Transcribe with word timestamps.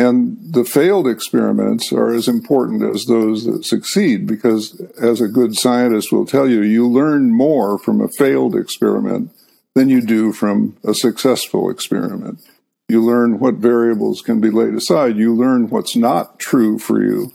And 0.00 0.38
the 0.40 0.64
failed 0.64 1.06
experiments 1.06 1.92
are 1.92 2.10
as 2.10 2.26
important 2.26 2.82
as 2.82 3.04
those 3.04 3.44
that 3.44 3.66
succeed 3.66 4.26
because, 4.26 4.80
as 4.98 5.20
a 5.20 5.28
good 5.28 5.56
scientist 5.56 6.10
will 6.10 6.24
tell 6.24 6.48
you, 6.48 6.62
you 6.62 6.88
learn 6.88 7.32
more 7.32 7.78
from 7.78 8.00
a 8.00 8.08
failed 8.08 8.56
experiment 8.56 9.30
than 9.74 9.90
you 9.90 10.00
do 10.00 10.32
from 10.32 10.74
a 10.84 10.94
successful 10.94 11.68
experiment. 11.68 12.40
You 12.88 13.04
learn 13.04 13.40
what 13.40 13.56
variables 13.56 14.22
can 14.22 14.40
be 14.40 14.50
laid 14.50 14.72
aside. 14.72 15.18
You 15.18 15.34
learn 15.34 15.68
what's 15.68 15.94
not 15.94 16.38
true 16.38 16.78
for 16.78 17.02
you. 17.02 17.32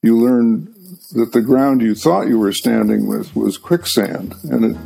You 0.00 0.16
learn 0.16 0.72
that 1.14 1.32
the 1.32 1.42
ground 1.42 1.80
you 1.82 1.96
thought 1.96 2.28
you 2.28 2.38
were 2.38 2.52
standing 2.52 3.08
with 3.08 3.34
was 3.34 3.58
quicksand, 3.58 4.36
and 4.44 4.64
it 4.64 4.76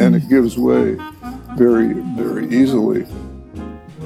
and 0.00 0.16
it 0.16 0.28
gives 0.28 0.58
way 0.58 0.96
very 1.56 1.92
very 2.16 2.48
easily. 2.48 3.06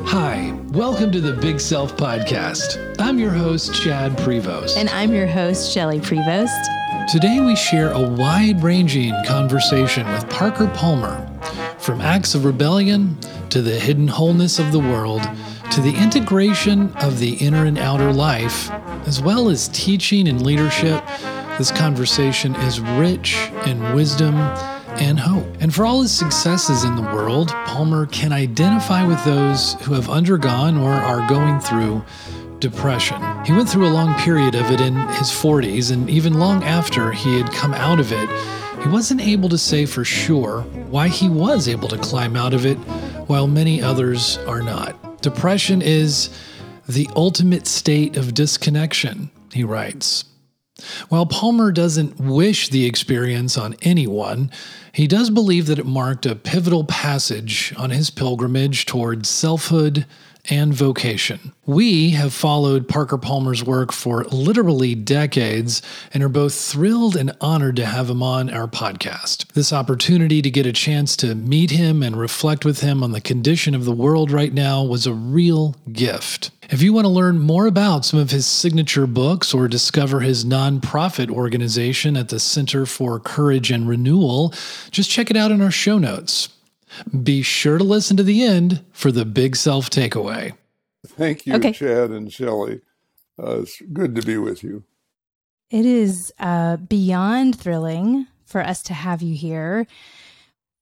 Hi, 0.07 0.53
welcome 0.71 1.13
to 1.13 1.21
the 1.21 1.33
Big 1.33 1.61
Self 1.61 1.97
Podcast. 1.97 2.97
I'm 2.99 3.19
your 3.19 3.31
host, 3.31 3.75
Chad 3.75 4.13
Prevost. 4.19 4.77
And 4.77 4.89
I'm 4.91 5.13
your 5.13 5.27
host, 5.27 5.73
Shelley 5.73 6.01
Prevost. 6.01 7.09
Today 7.11 7.41
we 7.41 7.55
share 7.55 7.91
a 7.93 8.09
wide 8.09 8.63
ranging 8.63 9.15
conversation 9.27 10.07
with 10.13 10.29
Parker 10.29 10.69
Palmer. 10.75 11.27
From 11.79 12.01
acts 12.01 12.35
of 12.35 12.45
rebellion 12.45 13.17
to 13.51 13.63
the 13.63 13.79
hidden 13.79 14.09
wholeness 14.09 14.59
of 14.59 14.73
the 14.73 14.81
world 14.81 15.23
to 15.71 15.81
the 15.81 15.95
integration 15.95 16.93
of 16.97 17.21
the 17.21 17.35
inner 17.35 17.65
and 17.65 17.79
outer 17.79 18.13
life, 18.13 18.71
as 19.07 19.23
well 19.23 19.49
as 19.49 19.69
teaching 19.69 20.27
and 20.27 20.45
leadership, 20.45 21.05
this 21.59 21.71
conversation 21.71 22.57
is 22.57 22.81
rich 22.81 23.37
in 23.67 23.95
wisdom 23.95 24.35
and 24.93 25.19
hope. 25.19 25.47
And 25.61 25.75
for 25.75 25.85
all 25.85 26.03
his 26.03 26.13
successes 26.13 26.85
in 26.85 26.97
the 26.97 27.03
world, 27.03 27.49
Palmer 27.67 28.07
can 28.07 28.33
identify 28.33 29.07
with 29.07 29.25
those 29.25 29.75
who 29.83 29.95
have 29.95 30.09
undergone 30.09 30.77
or 30.77 30.93
are 30.93 31.29
going 31.29 31.61
through 31.61 32.05
depression. 32.59 33.21
He 33.45 33.53
went 33.53 33.69
through 33.69 33.87
a 33.87 33.91
long 33.91 34.15
period 34.21 34.55
of 34.55 34.71
it 34.71 34.81
in 34.81 34.95
his 34.95 35.31
40s, 35.31 35.91
and 35.91 36.09
even 36.09 36.35
long 36.35 36.63
after 36.63 37.13
he 37.13 37.41
had 37.41 37.51
come 37.53 37.75
out 37.75 37.99
of 37.99 38.13
it, 38.13 38.29
he 38.83 38.89
wasn't 38.89 39.21
able 39.21 39.49
to 39.49 39.59
say 39.59 39.87
for 39.87 40.05
sure 40.05 40.63
why 40.91 41.09
he 41.09 41.29
was 41.29 41.69
able 41.69 41.89
to 41.89 41.99
climb 41.99 42.37
out 42.37 42.55
of 42.55 42.65
it 42.65 42.77
while 43.27 43.47
many 43.47 43.83
others 43.83 44.39
are 44.47 44.63
not. 44.63 45.23
Depression 45.23 45.83
is 45.83 46.31
the 46.89 47.09
ultimate 47.15 47.67
state 47.67 48.17
of 48.17 48.35
disconnection, 48.35 49.31
he 49.53 49.65
writes. 49.65 50.25
While 51.09 51.27
Palmer 51.27 51.73
doesn't 51.73 52.19
wish 52.21 52.69
the 52.69 52.87
experience 52.87 53.57
on 53.57 53.77
anyone, 53.83 54.51
he 54.93 55.07
does 55.07 55.31
believe 55.31 55.67
that 55.67 55.79
it 55.79 55.87
marked 55.87 56.27
a 56.27 56.35
pivotal 56.35 56.85
passage 56.85 57.73
on 57.77 57.91
his 57.91 58.11
pilgrimage 58.11 58.87
towards 58.87 59.29
selfhood 59.29 60.07
and 60.49 60.73
vocation. 60.73 61.53
We 61.67 62.11
have 62.11 62.33
followed 62.33 62.89
Parker 62.89 63.19
Palmer's 63.19 63.63
work 63.63 63.93
for 63.93 64.25
literally 64.25 64.95
decades 64.95 65.83
and 66.13 66.23
are 66.23 66.29
both 66.29 66.55
thrilled 66.55 67.17
and 67.17 67.37
honored 67.41 67.77
to 67.77 67.87
have 67.87 68.11
him 68.11 68.23
on 68.23 68.51
our 68.51 68.67
podcast. 68.67 69.53
This 69.53 69.73
opportunity 69.73 70.43
to 70.43 70.51
get 70.51 70.67
a 70.67 70.73
chance 70.73 71.17
to 71.17 71.35
meet 71.35 71.71
him 71.71 72.03
and 72.03 72.17
reflect 72.17 72.65
with 72.65 72.81
him 72.81 73.03
on 73.03 73.13
the 73.13 73.21
condition 73.21 73.75
of 73.75 73.85
the 73.85 73.93
world 73.93 74.31
right 74.31 74.53
now 74.53 74.83
was 74.83 75.07
a 75.07 75.15
real 75.15 75.77
gift. 75.93 76.51
If 76.71 76.83
you 76.83 76.93
want 76.93 77.05
to 77.05 77.11
learn 77.11 77.41
more 77.41 77.67
about 77.67 78.05
some 78.05 78.21
of 78.21 78.31
his 78.31 78.47
signature 78.47 79.07
books 79.07 79.53
or 79.53 79.67
discover 79.67 80.21
his 80.21 80.45
nonprofit 80.45 81.29
organization 81.29 82.17
at 82.17 82.29
the 82.29 82.39
Center 82.39 82.87
for 82.87 83.19
Courage 83.19 83.73
and 83.73 83.89
Renewal, 83.89 84.55
just 84.93 85.11
check 85.11 85.31
it 85.31 85.37
out 85.37 85.51
in 85.51 85.61
our 85.61 85.73
show 85.73 85.99
notes. 85.99 86.49
Be 87.23 87.43
sure 87.43 87.79
to 87.79 87.85
listen 87.85 88.17
to 88.17 88.23
the 88.23 88.45
end 88.45 88.85
for 88.93 89.13
the 89.13 89.25
big 89.25 89.57
self 89.57 89.91
takeaway. 89.91 90.55
Thank 91.07 91.47
you, 91.47 91.55
okay. 91.55 91.73
Chad 91.73 92.11
and 92.11 92.33
Shelley. 92.33 92.81
Uh, 93.43 93.61
it's 93.61 93.81
good 93.93 94.15
to 94.17 94.23
be 94.23 94.37
with 94.37 94.63
you. 94.63 94.85
It 95.71 95.87
is 95.87 96.33
uh, 96.39 96.77
beyond 96.77 97.59
thrilling 97.59 98.27
for 98.45 98.61
us 98.61 98.83
to 98.85 98.95
have 98.95 99.23
you 99.23 99.35
here. 99.35 99.87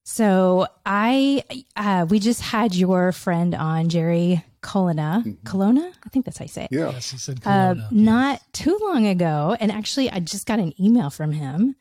So 0.03 0.67
I, 0.85 1.43
uh, 1.75 2.07
we 2.09 2.19
just 2.19 2.41
had 2.41 2.73
your 2.73 3.11
friend 3.11 3.53
on, 3.53 3.89
Jerry 3.89 4.43
Colonna. 4.61 5.23
Mm-hmm. 5.23 5.45
Colonna? 5.45 5.91
I 6.03 6.09
think 6.09 6.25
that's 6.25 6.39
how 6.39 6.45
you 6.45 6.49
say 6.49 6.63
it. 6.63 6.69
Yeah. 6.71 6.89
Yes, 6.89 7.11
he 7.11 7.17
said 7.17 7.39
uh, 7.45 7.75
not 7.91 8.41
too 8.51 8.77
long 8.81 9.05
ago. 9.05 9.55
And 9.59 9.71
actually, 9.71 10.09
I 10.09 10.19
just 10.19 10.47
got 10.47 10.57
an 10.59 10.73
email 10.81 11.11
from 11.11 11.31
him 11.31 11.75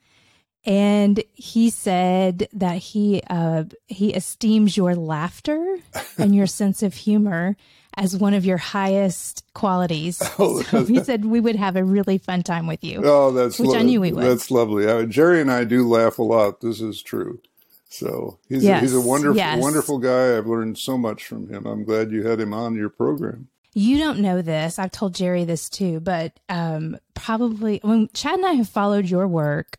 and 0.68 1.24
he 1.32 1.70
said 1.70 2.46
that 2.52 2.76
he 2.76 3.22
uh, 3.30 3.64
he 3.86 4.12
esteems 4.12 4.76
your 4.76 4.94
laughter 4.94 5.78
and 6.18 6.36
your 6.36 6.46
sense 6.46 6.82
of 6.82 6.94
humor 6.94 7.56
as 7.96 8.16
one 8.16 8.34
of 8.34 8.44
your 8.44 8.58
highest 8.58 9.44
qualities. 9.54 10.22
Oh, 10.38 10.62
so 10.62 10.84
he 10.84 11.02
said 11.02 11.24
we 11.24 11.40
would 11.40 11.56
have 11.56 11.74
a 11.74 11.82
really 11.82 12.18
fun 12.18 12.42
time 12.42 12.68
with 12.68 12.84
you. 12.84 13.00
Oh, 13.02 13.32
that's 13.32 13.58
which 13.58 13.70
lo- 13.70 13.78
I 13.78 13.82
knew 13.82 14.00
we 14.00 14.12
would. 14.12 14.24
That's 14.24 14.50
lovely. 14.50 14.86
Uh, 14.86 15.04
Jerry 15.04 15.40
and 15.40 15.50
I 15.50 15.64
do 15.64 15.88
laugh 15.88 16.18
a 16.18 16.22
lot. 16.22 16.60
This 16.60 16.80
is 16.80 17.02
true. 17.02 17.40
So 17.88 18.38
he's 18.48 18.62
yes, 18.62 18.78
a, 18.78 18.80
he's 18.82 18.94
a 18.94 19.00
wonderful 19.00 19.36
yes. 19.36 19.60
wonderful 19.60 19.98
guy. 19.98 20.36
I've 20.36 20.46
learned 20.46 20.76
so 20.76 20.98
much 20.98 21.24
from 21.24 21.48
him. 21.48 21.66
I'm 21.66 21.84
glad 21.84 22.12
you 22.12 22.26
had 22.26 22.38
him 22.38 22.52
on 22.52 22.74
your 22.74 22.90
program. 22.90 23.48
You 23.72 23.98
don't 23.98 24.20
know 24.20 24.42
this. 24.42 24.78
I've 24.78 24.92
told 24.92 25.14
Jerry 25.14 25.44
this 25.44 25.70
too, 25.70 25.98
but 26.00 26.38
um, 26.50 26.98
probably 27.14 27.80
when 27.82 28.10
Chad 28.12 28.34
and 28.34 28.46
I 28.46 28.52
have 28.52 28.68
followed 28.68 29.08
your 29.08 29.26
work 29.26 29.78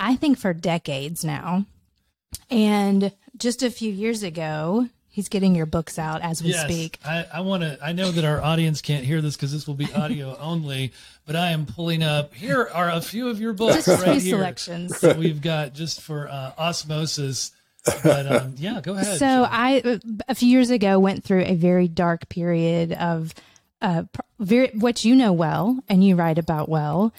I 0.00 0.16
think 0.16 0.38
for 0.38 0.54
decades 0.54 1.24
now. 1.24 1.66
And 2.48 3.12
just 3.36 3.62
a 3.62 3.70
few 3.70 3.92
years 3.92 4.22
ago, 4.22 4.88
he's 5.08 5.28
getting 5.28 5.54
your 5.54 5.66
books 5.66 5.98
out 5.98 6.22
as 6.22 6.42
we 6.42 6.50
yes, 6.50 6.64
speak. 6.64 6.98
I, 7.04 7.26
I 7.34 7.40
want 7.42 7.62
to, 7.62 7.78
I 7.82 7.92
know 7.92 8.10
that 8.10 8.24
our 8.24 8.40
audience 8.40 8.80
can't 8.80 9.04
hear 9.04 9.20
this 9.20 9.36
because 9.36 9.52
this 9.52 9.66
will 9.66 9.74
be 9.74 9.92
audio 9.92 10.36
only, 10.40 10.92
but 11.26 11.36
I 11.36 11.50
am 11.50 11.66
pulling 11.66 12.02
up. 12.02 12.34
Here 12.34 12.68
are 12.72 12.88
a 12.88 13.02
few 13.02 13.28
of 13.28 13.40
your 13.40 13.52
books 13.52 13.84
just 13.84 14.04
right 14.04 14.20
here. 14.20 14.38
selections 14.38 15.00
that 15.00 15.18
we've 15.18 15.42
got 15.42 15.74
just 15.74 16.00
for 16.00 16.28
uh, 16.28 16.52
osmosis. 16.56 17.52
But 18.02 18.26
um, 18.26 18.54
yeah, 18.56 18.80
go 18.82 18.94
ahead. 18.94 19.18
So 19.18 19.46
I, 19.48 20.00
a 20.28 20.34
few 20.34 20.48
years 20.48 20.70
ago, 20.70 20.98
went 20.98 21.24
through 21.24 21.42
a 21.42 21.54
very 21.54 21.88
dark 21.88 22.28
period 22.28 22.92
of 22.92 23.34
uh, 23.82 24.04
very, 24.38 24.68
what 24.74 25.04
you 25.04 25.14
know 25.14 25.32
well 25.32 25.78
and 25.88 26.04
you 26.04 26.16
write 26.16 26.38
about 26.38 26.68
well 26.68 27.12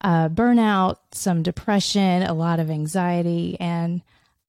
uh, 0.00 0.28
burnout, 0.28 0.96
some 1.12 1.42
depression, 1.42 2.22
a 2.22 2.34
lot 2.34 2.60
of 2.60 2.70
anxiety, 2.70 3.56
and 3.60 4.02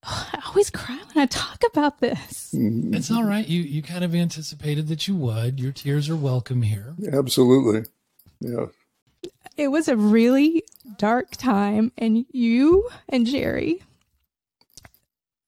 oh, 0.06 0.30
I 0.34 0.42
always 0.48 0.70
cry 0.70 1.00
when 1.14 1.24
I 1.24 1.26
talk 1.26 1.62
about 1.72 2.00
this. 2.00 2.54
Mm-hmm. 2.54 2.94
It's 2.94 3.12
all 3.12 3.24
right. 3.24 3.48
You 3.48 3.62
you 3.62 3.82
kind 3.82 4.04
of 4.04 4.14
anticipated 4.14 4.88
that 4.88 5.08
you 5.08 5.16
would. 5.16 5.60
Your 5.60 5.72
tears 5.72 6.10
are 6.10 6.16
welcome 6.16 6.62
here. 6.62 6.96
Absolutely. 7.12 7.90
Yeah. 8.40 8.68
It 9.58 9.70
was 9.70 9.90
a 9.90 9.98
really 9.98 10.64
dark 10.98 11.32
time, 11.32 11.92
and 11.98 12.26
you 12.32 12.90
and 13.10 13.26
Jerry 13.26 13.82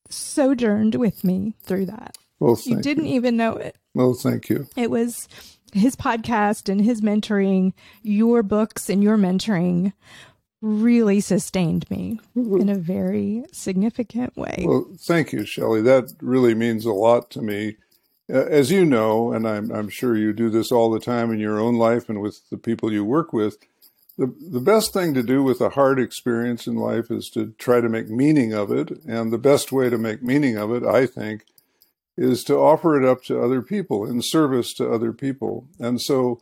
sojourned 0.10 0.96
with 0.96 1.24
me 1.24 1.54
through 1.64 1.86
that. 1.86 2.18
Well, 2.40 2.60
you 2.66 2.82
didn't 2.82 3.06
you. 3.06 3.16
even 3.16 3.38
know 3.38 3.56
it. 3.56 3.78
Well, 3.94 4.14
thank 4.14 4.50
you. 4.50 4.68
It 4.76 4.90
was 4.90 5.28
his 5.74 5.96
podcast 5.96 6.70
and 6.70 6.82
his 6.82 7.02
mentoring, 7.02 7.74
your 8.04 8.44
books 8.44 8.90
and 8.90 9.04
your 9.04 9.18
mentoring 9.18 9.94
really 10.62 11.20
sustained 11.20 11.90
me 11.90 12.20
mm-hmm. 12.38 12.62
in 12.62 12.70
a 12.70 12.76
very 12.76 13.44
significant 13.52 14.36
way. 14.38 14.64
Well, 14.68 14.88
thank 15.00 15.34
you, 15.34 15.46
Shelley. 15.46 15.82
That 15.82 16.14
really 16.22 16.54
means 16.54 16.86
a 16.86 16.94
lot 16.94 17.32
to 17.32 17.42
me. 17.42 17.78
Uh, 18.32 18.46
as 18.46 18.72
you 18.72 18.86
know, 18.86 19.34
and 19.34 19.48
I'm, 19.48 19.72
I'm 19.72 19.90
sure 19.90 20.16
you 20.16 20.34
do 20.34 20.50
this 20.50 20.72
all 20.72 20.92
the 20.92 21.00
time 21.00 21.32
in 21.32 21.40
your 21.40 21.60
own 21.60 21.76
life 21.76 22.10
and 22.10 22.22
with 22.22 22.48
the 22.50 22.58
people 22.58 22.92
you 22.94 23.04
work 23.04 23.34
with, 23.34 23.58
the, 24.18 24.34
the 24.40 24.60
best 24.60 24.94
thing 24.94 25.14
to 25.16 25.24
do 25.24 25.42
with 25.42 25.62
a 25.62 25.70
hard 25.70 26.00
experience 26.00 26.68
in 26.68 26.76
life 26.76 27.10
is 27.10 27.30
to 27.32 27.54
try 27.58 27.82
to 27.82 27.90
make 27.90 28.10
meaning 28.10 28.54
of 28.54 28.72
it. 28.72 28.92
And 29.06 29.34
the 29.34 29.38
best 29.40 29.72
way 29.72 29.90
to 29.90 29.98
make 29.98 30.22
meaning 30.22 30.58
of 30.58 30.72
it, 30.72 30.84
I 30.84 31.08
think, 31.08 31.46
is 32.18 32.44
to 32.44 32.56
offer 32.56 33.02
it 33.02 33.08
up 33.08 33.24
to 33.24 33.42
other 33.42 33.62
people 33.62 34.06
in 34.06 34.22
service 34.22 34.74
to 34.74 34.92
other 34.92 35.14
people. 35.14 35.68
And 35.80 36.02
so 36.02 36.42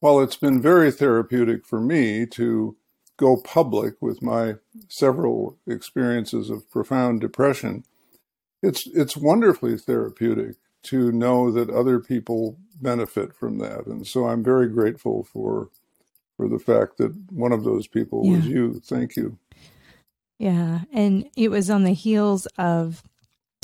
while 0.00 0.20
it's 0.20 0.36
been 0.36 0.60
very 0.60 0.90
therapeutic 0.90 1.66
for 1.66 1.80
me 1.80 2.26
to 2.26 2.76
go 3.16 3.36
public 3.36 4.00
with 4.00 4.22
my 4.22 4.54
several 4.88 5.58
experiences 5.66 6.48
of 6.48 6.68
profound 6.70 7.20
depression, 7.20 7.84
it's 8.62 8.86
it's 8.94 9.16
wonderfully 9.16 9.76
therapeutic 9.76 10.56
to 10.82 11.12
know 11.12 11.50
that 11.50 11.70
other 11.70 12.00
people 12.00 12.56
benefit 12.80 13.34
from 13.34 13.58
that. 13.58 13.86
And 13.86 14.06
so 14.06 14.26
I'm 14.26 14.42
very 14.42 14.68
grateful 14.68 15.24
for 15.24 15.68
for 16.36 16.48
the 16.48 16.58
fact 16.58 16.96
that 16.96 17.14
one 17.30 17.52
of 17.52 17.64
those 17.64 17.86
people 17.86 18.24
yeah. 18.24 18.36
was 18.36 18.46
you. 18.46 18.80
Thank 18.84 19.16
you. 19.16 19.38
Yeah, 20.38 20.80
and 20.90 21.28
it 21.36 21.50
was 21.50 21.68
on 21.68 21.84
the 21.84 21.92
heels 21.92 22.46
of 22.56 23.02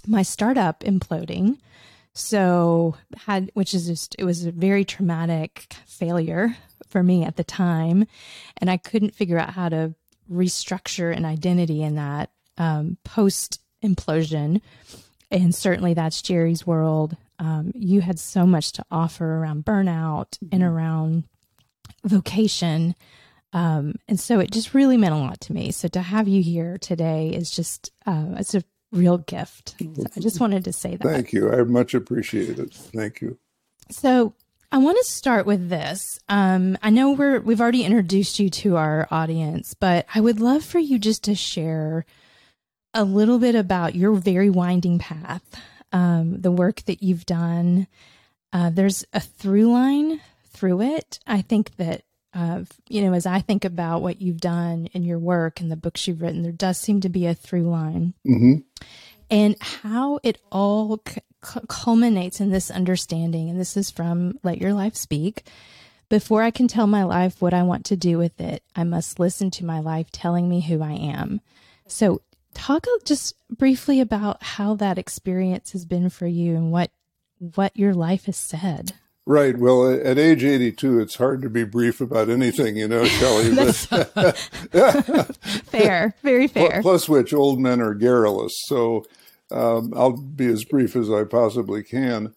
my 0.06 0.22
startup 0.22 0.80
imploding. 0.80 1.58
So 2.12 2.96
had 3.26 3.50
which 3.54 3.74
is 3.74 3.86
just 3.86 4.16
it 4.18 4.24
was 4.24 4.46
a 4.46 4.52
very 4.52 4.84
traumatic 4.84 5.74
failure 5.86 6.56
for 6.88 7.02
me 7.02 7.24
at 7.24 7.36
the 7.36 7.44
time, 7.44 8.06
and 8.58 8.70
I 8.70 8.78
couldn't 8.78 9.14
figure 9.14 9.38
out 9.38 9.50
how 9.50 9.68
to 9.68 9.94
restructure 10.32 11.14
an 11.14 11.24
identity 11.24 11.82
in 11.82 11.96
that 11.96 12.30
um, 12.56 12.96
post 13.04 13.60
implosion. 13.84 14.60
And 15.30 15.54
certainly 15.54 15.92
that's 15.92 16.22
Jerry's 16.22 16.66
world. 16.66 17.16
um, 17.38 17.72
you 17.74 18.00
had 18.00 18.18
so 18.18 18.46
much 18.46 18.72
to 18.72 18.84
offer 18.90 19.36
around 19.36 19.64
burnout 19.64 20.38
and 20.50 20.62
around 20.62 21.24
vocation. 22.04 22.94
Um, 23.52 23.94
and 24.08 24.18
so 24.18 24.40
it 24.40 24.50
just 24.50 24.74
really 24.74 24.96
meant 24.96 25.14
a 25.14 25.18
lot 25.18 25.40
to 25.42 25.52
me. 25.52 25.70
So 25.70 25.88
to 25.88 26.00
have 26.00 26.28
you 26.28 26.42
here 26.42 26.78
today 26.78 27.30
is 27.30 27.50
just, 27.50 27.92
uh, 28.06 28.34
it's 28.36 28.54
a 28.54 28.62
real 28.92 29.18
gift. 29.18 29.74
So 29.96 30.04
I 30.16 30.20
just 30.20 30.40
wanted 30.40 30.64
to 30.64 30.72
say 30.72 30.96
that. 30.96 31.02
Thank 31.02 31.32
you. 31.32 31.52
I 31.52 31.62
much 31.62 31.94
appreciate 31.94 32.58
it. 32.58 32.72
Thank 32.72 33.20
you. 33.20 33.38
So 33.90 34.34
I 34.72 34.78
want 34.78 34.98
to 34.98 35.10
start 35.10 35.46
with 35.46 35.68
this. 35.68 36.18
Um, 36.28 36.76
I 36.82 36.90
know 36.90 37.12
we're 37.12 37.40
we've 37.40 37.60
already 37.60 37.84
introduced 37.84 38.38
you 38.38 38.50
to 38.50 38.76
our 38.76 39.06
audience, 39.10 39.74
but 39.74 40.06
I 40.14 40.20
would 40.20 40.40
love 40.40 40.64
for 40.64 40.78
you 40.78 40.98
just 40.98 41.24
to 41.24 41.34
share 41.34 42.04
a 42.92 43.04
little 43.04 43.38
bit 43.38 43.54
about 43.54 43.94
your 43.94 44.14
very 44.14 44.50
winding 44.50 44.98
path, 44.98 45.42
um, 45.92 46.40
the 46.40 46.50
work 46.50 46.82
that 46.86 47.02
you've 47.02 47.26
done. 47.26 47.86
Uh, 48.52 48.70
there's 48.70 49.04
a 49.12 49.20
through 49.20 49.70
line 49.70 50.20
through 50.50 50.80
it. 50.80 51.20
I 51.26 51.42
think 51.42 51.76
that 51.76 52.02
uh, 52.36 52.64
you 52.90 53.00
know, 53.00 53.14
as 53.14 53.24
I 53.24 53.40
think 53.40 53.64
about 53.64 54.02
what 54.02 54.20
you've 54.20 54.42
done 54.42 54.88
in 54.92 55.04
your 55.04 55.18
work 55.18 55.58
and 55.58 55.72
the 55.72 55.76
books 55.76 56.06
you've 56.06 56.20
written, 56.20 56.42
there 56.42 56.52
does 56.52 56.76
seem 56.78 57.00
to 57.00 57.08
be 57.08 57.24
a 57.24 57.34
through 57.34 57.62
line. 57.62 58.12
Mm-hmm. 58.26 58.56
And 59.30 59.56
how 59.58 60.20
it 60.22 60.38
all 60.52 61.00
c- 61.08 61.22
culminates 61.66 62.38
in 62.38 62.50
this 62.50 62.70
understanding, 62.70 63.48
and 63.48 63.58
this 63.58 63.74
is 63.74 63.90
from 63.90 64.38
Let 64.42 64.58
Your 64.58 64.74
Life 64.74 64.96
Speak. 64.96 65.48
Before 66.10 66.42
I 66.42 66.50
can 66.50 66.68
tell 66.68 66.86
my 66.86 67.04
life 67.04 67.40
what 67.40 67.54
I 67.54 67.62
want 67.62 67.86
to 67.86 67.96
do 67.96 68.18
with 68.18 68.38
it, 68.38 68.62
I 68.76 68.84
must 68.84 69.18
listen 69.18 69.50
to 69.52 69.64
my 69.64 69.80
life 69.80 70.10
telling 70.12 70.46
me 70.46 70.60
who 70.60 70.82
I 70.82 70.92
am. 70.92 71.40
So, 71.88 72.20
talk 72.52 72.84
just 73.04 73.34
briefly 73.48 74.00
about 74.00 74.42
how 74.42 74.74
that 74.74 74.98
experience 74.98 75.72
has 75.72 75.86
been 75.86 76.10
for 76.10 76.26
you 76.26 76.54
and 76.54 76.70
what 76.70 76.90
what 77.38 77.76
your 77.76 77.94
life 77.94 78.26
has 78.26 78.36
said. 78.36 78.92
Right. 79.28 79.58
Well, 79.58 79.92
at 79.92 80.18
age 80.18 80.44
82, 80.44 81.00
it's 81.00 81.16
hard 81.16 81.42
to 81.42 81.50
be 81.50 81.64
brief 81.64 82.00
about 82.00 82.30
anything, 82.30 82.76
you 82.76 82.86
know, 82.86 83.04
Shelley. 83.04 83.56
fair, 85.64 86.14
very 86.22 86.46
fair. 86.46 86.80
Plus, 86.80 87.08
which 87.08 87.34
old 87.34 87.58
men 87.58 87.80
are 87.80 87.94
garrulous. 87.94 88.52
So 88.66 89.04
um, 89.50 89.92
I'll 89.96 90.16
be 90.16 90.46
as 90.46 90.64
brief 90.64 90.94
as 90.94 91.10
I 91.10 91.24
possibly 91.24 91.82
can. 91.82 92.34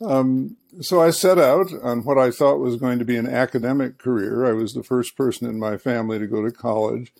Um, 0.00 0.56
so 0.80 1.02
I 1.02 1.10
set 1.10 1.38
out 1.38 1.72
on 1.82 2.04
what 2.04 2.16
I 2.16 2.30
thought 2.30 2.58
was 2.58 2.76
going 2.76 3.00
to 3.00 3.04
be 3.04 3.16
an 3.16 3.28
academic 3.28 3.98
career. 3.98 4.46
I 4.46 4.52
was 4.52 4.72
the 4.72 4.84
first 4.84 5.16
person 5.16 5.48
in 5.48 5.58
my 5.58 5.76
family 5.76 6.20
to 6.20 6.28
go 6.28 6.44
to 6.44 6.52
college. 6.52 7.12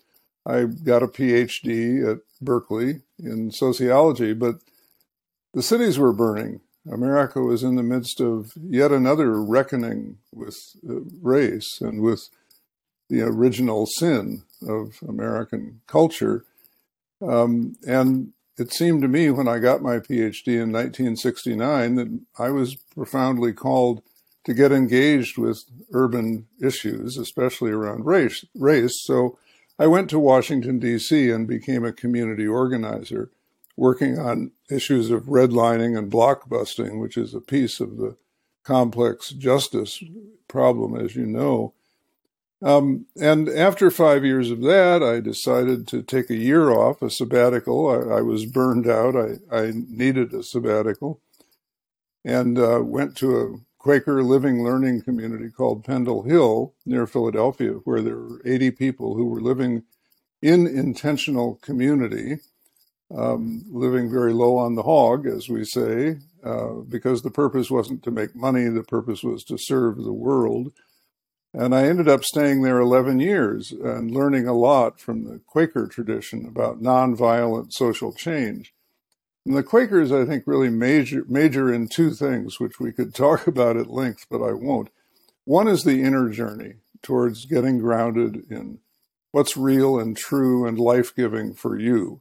I 0.46 0.64
got 0.64 1.02
a 1.02 1.08
PhD 1.08 2.08
at 2.08 2.18
Berkeley 2.40 3.00
in 3.18 3.50
sociology, 3.50 4.34
but 4.34 4.60
the 5.52 5.62
cities 5.62 5.98
were 5.98 6.12
burning 6.12 6.60
America 6.90 7.40
was 7.40 7.62
in 7.62 7.76
the 7.76 7.82
midst 7.82 8.20
of 8.20 8.52
yet 8.56 8.92
another 8.92 9.40
reckoning 9.42 10.18
with 10.32 10.56
uh, 10.88 11.00
race 11.20 11.80
and 11.80 12.00
with 12.00 12.28
the 13.08 13.22
original 13.22 13.86
sin 13.86 14.42
of 14.66 15.00
American 15.06 15.80
culture. 15.86 16.44
Um, 17.20 17.76
and 17.86 18.32
it 18.56 18.72
seemed 18.72 19.02
to 19.02 19.08
me 19.08 19.30
when 19.30 19.48
I 19.48 19.58
got 19.58 19.82
my 19.82 19.98
PhD 19.98 20.48
in 20.48 20.72
1969 20.72 21.96
that 21.96 22.20
I 22.38 22.50
was 22.50 22.76
profoundly 22.94 23.52
called 23.52 24.02
to 24.44 24.54
get 24.54 24.72
engaged 24.72 25.36
with 25.36 25.64
urban 25.92 26.46
issues, 26.62 27.18
especially 27.18 27.72
around 27.72 28.06
race. 28.06 28.44
race. 28.54 29.02
So 29.04 29.38
I 29.78 29.86
went 29.86 30.08
to 30.10 30.18
Washington, 30.18 30.78
D.C., 30.78 31.30
and 31.30 31.46
became 31.46 31.84
a 31.84 31.92
community 31.92 32.46
organizer 32.46 33.30
working 33.80 34.18
on 34.18 34.52
issues 34.70 35.10
of 35.10 35.22
redlining 35.22 35.96
and 35.96 36.12
blockbusting, 36.12 37.00
which 37.00 37.16
is 37.16 37.32
a 37.32 37.40
piece 37.40 37.80
of 37.80 37.96
the 37.96 38.14
complex 38.62 39.30
justice 39.30 40.04
problem, 40.48 40.94
as 40.94 41.16
you 41.16 41.24
know. 41.24 41.72
Um, 42.60 43.06
and 43.18 43.48
after 43.48 43.90
five 43.90 44.22
years 44.22 44.50
of 44.50 44.60
that, 44.64 45.02
I 45.02 45.20
decided 45.20 45.88
to 45.88 46.02
take 46.02 46.28
a 46.28 46.36
year 46.36 46.70
off, 46.70 47.00
a 47.00 47.08
sabbatical. 47.08 47.88
I, 47.88 48.18
I 48.18 48.20
was 48.20 48.44
burned 48.44 48.86
out. 48.86 49.16
I, 49.16 49.38
I, 49.50 49.72
needed 49.74 50.34
a 50.34 50.42
sabbatical 50.42 51.22
and 52.22 52.58
uh, 52.58 52.80
went 52.82 53.16
to 53.16 53.40
a 53.40 53.54
Quaker 53.78 54.22
living 54.22 54.62
learning 54.62 55.00
community 55.00 55.48
called 55.48 55.84
Pendle 55.84 56.24
Hill 56.24 56.74
near 56.84 57.06
Philadelphia, 57.06 57.72
where 57.84 58.02
there 58.02 58.18
were 58.18 58.42
80 58.44 58.72
people 58.72 59.14
who 59.14 59.24
were 59.24 59.40
living 59.40 59.84
in 60.42 60.66
intentional 60.66 61.54
community 61.62 62.40
um, 63.14 63.64
living 63.68 64.10
very 64.10 64.32
low 64.32 64.56
on 64.56 64.74
the 64.74 64.82
hog, 64.82 65.26
as 65.26 65.48
we 65.48 65.64
say, 65.64 66.18
uh, 66.44 66.74
because 66.88 67.22
the 67.22 67.30
purpose 67.30 67.70
wasn't 67.70 68.02
to 68.04 68.10
make 68.10 68.34
money, 68.34 68.68
the 68.68 68.82
purpose 68.82 69.22
was 69.22 69.44
to 69.44 69.58
serve 69.58 69.96
the 69.96 70.12
world. 70.12 70.72
And 71.52 71.74
I 71.74 71.84
ended 71.84 72.08
up 72.08 72.22
staying 72.22 72.62
there 72.62 72.78
11 72.78 73.18
years 73.18 73.72
and 73.72 74.12
learning 74.12 74.46
a 74.46 74.52
lot 74.52 75.00
from 75.00 75.24
the 75.24 75.40
Quaker 75.46 75.88
tradition 75.88 76.46
about 76.46 76.80
nonviolent 76.80 77.72
social 77.72 78.12
change. 78.12 78.72
And 79.44 79.56
the 79.56 79.64
Quakers, 79.64 80.12
I 80.12 80.24
think, 80.24 80.44
really 80.46 80.70
major, 80.70 81.24
major 81.28 81.72
in 81.72 81.88
two 81.88 82.12
things, 82.12 82.60
which 82.60 82.78
we 82.78 82.92
could 82.92 83.14
talk 83.14 83.46
about 83.48 83.76
at 83.76 83.90
length, 83.90 84.26
but 84.30 84.42
I 84.42 84.52
won't. 84.52 84.90
One 85.44 85.66
is 85.66 85.82
the 85.82 86.02
inner 86.02 86.30
journey 86.30 86.74
towards 87.02 87.46
getting 87.46 87.78
grounded 87.78 88.44
in 88.48 88.78
what's 89.32 89.56
real 89.56 89.98
and 89.98 90.16
true 90.16 90.66
and 90.66 90.78
life 90.78 91.14
giving 91.16 91.54
for 91.54 91.78
you 91.78 92.20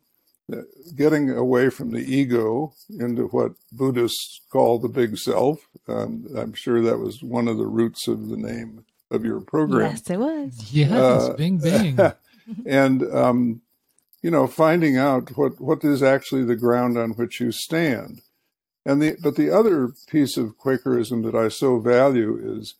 getting 0.95 1.29
away 1.29 1.69
from 1.69 1.91
the 1.91 1.99
ego 1.99 2.73
into 2.99 3.27
what 3.27 3.53
Buddhists 3.71 4.41
call 4.51 4.79
the 4.79 4.89
big 4.89 5.17
self. 5.17 5.59
Um, 5.87 6.27
I'm 6.37 6.53
sure 6.53 6.81
that 6.81 6.99
was 6.99 7.23
one 7.23 7.47
of 7.47 7.57
the 7.57 7.67
roots 7.67 8.07
of 8.07 8.29
the 8.29 8.37
name 8.37 8.85
of 9.11 9.25
your 9.25 9.41
program. 9.41 9.91
Yes, 9.91 10.09
it 10.09 10.17
was. 10.17 10.73
Yes, 10.73 10.91
uh, 10.91 11.33
bing, 11.33 11.57
bing. 11.57 11.99
and, 12.65 13.03
um, 13.13 13.61
you 14.21 14.31
know, 14.31 14.47
finding 14.47 14.97
out 14.97 15.37
what, 15.37 15.59
what 15.59 15.83
is 15.83 16.03
actually 16.03 16.43
the 16.43 16.55
ground 16.55 16.97
on 16.97 17.11
which 17.11 17.39
you 17.39 17.51
stand. 17.51 18.21
And 18.85 19.01
the, 19.01 19.17
but 19.21 19.35
the 19.35 19.51
other 19.51 19.93
piece 20.07 20.37
of 20.37 20.57
Quakerism 20.57 21.23
that 21.23 21.35
I 21.35 21.49
so 21.49 21.79
value 21.79 22.39
is 22.43 22.75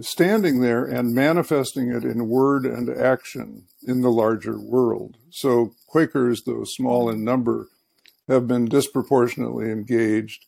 standing 0.00 0.60
there 0.60 0.84
and 0.84 1.14
manifesting 1.14 1.90
it 1.90 2.04
in 2.04 2.28
word 2.28 2.66
and 2.66 2.88
action 2.90 3.64
in 3.86 4.02
the 4.02 4.10
larger 4.10 4.58
world. 4.58 5.16
So 5.30 5.74
Quakers, 5.88 6.42
though 6.44 6.64
small 6.64 7.10
in 7.10 7.24
number, 7.24 7.68
have 8.28 8.46
been 8.46 8.66
disproportionately 8.66 9.70
engaged 9.70 10.44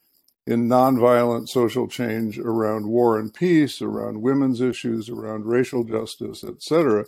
in 0.47 0.69
nonviolent 0.69 1.49
social 1.49 1.89
change 1.89 2.39
around 2.39 2.87
war 2.87 3.19
and 3.19 3.33
peace, 3.33 3.81
around 3.81 4.23
women's 4.23 4.61
issues, 4.61 5.09
around 5.09 5.47
racial 5.47 5.83
justice, 5.83 6.45
etc. 6.45 7.07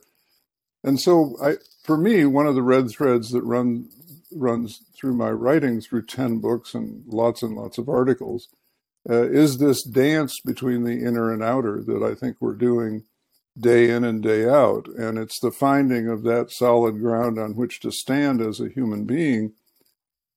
And 0.83 0.99
so, 0.99 1.37
I, 1.43 1.57
for 1.85 1.97
me, 1.97 2.25
one 2.25 2.47
of 2.47 2.55
the 2.55 2.62
red 2.62 2.91
threads 2.91 3.31
that 3.31 3.43
run 3.43 3.89
runs 4.35 4.81
through 4.97 5.15
my 5.15 5.31
writing 5.31 5.81
through 5.81 6.07
ten 6.07 6.39
books 6.39 6.75
and 6.75 7.05
lots 7.07 7.43
and 7.43 7.55
lots 7.55 7.77
of 7.77 7.89
articles 7.89 8.49
uh, 9.09 9.29
is 9.29 9.59
this 9.59 9.83
dance 9.83 10.41
between 10.41 10.85
the 10.85 11.05
inner 11.05 11.33
and 11.33 11.43
outer 11.43 11.83
that 11.83 12.03
I 12.03 12.15
think 12.15 12.37
we're 12.41 12.55
doing 12.55 13.05
day 13.59 13.91
in 13.91 14.05
and 14.05 14.23
day 14.23 14.49
out. 14.49 14.89
And 14.89 15.19
it's 15.19 15.39
the 15.41 15.51
finding 15.51 16.09
of 16.09 16.23
that 16.23 16.51
solid 16.51 16.99
ground 16.99 17.39
on 17.39 17.55
which 17.55 17.81
to 17.81 17.91
stand 17.91 18.41
as 18.41 18.61
a 18.61 18.69
human 18.69 19.05
being, 19.05 19.53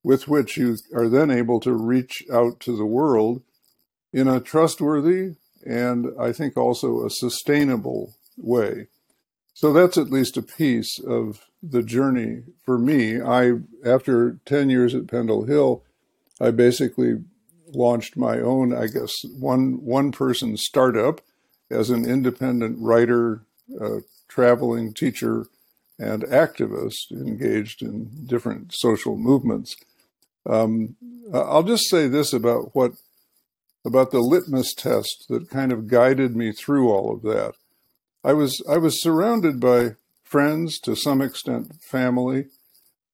with 0.03 0.27
which 0.27 0.57
you 0.57 0.77
are 0.93 1.09
then 1.09 1.31
able 1.31 1.59
to 1.61 1.73
reach 1.73 2.23
out 2.31 2.59
to 2.61 2.75
the 2.75 2.85
world 2.85 3.41
in 4.13 4.27
a 4.27 4.39
trustworthy 4.39 5.35
and 5.65 6.07
I 6.19 6.31
think 6.31 6.55
also 6.55 7.05
a 7.05 7.09
sustainable 7.09 8.13
way. 8.37 8.87
So 9.53 9.73
that's 9.73 9.97
at 9.97 10.11
least 10.11 10.37
a 10.37 10.41
piece 10.41 10.99
of 10.99 11.45
the 11.63 11.81
journey 11.81 12.43
for 12.63 12.77
me. 12.77 13.21
I, 13.21 13.53
after 13.85 14.39
10 14.45 14.69
years 14.69 14.93
at 14.93 15.07
Pendle 15.07 15.45
Hill, 15.45 15.83
I 16.39 16.51
basically 16.51 17.23
launched 17.73 18.15
my 18.15 18.39
own, 18.39 18.75
I 18.75 18.87
guess, 18.87 19.11
one 19.39 19.83
one 19.83 20.11
person 20.11 20.57
startup 20.57 21.21
as 21.69 21.89
an 21.89 22.05
independent 22.05 22.77
writer, 22.79 23.41
uh, 23.79 23.99
traveling 24.27 24.93
teacher, 24.93 25.47
and 25.97 26.23
activist 26.23 27.11
engaged 27.11 27.81
in 27.81 28.25
different 28.25 28.73
social 28.73 29.17
movements. 29.17 29.75
Um, 30.45 30.95
I'll 31.33 31.63
just 31.63 31.89
say 31.89 32.07
this 32.07 32.33
about 32.33 32.75
what 32.75 32.93
about 33.85 34.11
the 34.11 34.19
litmus 34.19 34.73
test 34.73 35.25
that 35.29 35.49
kind 35.49 35.71
of 35.71 35.87
guided 35.87 36.35
me 36.35 36.51
through 36.51 36.91
all 36.91 37.13
of 37.13 37.21
that. 37.21 37.53
I 38.23 38.33
was 38.33 38.61
I 38.69 38.77
was 38.77 39.01
surrounded 39.01 39.59
by 39.59 39.95
friends, 40.23 40.79
to 40.79 40.95
some 40.95 41.21
extent, 41.21 41.75
family, 41.89 42.47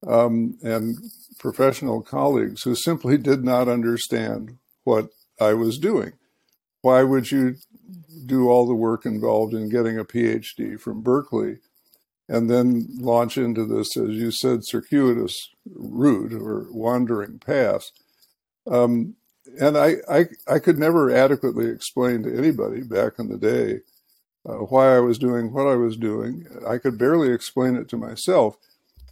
um, 0.08 0.58
and 0.64 0.98
professional 1.38 2.02
colleagues 2.02 2.64
who 2.64 2.76
simply 2.76 3.18
did 3.18 3.44
not 3.44 3.68
understand 3.68 4.58
what 4.84 5.10
I 5.40 5.54
was 5.54 5.78
doing. 5.78 6.14
Why 6.82 7.04
would 7.04 7.30
you 7.30 7.58
do 8.32 8.50
all 8.50 8.66
the 8.66 8.74
work 8.74 9.06
involved 9.06 9.54
in 9.54 9.68
getting 9.68 10.00
a 10.00 10.06
PhD 10.06 10.80
from 10.80 11.02
Berkeley 11.02 11.58
and 12.30 12.50
then 12.50 12.88
launch 12.98 13.38
into 13.38 13.66
this, 13.66 13.98
as 13.98 14.12
you 14.12 14.32
said, 14.32 14.62
circuitous 14.64 15.50
route 15.66 16.32
or 16.32 16.68
wandering 16.72 17.40
path? 17.40 17.92
Um, 18.66 19.16
and 19.60 19.78
I, 19.78 19.96
I, 20.10 20.26
I 20.48 20.60
could 20.60 20.80
never 20.80 21.14
adequately 21.14 21.68
explain 21.68 22.24
to 22.24 22.38
anybody 22.38 22.84
back 22.84 23.20
in 23.20 23.28
the 23.28 23.38
day 23.38 23.82
uh, 24.48 24.64
why 24.70 24.96
I 24.96 25.00
was 25.00 25.18
doing 25.18 25.52
what 25.52 25.68
I 25.68 25.76
was 25.76 25.98
doing. 25.98 26.48
I 26.66 26.78
could 26.78 26.98
barely 26.98 27.34
explain 27.34 27.76
it 27.76 27.90
to 27.90 27.98
myself. 27.98 28.56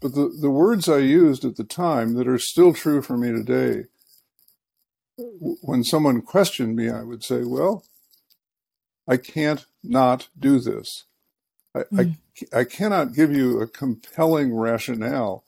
But 0.01 0.15
the, 0.15 0.33
the 0.39 0.49
words 0.49 0.87
I 0.87 0.99
used 0.99 1.43
at 1.43 1.57
the 1.57 1.65
time 1.65 2.13
that 2.13 2.27
are 2.27 2.39
still 2.39 2.73
true 2.73 3.01
for 3.01 3.17
me 3.17 3.31
today, 3.31 3.87
when 5.17 5.83
someone 5.83 6.21
questioned 6.21 6.77
me, 6.77 6.89
I 6.89 7.03
would 7.03 7.21
say, 7.21 7.43
Well, 7.43 7.83
I 9.09 9.17
can't 9.17 9.65
not 9.83 10.29
do 10.39 10.59
this. 10.59 11.05
I, 11.75 11.79
mm. 11.79 11.99
I, 11.99 12.03
hmm. 12.03 12.57
I 12.57 12.63
cannot 12.63 13.13
give 13.13 13.35
you 13.35 13.59
a 13.59 13.67
compelling 13.67 14.55
rationale 14.55 15.43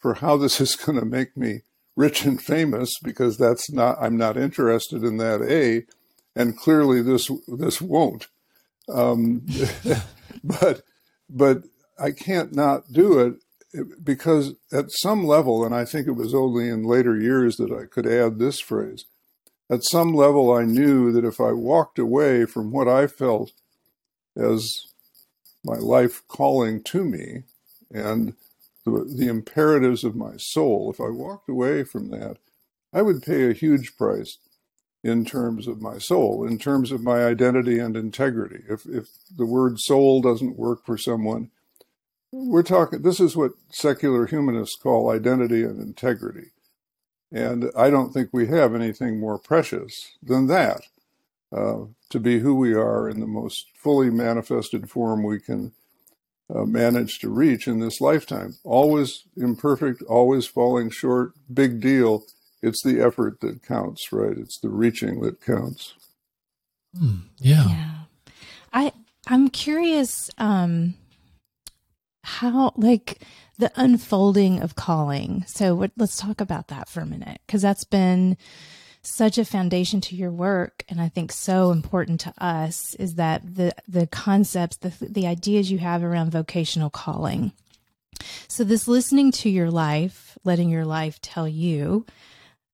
for 0.00 0.14
how 0.14 0.36
this 0.36 0.60
is 0.60 0.76
going 0.84 0.98
to 1.00 1.04
make 1.04 1.36
me 1.36 1.62
rich 1.96 2.24
and 2.24 2.40
famous 2.40 2.92
because 3.02 3.38
that's 3.38 3.72
not 3.72 3.98
I'm 4.00 4.16
not 4.16 4.36
interested 4.36 5.02
in 5.02 5.16
that 5.16 5.42
a 5.42 5.84
and 6.38 6.56
clearly 6.56 7.02
this 7.02 7.28
this 7.48 7.80
won't 7.80 8.28
um, 8.88 9.46
but 10.44 10.82
but 11.28 11.64
I 11.98 12.12
can't 12.12 12.54
not 12.54 12.92
do 12.92 13.18
it 13.18 13.34
because 14.02 14.54
at 14.72 14.90
some 14.90 15.26
level, 15.26 15.64
and 15.64 15.74
I 15.74 15.84
think 15.84 16.06
it 16.06 16.12
was 16.12 16.34
only 16.34 16.68
in 16.68 16.84
later 16.84 17.16
years 17.16 17.56
that 17.56 17.70
I 17.70 17.84
could 17.84 18.06
add 18.06 18.38
this 18.38 18.60
phrase. 18.60 19.04
At 19.70 19.84
some 19.84 20.14
level, 20.14 20.52
I 20.52 20.64
knew 20.64 21.12
that 21.12 21.26
if 21.26 21.40
I 21.40 21.52
walked 21.52 21.98
away 21.98 22.46
from 22.46 22.70
what 22.70 22.88
I 22.88 23.06
felt 23.06 23.52
as 24.36 24.86
my 25.64 25.76
life 25.76 26.22
calling 26.26 26.82
to 26.84 27.04
me 27.04 27.42
and 27.90 28.34
the, 28.84 29.04
the 29.14 29.28
imperatives 29.28 30.04
of 30.04 30.16
my 30.16 30.36
soul, 30.38 30.90
if 30.90 31.00
I 31.00 31.10
walked 31.10 31.50
away 31.50 31.84
from 31.84 32.10
that, 32.10 32.38
I 32.92 33.02
would 33.02 33.22
pay 33.22 33.50
a 33.50 33.54
huge 33.54 33.96
price 33.96 34.38
in 35.04 35.24
terms 35.24 35.66
of 35.66 35.82
my 35.82 35.98
soul, 35.98 36.46
in 36.46 36.58
terms 36.58 36.90
of 36.90 37.02
my 37.02 37.24
identity 37.24 37.78
and 37.78 37.96
integrity. 37.96 38.64
If, 38.68 38.86
if 38.86 39.08
the 39.36 39.46
word 39.46 39.78
soul 39.78 40.22
doesn't 40.22 40.58
work 40.58 40.86
for 40.86 40.96
someone, 40.96 41.50
we're 42.32 42.62
talking, 42.62 43.02
this 43.02 43.20
is 43.20 43.36
what 43.36 43.52
secular 43.70 44.26
humanists 44.26 44.76
call 44.76 45.10
identity 45.10 45.62
and 45.62 45.80
integrity. 45.80 46.48
And 47.30 47.70
I 47.76 47.90
don't 47.90 48.12
think 48.12 48.30
we 48.32 48.46
have 48.48 48.74
anything 48.74 49.20
more 49.20 49.38
precious 49.38 50.16
than 50.22 50.46
that 50.46 50.82
uh, 51.52 51.80
to 52.10 52.20
be 52.20 52.38
who 52.38 52.54
we 52.54 52.74
are 52.74 53.08
in 53.08 53.20
the 53.20 53.26
most 53.26 53.66
fully 53.74 54.10
manifested 54.10 54.90
form 54.90 55.22
we 55.22 55.38
can 55.38 55.72
uh, 56.54 56.64
manage 56.64 57.18
to 57.18 57.28
reach 57.28 57.68
in 57.68 57.80
this 57.80 58.00
lifetime. 58.00 58.56
Always 58.64 59.24
imperfect, 59.36 60.02
always 60.02 60.46
falling 60.46 60.88
short, 60.88 61.32
big 61.52 61.80
deal 61.80 62.24
it's 62.62 62.82
the 62.82 63.00
effort 63.00 63.40
that 63.40 63.62
counts, 63.62 64.12
right? 64.12 64.36
It's 64.36 64.58
the 64.58 64.68
reaching 64.68 65.20
that 65.20 65.40
counts. 65.40 65.94
Mm, 66.96 67.22
yeah. 67.38 67.68
Yeah. 67.68 67.94
I 68.72 68.92
I'm 69.26 69.48
curious 69.48 70.30
um 70.38 70.94
how 72.24 72.72
like 72.76 73.22
the 73.58 73.72
unfolding 73.76 74.60
of 74.62 74.76
calling. 74.76 75.44
So 75.46 75.88
let's 75.96 76.16
talk 76.16 76.40
about 76.40 76.68
that 76.68 76.88
for 76.88 77.00
a 77.00 77.06
minute 77.06 77.40
because 77.46 77.62
that's 77.62 77.84
been 77.84 78.36
such 79.02 79.38
a 79.38 79.44
foundation 79.44 80.00
to 80.02 80.16
your 80.16 80.30
work 80.30 80.84
and 80.88 81.00
I 81.00 81.08
think 81.08 81.32
so 81.32 81.70
important 81.70 82.20
to 82.22 82.34
us 82.38 82.94
is 82.96 83.14
that 83.14 83.42
the 83.56 83.72
the 83.86 84.06
concepts 84.06 84.76
the 84.76 84.92
the 85.00 85.26
ideas 85.26 85.70
you 85.70 85.78
have 85.78 86.02
around 86.02 86.30
vocational 86.30 86.90
calling. 86.90 87.52
So 88.48 88.64
this 88.64 88.88
listening 88.88 89.30
to 89.32 89.48
your 89.48 89.70
life, 89.70 90.36
letting 90.44 90.68
your 90.68 90.84
life 90.84 91.20
tell 91.20 91.48
you 91.48 92.06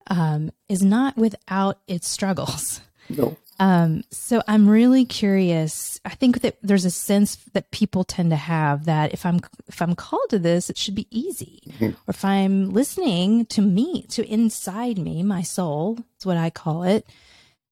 um, 0.08 0.50
is 0.68 0.82
not 0.82 1.16
without 1.16 1.80
its 1.86 2.08
struggles. 2.08 2.80
No. 3.08 3.36
Um, 3.58 4.02
so 4.10 4.42
I'm 4.48 4.68
really 4.68 5.04
curious. 5.04 6.00
I 6.04 6.10
think 6.10 6.40
that 6.40 6.56
there's 6.62 6.84
a 6.84 6.90
sense 6.90 7.36
that 7.52 7.70
people 7.70 8.04
tend 8.04 8.30
to 8.30 8.36
have 8.36 8.86
that 8.86 9.12
if 9.12 9.24
I'm 9.24 9.40
if 9.68 9.80
I'm 9.80 9.94
called 9.94 10.28
to 10.30 10.38
this, 10.38 10.70
it 10.70 10.76
should 10.76 10.94
be 10.94 11.08
easy. 11.10 11.62
Mm-hmm. 11.68 11.84
Or 12.06 12.10
if 12.10 12.24
I'm 12.24 12.70
listening 12.70 13.46
to 13.46 13.62
me, 13.62 14.02
to 14.10 14.26
inside 14.26 14.98
me, 14.98 15.22
my 15.22 15.42
soul, 15.42 15.98
is 16.18 16.26
what 16.26 16.36
I 16.36 16.50
call 16.50 16.82
it, 16.82 17.06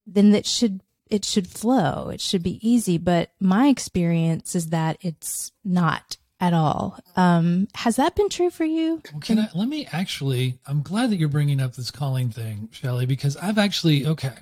then 0.07 0.31
that 0.31 0.47
should 0.47 0.81
it 1.11 1.25
should 1.25 1.47
flow. 1.47 2.09
It 2.09 2.21
should 2.21 2.43
be 2.43 2.59
easy. 2.67 2.97
But 2.97 3.31
my 3.39 3.69
experience 3.69 4.55
is 4.55 4.69
that 4.69 4.97
it's 5.01 5.53
not 5.65 6.17
at 6.41 6.55
all. 6.55 6.99
Um, 7.15 7.69
has 7.75 7.97
that 7.97 8.17
been 8.17 8.29
true 8.29 8.51
for 8.51 8.65
you? 8.65 9.01
Well, 9.13 9.21
can 9.21 9.39
I, 9.39 9.49
let 9.55 9.69
me 9.69 9.87
actually, 9.93 10.59
I'm 10.67 10.83
glad 10.83 11.11
that 11.11 11.17
you're 11.17 11.29
bringing 11.29 11.61
up 11.61 11.75
this 11.75 11.93
calling 11.93 12.31
thing, 12.31 12.69
Shelley, 12.73 13.07
because 13.07 13.37
I've 13.37 13.59
actually, 13.59 14.07
okay, 14.07 14.33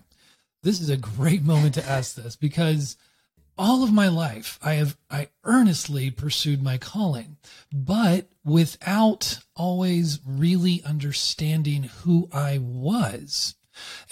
this 0.62 0.80
is 0.80 0.90
a 0.90 0.96
great 0.96 1.42
moment 1.42 1.74
to 1.74 1.88
ask 1.88 2.14
this 2.14 2.36
because 2.36 2.96
all 3.58 3.82
of 3.82 3.92
my 3.92 4.08
life 4.08 4.58
I 4.62 4.74
have, 4.74 4.96
I 5.10 5.28
earnestly 5.44 6.10
pursued 6.10 6.62
my 6.62 6.78
calling, 6.78 7.36
but 7.72 8.28
without 8.44 9.38
always 9.54 10.20
really 10.24 10.82
understanding 10.84 11.84
who 11.84 12.28
I 12.32 12.58
was. 12.58 13.54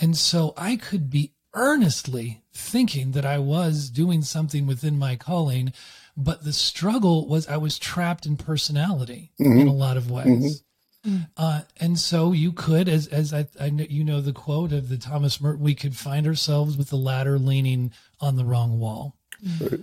And 0.01 0.17
so 0.17 0.53
I 0.57 0.77
could 0.77 1.09
be 1.09 1.33
earnestly 1.55 2.43
thinking 2.53 3.13
that 3.13 3.25
I 3.25 3.39
was 3.39 3.89
doing 3.89 4.23
something 4.23 4.67
within 4.67 4.99
my 4.99 5.17
calling 5.17 5.73
but 6.19 6.43
the 6.43 6.53
struggle 6.53 7.29
was 7.29 7.47
I 7.47 7.59
was 7.59 7.79
trapped 7.79 8.27
in 8.27 8.37
personality 8.37 9.31
mm-hmm. 9.41 9.61
in 9.61 9.69
a 9.69 9.73
lot 9.73 9.97
of 9.97 10.11
ways. 10.11 10.65
Mm-hmm. 11.07 11.25
Uh, 11.37 11.63
and 11.79 11.99
so 11.99 12.33
you 12.33 12.53
could, 12.53 12.89
as 12.89 13.07
as 13.07 13.33
I, 13.33 13.47
I 13.61 13.71
know, 13.71 13.87
you 13.89 14.05
know 14.05 14.21
the 14.21 14.33
quote 14.33 14.73
of 14.73 14.89
the 14.89 14.99
Thomas 14.99 15.41
Merton, 15.41 15.63
we 15.63 15.75
could 15.75 15.97
find 15.97 16.27
ourselves 16.27 16.77
with 16.77 16.91
the 16.91 16.97
ladder 16.97 17.39
leaning 17.39 17.93
on 18.21 18.37
the 18.37 18.45
wrong 18.45 18.79
wall. 18.79 19.17
Right. 19.61 19.81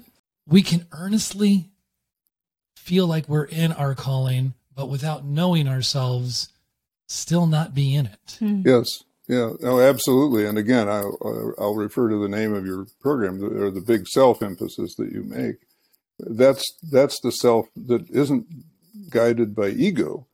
We 0.48 0.62
can 0.62 0.86
earnestly 0.92 1.70
feel 2.76 3.08
like 3.08 3.28
we're 3.28 3.46
in 3.46 3.72
our 3.72 3.96
calling, 3.96 4.54
but 4.76 4.90
without 4.90 5.26
knowing 5.26 5.68
ourselves, 5.68 6.50
still 7.08 7.48
not 7.48 7.74
be 7.74 7.96
in 7.96 8.06
it. 8.06 8.38
Mm-hmm. 8.42 8.68
Yes. 8.68 8.90
Yeah, 9.28 9.54
oh, 9.64 9.80
absolutely. 9.80 10.46
And 10.46 10.60
again, 10.60 10.88
I'll, 10.88 11.56
I'll 11.58 11.74
refer 11.74 12.10
to 12.10 12.18
the 12.18 12.30
name 12.30 12.54
of 12.54 12.64
your 12.64 12.86
program 13.02 13.44
or 13.44 13.72
the 13.72 13.82
big 13.82 14.08
self 14.08 14.44
emphasis 14.44 14.94
that 14.98 15.12
you 15.12 15.24
make 15.24 15.56
that's 16.20 16.64
that's 16.92 17.20
the 17.22 17.32
self 17.32 17.68
that 17.76 18.10
isn't 18.10 18.48
guided 19.10 19.56
by 19.56 19.70
ego 19.70 20.28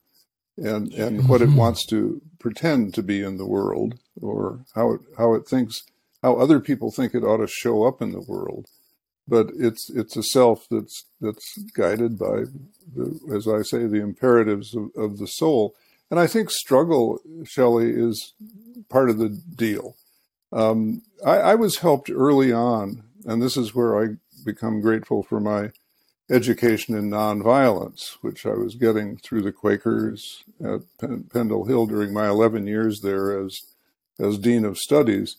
and 0.58 0.92
and 0.94 1.20
mm-hmm. 1.20 1.28
what 1.28 1.42
it 1.42 1.50
wants 1.50 1.86
to 1.88 2.22
pretend 2.40 2.94
to 2.94 3.04
be 3.04 3.22
in 3.24 3.38
the 3.38 3.48
world 3.48 3.96
or 4.22 4.66
how 4.76 4.94
it 4.94 5.02
how 5.18 5.34
it 5.34 5.48
thinks 5.48 5.84
how 6.22 6.36
other 6.36 6.60
people 6.60 6.92
think 6.92 7.14
it 7.14 7.24
ought 7.24 7.38
to 7.38 7.48
show 7.48 7.84
up 7.84 8.02
in 8.02 8.12
the 8.12 8.22
world. 8.22 8.68
But 9.28 9.52
it's 9.58 9.90
it's 9.90 10.18
a 10.18 10.24
self 10.24 10.66
that's 10.70 11.06
that's 11.20 11.58
guided 11.76 12.18
by 12.18 12.46
the, 12.94 13.20
as 13.34 13.48
i 13.48 13.62
say 13.62 13.86
the 13.86 14.02
imperatives 14.02 14.76
of, 14.76 14.90
of 14.96 15.18
the 15.18 15.28
soul. 15.28 15.76
And 16.10 16.20
i 16.20 16.28
think 16.28 16.52
struggle 16.52 17.20
shelley 17.44 17.92
is 17.92 18.34
part 18.90 19.10
of 19.10 19.18
the 19.18 19.30
deal. 19.30 19.96
Um, 20.52 21.04
I, 21.26 21.38
I 21.38 21.56
was 21.56 21.78
helped 21.78 22.10
early 22.10 22.52
on 22.52 23.04
and 23.26 23.42
this 23.42 23.56
is 23.56 23.74
where 23.74 24.02
i 24.04 24.16
become 24.44 24.82
grateful 24.82 25.24
for 25.24 25.40
my 25.40 25.72
education 26.32 26.96
in 26.96 27.10
nonviolence, 27.10 28.18
which 28.22 28.46
I 28.46 28.54
was 28.54 28.76
getting 28.76 29.18
through 29.18 29.42
the 29.42 29.52
Quakers 29.52 30.44
at 30.64 30.82
Pendle 31.32 31.66
Hill 31.66 31.86
during 31.86 32.14
my 32.14 32.28
11 32.30 32.68
years 32.68 33.02
there 33.02 33.38
as 33.40 33.60
as 34.20 34.38
dean 34.38 34.66
of 34.66 34.78
studies, 34.78 35.36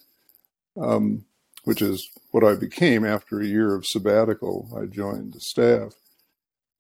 um, 0.81 1.25
which 1.65 1.81
is 1.81 2.11
what 2.33 2.45
I 2.45 2.55
became 2.55 3.05
after 3.05 3.41
a 3.41 3.47
year 3.47 3.75
of 3.75 3.87
sabbatical. 3.87 4.69
I 4.77 4.87
joined 4.87 5.35
the 5.35 5.41
staff. 5.41 5.95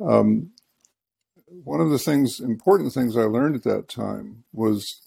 Um, 0.00 0.50
one 1.46 1.80
of 1.80 1.90
the 1.90 1.98
things, 1.98 2.40
important 2.40 2.92
things 2.92 3.16
I 3.16 3.22
learned 3.22 3.56
at 3.56 3.62
that 3.64 3.88
time 3.88 4.44
was 4.52 5.00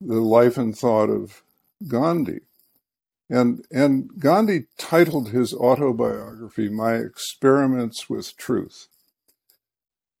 the 0.00 0.20
life 0.20 0.56
and 0.56 0.76
thought 0.76 1.10
of 1.10 1.42
Gandhi. 1.86 2.40
And, 3.28 3.64
and 3.72 4.10
Gandhi 4.18 4.66
titled 4.78 5.30
his 5.30 5.52
autobiography, 5.52 6.68
My 6.68 6.94
Experiments 6.94 8.08
with 8.08 8.36
Truth. 8.36 8.86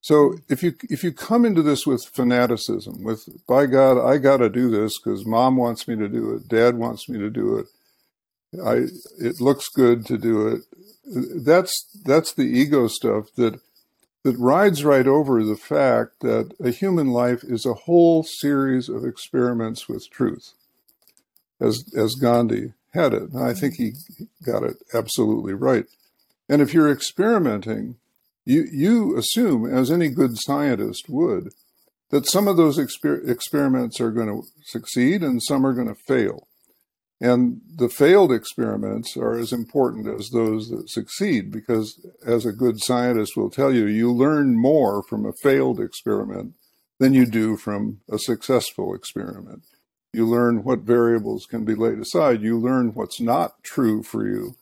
So 0.00 0.36
if 0.48 0.62
you, 0.62 0.74
if 0.88 1.02
you 1.02 1.12
come 1.12 1.44
into 1.44 1.62
this 1.62 1.86
with 1.86 2.04
fanaticism, 2.12 3.02
with, 3.02 3.28
by 3.46 3.66
God, 3.66 3.98
I 3.98 4.18
got 4.18 4.36
to 4.36 4.48
do 4.48 4.70
this 4.70 4.98
because 4.98 5.26
mom 5.26 5.56
wants 5.56 5.88
me 5.88 5.96
to 5.96 6.08
do 6.08 6.32
it, 6.34 6.48
dad 6.48 6.76
wants 6.76 7.08
me 7.08 7.18
to 7.18 7.30
do 7.30 7.58
it, 7.58 7.66
I, 8.64 8.86
it 9.18 9.40
looks 9.40 9.68
good 9.68 10.06
to 10.06 10.16
do 10.16 10.48
it. 10.48 10.62
That's, 11.44 11.72
that's 12.04 12.32
the 12.32 12.44
ego 12.44 12.88
stuff 12.88 13.26
that, 13.36 13.60
that 14.22 14.38
rides 14.38 14.84
right 14.84 15.06
over 15.06 15.42
the 15.44 15.56
fact 15.56 16.20
that 16.20 16.54
a 16.60 16.70
human 16.70 17.08
life 17.08 17.42
is 17.42 17.66
a 17.66 17.74
whole 17.74 18.22
series 18.22 18.88
of 18.88 19.04
experiments 19.04 19.88
with 19.88 20.08
truth, 20.10 20.52
as, 21.60 21.84
as 21.96 22.14
Gandhi 22.14 22.74
had 22.96 23.12
it. 23.14 23.30
And 23.32 23.42
I 23.42 23.54
think 23.54 23.74
he 23.74 23.92
got 24.44 24.62
it 24.62 24.76
absolutely 24.94 25.54
right. 25.54 25.86
And 26.48 26.62
if 26.62 26.72
you're 26.72 26.90
experimenting, 26.90 27.96
you, 28.44 28.66
you 28.70 29.16
assume, 29.16 29.66
as 29.72 29.90
any 29.90 30.08
good 30.08 30.32
scientist 30.36 31.08
would, 31.08 31.50
that 32.10 32.28
some 32.28 32.46
of 32.46 32.56
those 32.56 32.78
exper- 32.78 33.28
experiments 33.28 34.00
are 34.00 34.12
going 34.12 34.28
to 34.28 34.42
succeed 34.64 35.22
and 35.22 35.42
some 35.42 35.66
are 35.66 35.72
going 35.72 35.88
to 35.88 36.00
fail. 36.06 36.46
And 37.20 37.62
the 37.74 37.88
failed 37.88 38.30
experiments 38.30 39.16
are 39.16 39.38
as 39.38 39.52
important 39.52 40.06
as 40.06 40.28
those 40.28 40.68
that 40.68 40.90
succeed 40.90 41.50
because, 41.50 41.98
as 42.26 42.44
a 42.44 42.52
good 42.52 42.82
scientist 42.82 43.36
will 43.36 43.50
tell 43.50 43.72
you, 43.72 43.86
you 43.86 44.12
learn 44.12 44.60
more 44.60 45.02
from 45.02 45.24
a 45.24 45.32
failed 45.42 45.80
experiment 45.80 46.52
than 46.98 47.14
you 47.14 47.24
do 47.24 47.56
from 47.56 48.00
a 48.10 48.18
successful 48.18 48.94
experiment. 48.94 49.62
You 50.16 50.26
learn 50.26 50.64
what 50.64 50.78
variables 50.78 51.44
can 51.44 51.66
be 51.66 51.74
laid 51.74 51.98
aside. 51.98 52.40
You 52.40 52.58
learn 52.58 52.94
what's 52.94 53.20
not 53.20 53.62
true 53.62 54.02
for 54.02 54.26
you. 54.26 54.56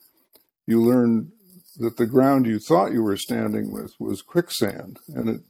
You 0.67 0.83
learn 0.83 1.31
that 1.77 1.97
the 1.97 2.07
ground 2.07 2.47
you 2.47 2.59
thought 2.59 2.91
you 2.91 3.05
were 3.05 3.17
standing 3.17 3.71
with 3.71 3.95
was 4.01 4.21
quicksand, 4.21 4.99
and 5.07 5.29
it 5.29 5.41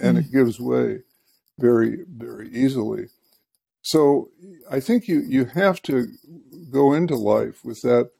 and 0.00 0.16
it 0.16 0.28
mm. 0.28 0.32
gives 0.32 0.58
way 0.58 1.00
very 1.58 2.06
very 2.08 2.48
easily. 2.48 3.08
So 3.82 4.30
I 4.70 4.80
think 4.80 5.08
you 5.08 5.20
you 5.20 5.44
have 5.44 5.82
to 5.82 6.06
go 6.70 6.94
into 6.94 7.14
life 7.14 7.62
with 7.62 7.82
that 7.82 8.12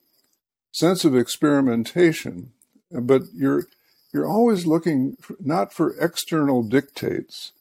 sense 0.72 1.06
of 1.06 1.16
experimentation, 1.16 2.52
but 2.90 3.22
you're 3.32 3.64
you're 4.12 4.28
always 4.28 4.66
looking 4.66 5.16
not 5.40 5.72
for 5.72 5.96
external 5.98 6.62
dictates, 6.62 7.52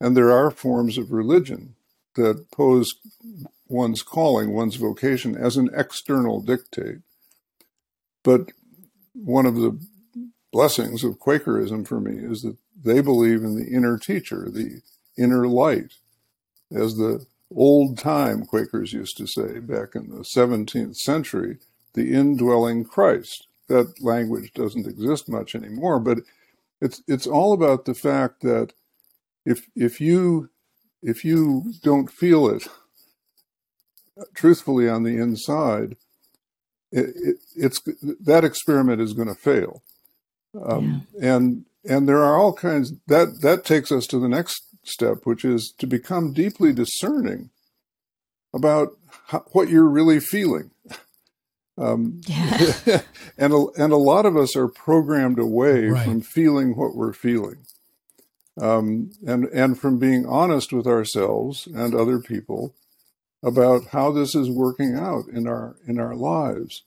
and 0.00 0.16
there 0.16 0.30
are 0.30 0.52
forms 0.52 0.96
of 0.96 1.10
religion 1.10 1.74
that 2.14 2.50
pose 2.50 2.94
one's 3.68 4.02
calling, 4.02 4.52
one's 4.52 4.76
vocation 4.76 5.36
as 5.36 5.56
an 5.56 5.70
external 5.74 6.40
dictate. 6.40 6.98
But 8.22 8.52
one 9.12 9.46
of 9.46 9.56
the 9.56 9.78
blessings 10.52 11.04
of 11.04 11.18
Quakerism 11.18 11.84
for 11.84 12.00
me 12.00 12.16
is 12.18 12.42
that 12.42 12.56
they 12.82 13.00
believe 13.00 13.42
in 13.42 13.56
the 13.56 13.66
inner 13.66 13.98
teacher, 13.98 14.48
the 14.50 14.80
inner 15.16 15.46
light, 15.46 15.94
as 16.72 16.96
the 16.96 17.26
old 17.54 17.98
time 17.98 18.44
Quakers 18.44 18.92
used 18.92 19.16
to 19.16 19.26
say 19.26 19.58
back 19.58 19.94
in 19.94 20.10
the 20.10 20.24
17th 20.24 20.96
century, 20.96 21.58
the 21.94 22.12
indwelling 22.12 22.84
Christ. 22.84 23.46
That 23.68 24.02
language 24.02 24.52
doesn't 24.52 24.86
exist 24.86 25.28
much 25.28 25.54
anymore, 25.54 25.98
but 25.98 26.18
it's 26.80 27.02
it's 27.08 27.26
all 27.26 27.54
about 27.54 27.86
the 27.86 27.94
fact 27.94 28.42
that 28.42 28.74
if 29.46 29.68
if 29.74 30.00
you 30.00 30.50
if 31.04 31.24
you 31.24 31.72
don't 31.82 32.10
feel 32.10 32.48
it 32.48 32.66
truthfully 34.34 34.88
on 34.88 35.02
the 35.02 35.16
inside, 35.18 35.96
it, 36.90 37.10
it, 37.16 37.36
it's 37.54 37.80
that 38.20 38.44
experiment 38.44 39.00
is 39.00 39.12
going 39.12 39.28
to 39.28 39.34
fail, 39.34 39.82
um, 40.64 41.06
yeah. 41.14 41.36
and 41.36 41.64
and 41.84 42.08
there 42.08 42.22
are 42.22 42.38
all 42.40 42.52
kinds 42.52 42.92
that 43.06 43.42
that 43.42 43.64
takes 43.64 43.92
us 43.92 44.06
to 44.08 44.18
the 44.18 44.28
next 44.28 44.62
step, 44.84 45.18
which 45.24 45.44
is 45.44 45.74
to 45.78 45.86
become 45.86 46.32
deeply 46.32 46.72
discerning 46.72 47.50
about 48.54 48.96
how, 49.26 49.40
what 49.52 49.68
you're 49.68 49.88
really 49.88 50.20
feeling. 50.20 50.70
Um, 51.76 52.20
yeah. 52.26 53.00
and 53.38 53.52
a, 53.52 53.66
and 53.76 53.92
a 53.92 53.96
lot 53.96 54.26
of 54.26 54.36
us 54.36 54.56
are 54.56 54.68
programmed 54.68 55.40
away 55.40 55.86
right. 55.86 56.04
from 56.04 56.20
feeling 56.20 56.76
what 56.76 56.94
we're 56.94 57.12
feeling, 57.12 57.66
um, 58.60 59.10
and 59.26 59.44
and 59.46 59.78
from 59.78 59.98
being 59.98 60.26
honest 60.26 60.72
with 60.72 60.86
ourselves 60.86 61.66
and 61.66 61.94
other 61.94 62.20
people 62.20 62.74
about 63.42 63.88
how 63.88 64.10
this 64.10 64.34
is 64.34 64.48
working 64.50 64.94
out 64.94 65.24
in 65.28 65.46
our 65.46 65.76
in 65.86 65.98
our 65.98 66.14
lives. 66.14 66.82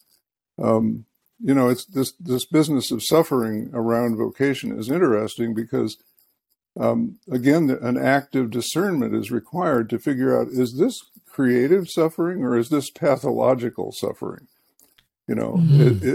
Um, 0.62 1.06
you 1.40 1.54
know, 1.54 1.70
it's 1.70 1.86
this 1.86 2.14
this 2.20 2.46
business 2.46 2.92
of 2.92 3.04
suffering 3.04 3.70
around 3.74 4.18
vocation 4.18 4.78
is 4.78 4.90
interesting 4.90 5.54
because 5.54 5.98
um, 6.80 7.18
again, 7.32 7.70
an 7.82 7.98
active 7.98 8.52
discernment 8.52 9.16
is 9.16 9.32
required 9.32 9.90
to 9.90 10.00
figure 10.00 10.40
out 10.40 10.48
is 10.50 10.78
this 10.78 11.00
creative 11.26 11.90
suffering 11.90 12.44
or 12.44 12.58
is 12.58 12.70
this 12.70 12.90
pathological 12.90 13.92
suffering? 13.92 14.48
You 15.28 15.36
know, 15.36 15.54
mm-hmm. 15.60 16.06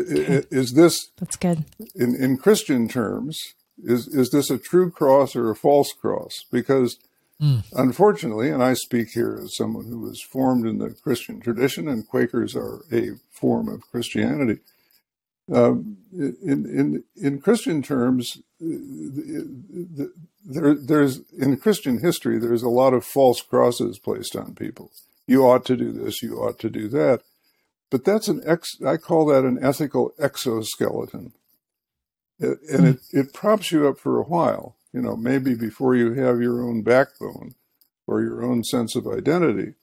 is, 0.50 0.72
this 0.72 1.10
that's 1.18 1.36
good 1.36 1.64
in 1.94 2.16
in 2.16 2.38
Christian 2.38 2.88
terms? 2.88 3.38
Is 3.82 4.08
is 4.08 4.30
this 4.30 4.50
a 4.50 4.58
true 4.58 4.90
cross 4.90 5.34
or 5.34 5.50
a 5.50 5.56
false 5.56 5.92
cross? 5.92 6.44
Because 6.50 6.98
mm. 7.40 7.64
unfortunately, 7.72 8.50
and 8.50 8.62
I 8.62 8.74
speak 8.74 9.10
here 9.10 9.40
as 9.42 9.56
someone 9.56 9.86
who 9.86 10.00
was 10.00 10.22
formed 10.22 10.66
in 10.66 10.78
the 10.78 10.90
Christian 10.90 11.40
tradition, 11.40 11.88
and 11.88 12.06
Quakers 12.06 12.54
are 12.54 12.84
a 12.92 13.10
form 13.30 13.68
of 13.68 13.82
Christianity. 13.90 14.60
Um, 15.52 15.98
in 16.12 16.36
in 16.46 17.04
in 17.16 17.40
Christian 17.40 17.82
terms, 17.82 18.38
there, 20.44 20.74
there's 20.74 21.20
in 21.32 21.56
Christian 21.56 22.00
history, 22.00 22.38
there's 22.38 22.62
a 22.62 22.68
lot 22.68 22.94
of 22.94 23.04
false 23.04 23.42
crosses 23.42 23.98
placed 23.98 24.36
on 24.36 24.54
people. 24.54 24.90
You 25.26 25.44
ought 25.44 25.64
to 25.66 25.76
do 25.76 25.92
this, 25.92 26.22
you 26.22 26.36
ought 26.36 26.58
to 26.60 26.70
do 26.70 26.88
that. 26.88 27.22
But 27.90 28.04
that's 28.04 28.28
an 28.28 28.40
ex, 28.46 28.80
I 28.86 28.96
call 28.96 29.26
that 29.26 29.44
an 29.44 29.58
ethical 29.62 30.12
exoskeleton. 30.18 31.32
It, 32.42 32.58
and 32.70 32.86
it, 32.88 33.00
it 33.12 33.32
props 33.32 33.70
you 33.70 33.86
up 33.88 33.98
for 33.98 34.18
a 34.18 34.24
while, 34.24 34.76
you 34.92 35.00
know, 35.00 35.16
maybe 35.16 35.54
before 35.54 35.94
you 35.94 36.14
have 36.14 36.40
your 36.40 36.62
own 36.62 36.82
backbone 36.82 37.54
or 38.06 38.20
your 38.20 38.42
own 38.42 38.64
sense 38.64 38.96
of 38.96 39.06
identity. 39.06 39.74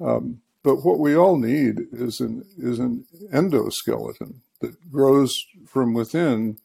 Um, 0.00 0.42
but 0.62 0.84
what 0.84 0.98
we 0.98 1.16
all 1.16 1.38
need 1.38 1.86
is 1.92 2.20
an, 2.20 2.44
is 2.58 2.78
an 2.78 3.06
endoskeleton 3.32 4.40
that 4.60 4.90
grows 4.90 5.34
from 5.66 5.94
within 5.94 6.58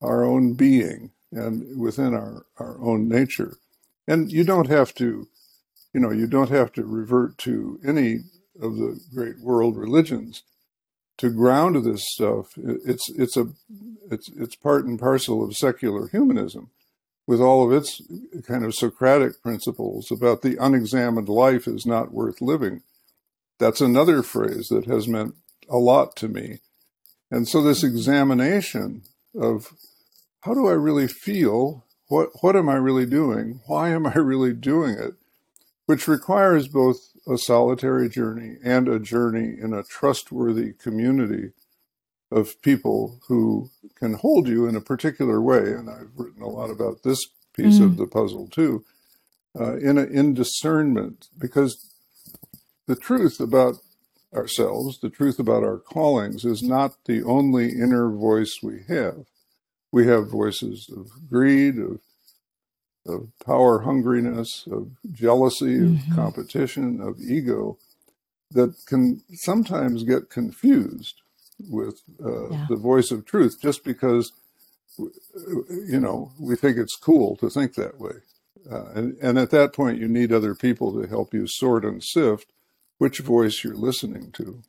our 0.00 0.24
own 0.24 0.54
being 0.54 1.10
and 1.32 1.78
within 1.78 2.14
our, 2.14 2.46
our 2.58 2.80
own 2.80 3.08
nature. 3.08 3.56
And 4.06 4.30
you 4.30 4.44
don't 4.44 4.68
have 4.68 4.94
to, 4.96 5.28
you 5.92 6.00
know, 6.00 6.10
you 6.10 6.26
don't 6.26 6.50
have 6.50 6.72
to 6.74 6.84
revert 6.84 7.38
to 7.38 7.80
any 7.84 8.20
of 8.60 8.76
the 8.76 9.00
great 9.12 9.40
world 9.40 9.76
religions 9.76 10.42
to 11.18 11.30
ground 11.30 11.84
this 11.84 12.04
stuff. 12.12 12.52
It's 12.56 13.08
it's 13.10 13.36
a 13.36 13.48
it's 14.10 14.28
it's 14.36 14.56
part 14.56 14.84
and 14.84 14.98
parcel 14.98 15.44
of 15.44 15.56
secular 15.56 16.08
humanism, 16.08 16.70
with 17.26 17.40
all 17.40 17.64
of 17.64 17.72
its 17.72 18.00
kind 18.46 18.64
of 18.64 18.74
Socratic 18.74 19.42
principles 19.42 20.10
about 20.10 20.42
the 20.42 20.56
unexamined 20.58 21.28
life 21.28 21.66
is 21.66 21.86
not 21.86 22.12
worth 22.12 22.40
living. 22.40 22.82
That's 23.58 23.80
another 23.80 24.22
phrase 24.22 24.68
that 24.68 24.86
has 24.86 25.06
meant 25.06 25.34
a 25.68 25.78
lot 25.78 26.16
to 26.16 26.28
me. 26.28 26.60
And 27.30 27.48
so 27.48 27.62
this 27.62 27.82
examination 27.82 29.02
of 29.34 29.72
how 30.40 30.54
do 30.54 30.66
I 30.66 30.72
really 30.72 31.08
feel? 31.08 31.86
What, 32.08 32.30
what 32.42 32.56
am 32.56 32.68
I 32.68 32.74
really 32.74 33.06
doing? 33.06 33.60
Why 33.66 33.90
am 33.90 34.06
I 34.06 34.14
really 34.14 34.52
doing 34.52 34.98
it? 34.98 35.14
Which 35.86 36.08
requires 36.08 36.68
both 36.68 37.11
a 37.26 37.38
solitary 37.38 38.08
journey 38.08 38.56
and 38.64 38.88
a 38.88 38.98
journey 38.98 39.56
in 39.60 39.72
a 39.72 39.84
trustworthy 39.84 40.72
community 40.72 41.50
of 42.30 42.60
people 42.62 43.20
who 43.28 43.70
can 43.94 44.14
hold 44.14 44.48
you 44.48 44.66
in 44.66 44.74
a 44.74 44.80
particular 44.80 45.40
way. 45.40 45.58
And 45.58 45.88
I've 45.88 46.10
written 46.16 46.42
a 46.42 46.48
lot 46.48 46.70
about 46.70 47.02
this 47.02 47.18
piece 47.54 47.76
mm-hmm. 47.76 47.84
of 47.84 47.96
the 47.96 48.06
puzzle 48.06 48.48
too, 48.48 48.84
uh, 49.58 49.76
in 49.76 49.98
a, 49.98 50.04
in 50.04 50.34
discernment, 50.34 51.28
because 51.38 51.90
the 52.86 52.96
truth 52.96 53.38
about 53.38 53.76
ourselves, 54.34 54.98
the 55.00 55.10
truth 55.10 55.38
about 55.38 55.62
our 55.62 55.78
callings, 55.78 56.44
is 56.44 56.62
not 56.62 56.96
the 57.04 57.22
only 57.22 57.68
inner 57.68 58.10
voice 58.10 58.58
we 58.62 58.80
have 58.88 59.26
we 59.92 60.06
have 60.06 60.30
voices 60.30 60.90
of 60.96 61.28
greed, 61.28 61.78
of, 61.78 62.00
of 63.06 63.28
power 63.44 63.84
hungriness, 63.84 64.66
of 64.70 64.90
jealousy, 65.12 65.78
mm-hmm. 65.78 66.10
of 66.10 66.16
competition, 66.16 67.00
of 67.00 67.20
ego 67.20 67.78
that 68.50 68.74
can 68.86 69.22
sometimes 69.32 70.04
get 70.04 70.30
confused 70.30 71.20
with 71.70 72.02
uh, 72.24 72.50
yeah. 72.50 72.66
the 72.68 72.76
voice 72.76 73.10
of 73.10 73.24
truth 73.24 73.60
just 73.60 73.84
because, 73.84 74.32
you 74.98 76.00
know, 76.00 76.32
we 76.38 76.56
think 76.56 76.76
it's 76.76 76.96
cool 76.96 77.36
to 77.36 77.48
think 77.48 77.74
that 77.74 77.98
way. 77.98 78.12
Uh, 78.70 78.86
and, 78.94 79.16
and 79.20 79.38
at 79.38 79.50
that 79.50 79.72
point, 79.72 79.98
you 79.98 80.06
need 80.06 80.32
other 80.32 80.54
people 80.54 80.92
to 80.92 81.08
help 81.08 81.34
you 81.34 81.46
sort 81.46 81.84
and 81.84 82.02
sift 82.02 82.52
which 82.98 83.18
voice 83.18 83.64
you're 83.64 83.74
listening 83.74 84.30
to. 84.32 84.62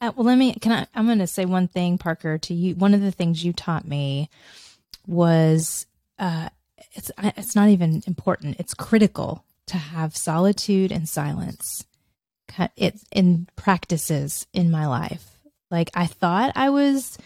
Uh, 0.00 0.12
well, 0.16 0.26
let 0.26 0.38
me. 0.38 0.54
Can 0.54 0.72
I? 0.72 0.86
I'm 0.94 1.06
going 1.06 1.18
to 1.18 1.26
say 1.26 1.44
one 1.44 1.68
thing, 1.68 1.98
Parker, 1.98 2.38
to 2.38 2.54
you. 2.54 2.74
One 2.74 2.94
of 2.94 3.02
the 3.02 3.10
things 3.10 3.44
you 3.44 3.52
taught 3.52 3.86
me 3.86 4.30
was 5.06 5.86
uh, 6.18 6.48
it's 6.92 7.10
it's 7.18 7.54
not 7.54 7.68
even 7.68 8.02
important. 8.06 8.58
It's 8.58 8.74
critical 8.74 9.44
to 9.66 9.76
have 9.76 10.16
solitude 10.16 10.92
and 10.92 11.08
silence. 11.08 11.84
It 12.76 13.00
in 13.12 13.46
practices 13.56 14.46
in 14.52 14.70
my 14.70 14.86
life. 14.86 15.38
Like 15.70 15.90
I 15.94 16.06
thought 16.06 16.52
I 16.56 16.70
was 16.70 17.16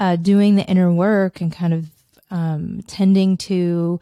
uh, 0.00 0.16
doing 0.16 0.56
the 0.56 0.66
inner 0.66 0.92
work 0.92 1.40
and 1.40 1.52
kind 1.52 1.72
of 1.72 1.86
um, 2.30 2.82
tending 2.86 3.36
to 3.36 4.00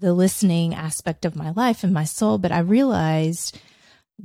the 0.00 0.12
listening 0.12 0.74
aspect 0.74 1.24
of 1.24 1.36
my 1.36 1.50
life 1.50 1.82
and 1.84 1.92
my 1.92 2.04
soul, 2.04 2.38
but 2.38 2.52
I 2.52 2.60
realized 2.60 3.58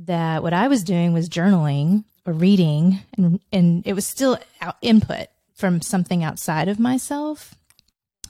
that 0.06 0.42
what 0.42 0.52
I 0.52 0.68
was 0.68 0.84
doing 0.84 1.12
was 1.12 1.28
journaling 1.28 2.04
or 2.26 2.32
reading, 2.32 3.00
and 3.16 3.40
and 3.52 3.86
it 3.86 3.94
was 3.94 4.06
still 4.06 4.38
input 4.82 5.28
from 5.54 5.82
something 5.82 6.22
outside 6.22 6.68
of 6.68 6.78
myself 6.78 7.54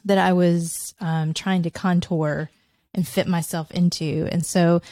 that 0.05 0.19
I 0.19 0.33
was 0.33 0.95
um, 1.01 1.35
trying 1.35 1.63
to 1.63 1.71
contour 1.71 2.51
and 2.95 3.07
fit 3.07 3.27
myself 3.27 3.71
into. 3.71 4.29
And 4.31 4.45
so 4.45 4.83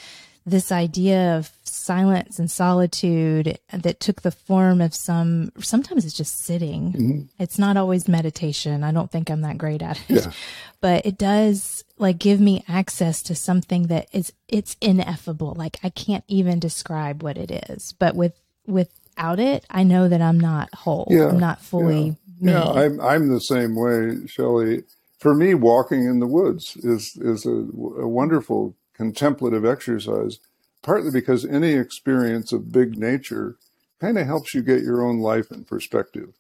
this 0.51 0.73
idea 0.73 1.37
of 1.37 1.51
silence 1.65 2.39
and 2.39 2.51
solitude 2.51 3.59
that 3.73 4.01
took 4.01 4.23
the 4.23 4.31
form 4.31 4.81
of 4.81 4.95
some 4.95 5.53
sometimes 5.61 6.05
it's 6.05 6.17
just 6.17 6.39
sitting 6.39 6.93
mm-hmm. 6.93 7.21
it's 7.39 7.59
not 7.59 7.77
always 7.77 8.09
meditation 8.09 8.83
i 8.83 8.91
don't 8.91 9.11
think 9.11 9.31
i'm 9.31 9.43
that 9.43 9.59
great 9.59 9.83
at 9.83 9.99
it 10.09 10.25
yeah. 10.25 10.33
but 10.81 11.05
it 11.05 11.19
does 11.19 11.85
like 11.99 12.19
give 12.19 12.41
me 12.41 12.65
access 12.69 13.23
to 13.23 13.35
something 13.35 13.89
that 13.89 14.09
is 14.13 14.33
it's 14.49 14.77
ineffable 14.81 15.55
like 15.57 15.79
i 15.83 15.91
can't 15.91 16.25
even 16.29 16.59
describe 16.59 17.23
what 17.23 17.37
it 17.37 17.51
is 17.71 17.93
but 17.99 18.15
with 18.15 18.39
without 18.67 19.39
it 19.39 19.65
i 19.71 19.83
know 19.83 20.09
that 20.09 20.23
i'm 20.23 20.41
not 20.41 20.73
whole 20.75 21.07
yeah, 21.11 21.29
i'm 21.29 21.39
not 21.39 21.61
fully 21.61 22.17
yeah. 22.41 22.47
me. 22.47 22.53
yeah 22.53 22.71
i'm 22.71 23.01
i'm 23.01 23.29
the 23.29 23.41
same 23.41 23.75
way 23.75 24.27
Shelley 24.27 24.85
for 25.19 25.35
me 25.35 25.55
walking 25.55 26.07
in 26.07 26.21
the 26.21 26.27
woods 26.27 26.77
is 26.77 27.17
is 27.21 27.45
a, 27.45 27.51
a 27.51 28.09
wonderful 28.09 28.77
contemplative 28.95 29.65
exercise, 29.65 30.39
partly 30.83 31.11
because 31.11 31.45
any 31.45 31.73
experience 31.73 32.53
of 32.53 32.73
big 32.73 32.99
nature 32.99 33.57
kind 34.01 34.19
of 34.19 34.27
helps 34.27 34.55
you 34.55 34.63
get 34.63 34.83
your 34.83 35.03
own 35.03 35.19
life 35.19 35.51
in 35.51 35.65
perspective. 35.65 36.35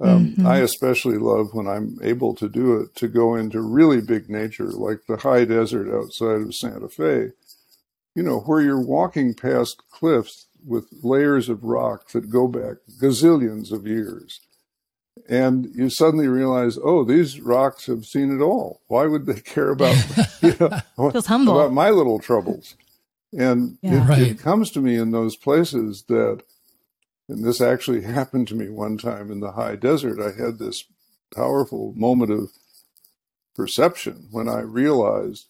Um, 0.00 0.28
mm-hmm. 0.28 0.46
I 0.46 0.58
especially 0.58 1.18
love 1.18 1.48
when 1.52 1.66
I'm 1.66 1.98
able 2.02 2.34
to 2.36 2.48
do 2.48 2.80
it 2.80 2.94
to 2.96 3.08
go 3.08 3.34
into 3.34 3.60
really 3.60 4.00
big 4.00 4.30
nature, 4.30 4.70
like 4.70 5.00
the 5.06 5.18
high 5.18 5.44
desert 5.44 5.94
outside 5.94 6.40
of 6.40 6.54
Santa 6.54 6.88
Fe, 6.88 7.32
you 8.14 8.22
know, 8.22 8.40
where 8.40 8.60
you're 8.60 8.80
walking 8.80 9.34
past 9.34 9.82
cliffs 9.90 10.46
with 10.64 10.86
layers 11.02 11.48
of 11.48 11.64
rock 11.64 12.08
that 12.10 12.30
go 12.30 12.48
back 12.48 12.76
gazillions 13.00 13.72
of 13.72 13.86
years. 13.86 14.40
And 15.30 15.70
you 15.76 15.90
suddenly 15.90 16.26
realize, 16.26 16.76
oh, 16.82 17.04
these 17.04 17.40
rocks 17.40 17.86
have 17.86 18.04
seen 18.04 18.36
it 18.36 18.42
all. 18.42 18.80
Why 18.88 19.06
would 19.06 19.26
they 19.26 19.40
care 19.40 19.70
about, 19.70 19.94
you 20.42 20.56
know, 20.58 21.10
Feels 21.12 21.30
about 21.30 21.72
my 21.72 21.90
little 21.90 22.18
troubles? 22.18 22.74
And 23.32 23.78
yeah. 23.80 24.04
it, 24.04 24.08
right. 24.08 24.22
it 24.22 24.38
comes 24.40 24.72
to 24.72 24.80
me 24.80 24.96
in 24.96 25.12
those 25.12 25.36
places 25.36 26.02
that, 26.08 26.42
and 27.28 27.44
this 27.44 27.60
actually 27.60 28.02
happened 28.12 28.48
to 28.48 28.56
me 28.56 28.70
one 28.70 28.98
time 28.98 29.30
in 29.30 29.38
the 29.38 29.52
high 29.52 29.76
desert. 29.76 30.20
I 30.20 30.32
had 30.32 30.58
this 30.58 30.82
powerful 31.32 31.92
moment 31.94 32.32
of 32.32 32.50
perception 33.54 34.26
when 34.32 34.48
I 34.48 34.62
realized 34.62 35.46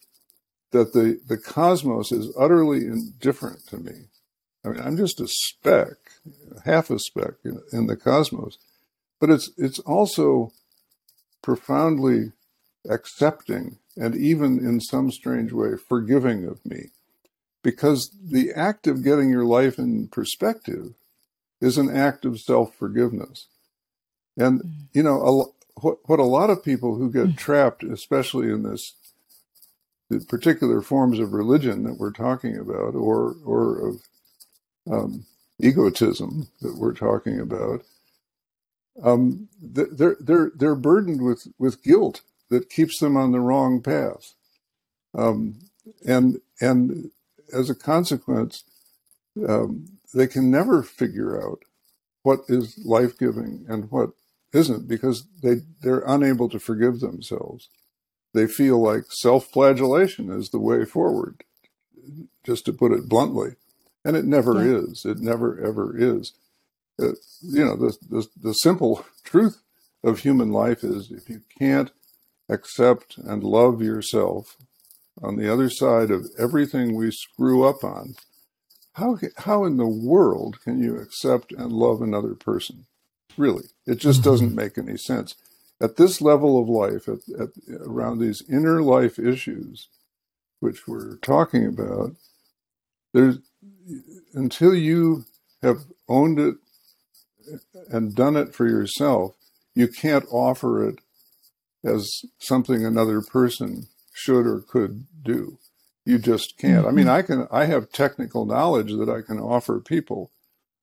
that 0.73 0.93
the, 0.93 1.21
the 1.27 1.39
cosmos 1.39 2.13
is 2.13 2.35
utterly 2.39 2.85
indifferent 2.85 3.67
to 3.69 3.79
me. 3.79 4.09
I 4.63 4.69
mean, 4.69 4.81
I'm 4.83 4.99
just 4.99 5.21
a 5.21 5.27
speck, 5.27 5.97
half 6.67 6.91
a 6.91 6.99
speck 6.99 7.37
in, 7.47 7.63
in 7.73 7.87
the 7.87 7.97
cosmos 7.97 8.59
but 9.21 9.31
it's 9.31 9.51
it's 9.57 9.79
also 9.81 10.53
profoundly 11.43 12.33
accepting 12.89 13.79
and 13.97 14.17
even 14.17 14.59
in 14.59 14.81
some 14.81 15.11
strange 15.11 15.53
way 15.53 15.77
forgiving 15.77 16.45
of 16.47 16.65
me 16.65 16.91
because 17.63 18.11
the 18.23 18.51
act 18.53 18.87
of 18.87 19.05
getting 19.05 19.29
your 19.29 19.45
life 19.45 19.79
in 19.79 20.09
perspective 20.09 20.95
is 21.61 21.77
an 21.77 21.95
act 21.95 22.25
of 22.25 22.41
self-forgiveness 22.41 23.47
and 24.37 24.63
mm. 24.63 24.73
you 24.93 25.03
know 25.03 25.21
a, 25.21 25.81
what, 25.81 25.99
what 26.05 26.19
a 26.19 26.25
lot 26.25 26.51
of 26.51 26.65
people 26.65 26.97
who 26.97 27.11
get 27.11 27.27
mm. 27.27 27.37
trapped 27.37 27.83
especially 27.83 28.51
in 28.51 28.63
this 28.63 28.95
the 30.09 30.21
particular 30.21 30.81
forms 30.81 31.19
of 31.19 31.33
religion 31.33 31.85
that 31.85 31.99
we're 31.99 32.13
talking 32.13 32.57
about 32.57 32.95
or 32.95 33.37
or 33.45 33.89
of 33.89 34.03
um, 34.91 35.27
egotism 35.61 36.49
that 36.63 36.77
we're 36.77 36.95
talking 36.95 37.39
about 37.39 37.83
um, 39.03 39.49
they're 39.61 40.17
they're 40.21 40.53
they're 40.55 40.75
burdened 40.75 41.23
with 41.23 41.49
with 41.59 41.83
guilt 41.83 42.23
that 42.51 42.71
keeps 42.71 42.99
them 42.99 43.17
on 43.17 43.33
the 43.33 43.41
wrong 43.41 43.81
path, 43.81 44.35
um, 45.15 45.61
and 46.07 46.41
and 46.61 47.11
as 47.53 47.71
a 47.71 47.75
consequence, 47.75 48.65
um, 49.49 49.99
they 50.13 50.27
can 50.27 50.51
never 50.51 50.83
figure 50.83 51.43
out 51.43 51.63
what 52.23 52.41
is 52.49 52.79
life 52.85 53.19
giving 53.19 53.65
and 53.69 53.91
what 53.91 54.11
isn't 54.53 54.87
because 54.87 55.27
they 55.43 55.57
they're 55.83 56.05
unable 56.07 56.49
to 56.49 56.59
forgive 56.59 57.01
themselves. 57.01 57.69
They 58.35 58.47
feel 58.47 58.81
like 58.81 59.05
self 59.11 59.47
flagellation 59.47 60.31
is 60.31 60.51
the 60.51 60.61
way 60.61 60.85
forward, 60.85 61.43
just 62.45 62.67
to 62.67 62.73
put 62.73 62.93
it 62.93 63.09
bluntly, 63.09 63.57
and 64.05 64.17
it 64.17 64.25
never 64.25 64.65
yeah. 64.65 64.79
is. 64.79 65.05
It 65.07 65.19
never 65.19 65.59
ever 65.65 65.97
is 65.97 66.33
uh, 67.01 67.13
you 67.43 67.65
know, 67.65 67.77
the, 67.77 67.97
the, 68.09 68.27
the 68.43 68.53
simple 68.53 69.05
truth 69.25 69.63
of 70.03 70.21
human 70.21 70.51
life 70.51 70.83
is 70.83 71.11
if 71.11 71.29
you 71.29 71.43
can't 71.59 71.91
accept 72.49 73.19
and 73.19 73.45
love 73.45 73.83
yourself 73.83 74.57
on 75.23 75.37
the 75.37 75.53
other 75.53 75.69
side 75.69 76.11
of 76.11 76.27
everything 76.39 76.95
we 76.95 77.11
screw 77.11 77.65
up 77.65 77.85
on, 77.85 78.15
how, 78.95 79.19
how 79.39 79.65
in 79.65 79.77
the 79.77 79.87
world 79.87 80.61
can 80.63 80.83
you 80.83 80.97
accept 80.97 81.53
and 81.53 81.73
love 81.73 82.03
another 82.03 82.35
person? 82.35 82.87
Really, 83.37 83.65
it 83.87 83.97
just 83.97 84.21
mm-hmm. 84.21 84.31
doesn't 84.31 84.55
make 84.55 84.77
any 84.77 84.97
sense. 84.97 85.35
At 85.81 85.97
this 85.97 86.21
level 86.21 86.61
of 86.61 86.69
life, 86.69 87.09
at, 87.09 87.21
at, 87.41 87.49
around 87.81 88.19
these 88.19 88.43
inner 88.51 88.83
life 88.83 89.19
issues, 89.19 89.89
which 90.59 90.87
we're 90.87 91.17
talking 91.17 91.67
about, 91.67 92.17
there's 93.15 93.39
until 94.35 94.75
you 94.75 95.25
have 95.63 95.85
owned 96.09 96.39
it 96.39 96.57
and 97.89 98.15
done 98.15 98.37
it 98.37 98.55
for 98.55 98.67
yourself, 98.67 99.35
you 99.75 99.89
can't 99.89 100.27
offer 100.31 100.89
it 100.89 100.97
as 101.85 102.23
something 102.39 102.85
another 102.85 103.21
person 103.21 103.87
should 104.13 104.47
or 104.47 104.61
could 104.61 105.07
do. 105.23 105.59
You 106.05 106.19
just 106.19 106.59
can't. 106.59 106.87
I 106.87 106.91
mean, 106.91 107.07
mm-hmm. 107.07 107.15
I 107.15 107.23
can, 107.23 107.49
I 107.51 107.67
have 107.67 107.93
technical 107.93 108.45
knowledge 108.47 108.93
that 108.93 109.09
I 109.09 109.23
can 109.23 109.39
offer 109.39 109.81
people. 109.81 110.33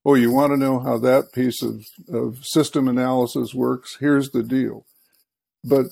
Oh, 0.05 0.13
you 0.13 0.31
want 0.31 0.53
to 0.53 0.57
know 0.57 0.79
how 0.79 0.97
that 0.99 1.33
piece 1.33 1.61
of, 1.61 1.85
of 2.07 2.37
system 2.43 2.87
analysis 2.87 3.53
works? 3.53 3.97
Here's 3.99 4.29
the 4.29 4.43
deal. 4.43 4.85
But 5.63 5.87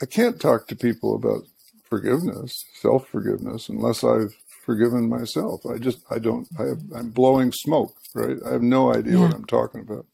I 0.00 0.06
can't 0.06 0.40
talk 0.40 0.66
to 0.68 0.76
people 0.76 1.14
about 1.14 1.42
forgiveness, 1.84 2.64
self 2.80 3.06
forgiveness, 3.08 3.68
unless 3.68 4.02
I've 4.02 4.34
forgiven 4.64 5.08
myself. 5.08 5.66
I 5.66 5.78
just, 5.78 5.98
I 6.10 6.18
don't, 6.18 6.48
I 6.58 6.62
have, 6.62 6.80
I'm 6.94 7.10
blowing 7.10 7.52
smoke, 7.52 7.96
right? 8.14 8.36
I 8.46 8.52
have 8.52 8.62
no 8.62 8.94
idea 8.94 9.14
yeah. 9.14 9.20
what 9.26 9.34
I'm 9.34 9.44
talking 9.44 9.80
about. 9.82 10.06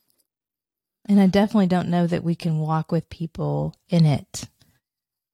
And 1.08 1.20
I 1.20 1.26
definitely 1.26 1.68
don't 1.68 1.88
know 1.88 2.06
that 2.06 2.24
we 2.24 2.34
can 2.34 2.58
walk 2.58 2.90
with 2.90 3.08
people 3.08 3.74
in 3.88 4.06
it, 4.06 4.48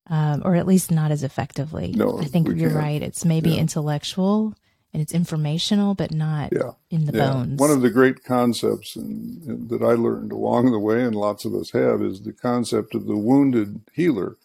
um, 0.09 0.43
or 0.45 0.55
at 0.55 0.67
least 0.67 0.91
not 0.91 1.11
as 1.11 1.23
effectively. 1.23 1.93
No, 1.97 2.19
I 2.19 2.25
think 2.25 2.49
you're 2.49 2.71
can't. 2.71 2.75
right. 2.75 3.03
It's 3.03 3.25
maybe 3.25 3.51
yeah. 3.51 3.61
intellectual 3.61 4.55
and 4.93 5.01
it's 5.01 5.15
informational, 5.15 5.95
but 5.95 6.13
not 6.13 6.53
yeah. 6.53 6.73
in 6.91 7.07
the 7.07 7.17
yeah. 7.17 7.33
bones. 7.33 7.59
One 7.59 7.71
of 7.71 7.81
the 7.81 7.91
great 7.91 8.23
concepts 8.25 8.95
in, 8.95 9.43
in, 9.47 9.69
that 9.69 9.83
I 9.83 9.95
learned 9.95 10.33
along 10.33 10.71
the 10.71 10.79
way, 10.79 11.03
and 11.03 11.15
lots 11.15 11.45
of 11.47 11.55
us 11.55 11.71
have, 11.71 12.03
is 12.03 12.23
the 12.23 12.33
concept 12.33 12.95
of 12.95 13.07
the 13.07 13.17
wounded 13.17 13.81
healer, 13.95 14.37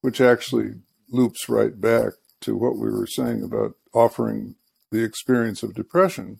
which 0.00 0.20
actually 0.20 0.74
loops 1.08 1.48
right 1.48 1.80
back 1.80 2.12
to 2.42 2.56
what 2.56 2.78
we 2.78 2.90
were 2.90 3.06
saying 3.06 3.42
about 3.42 3.74
offering 3.92 4.54
the 4.92 5.02
experience 5.02 5.62
of 5.62 5.74
depression 5.74 6.38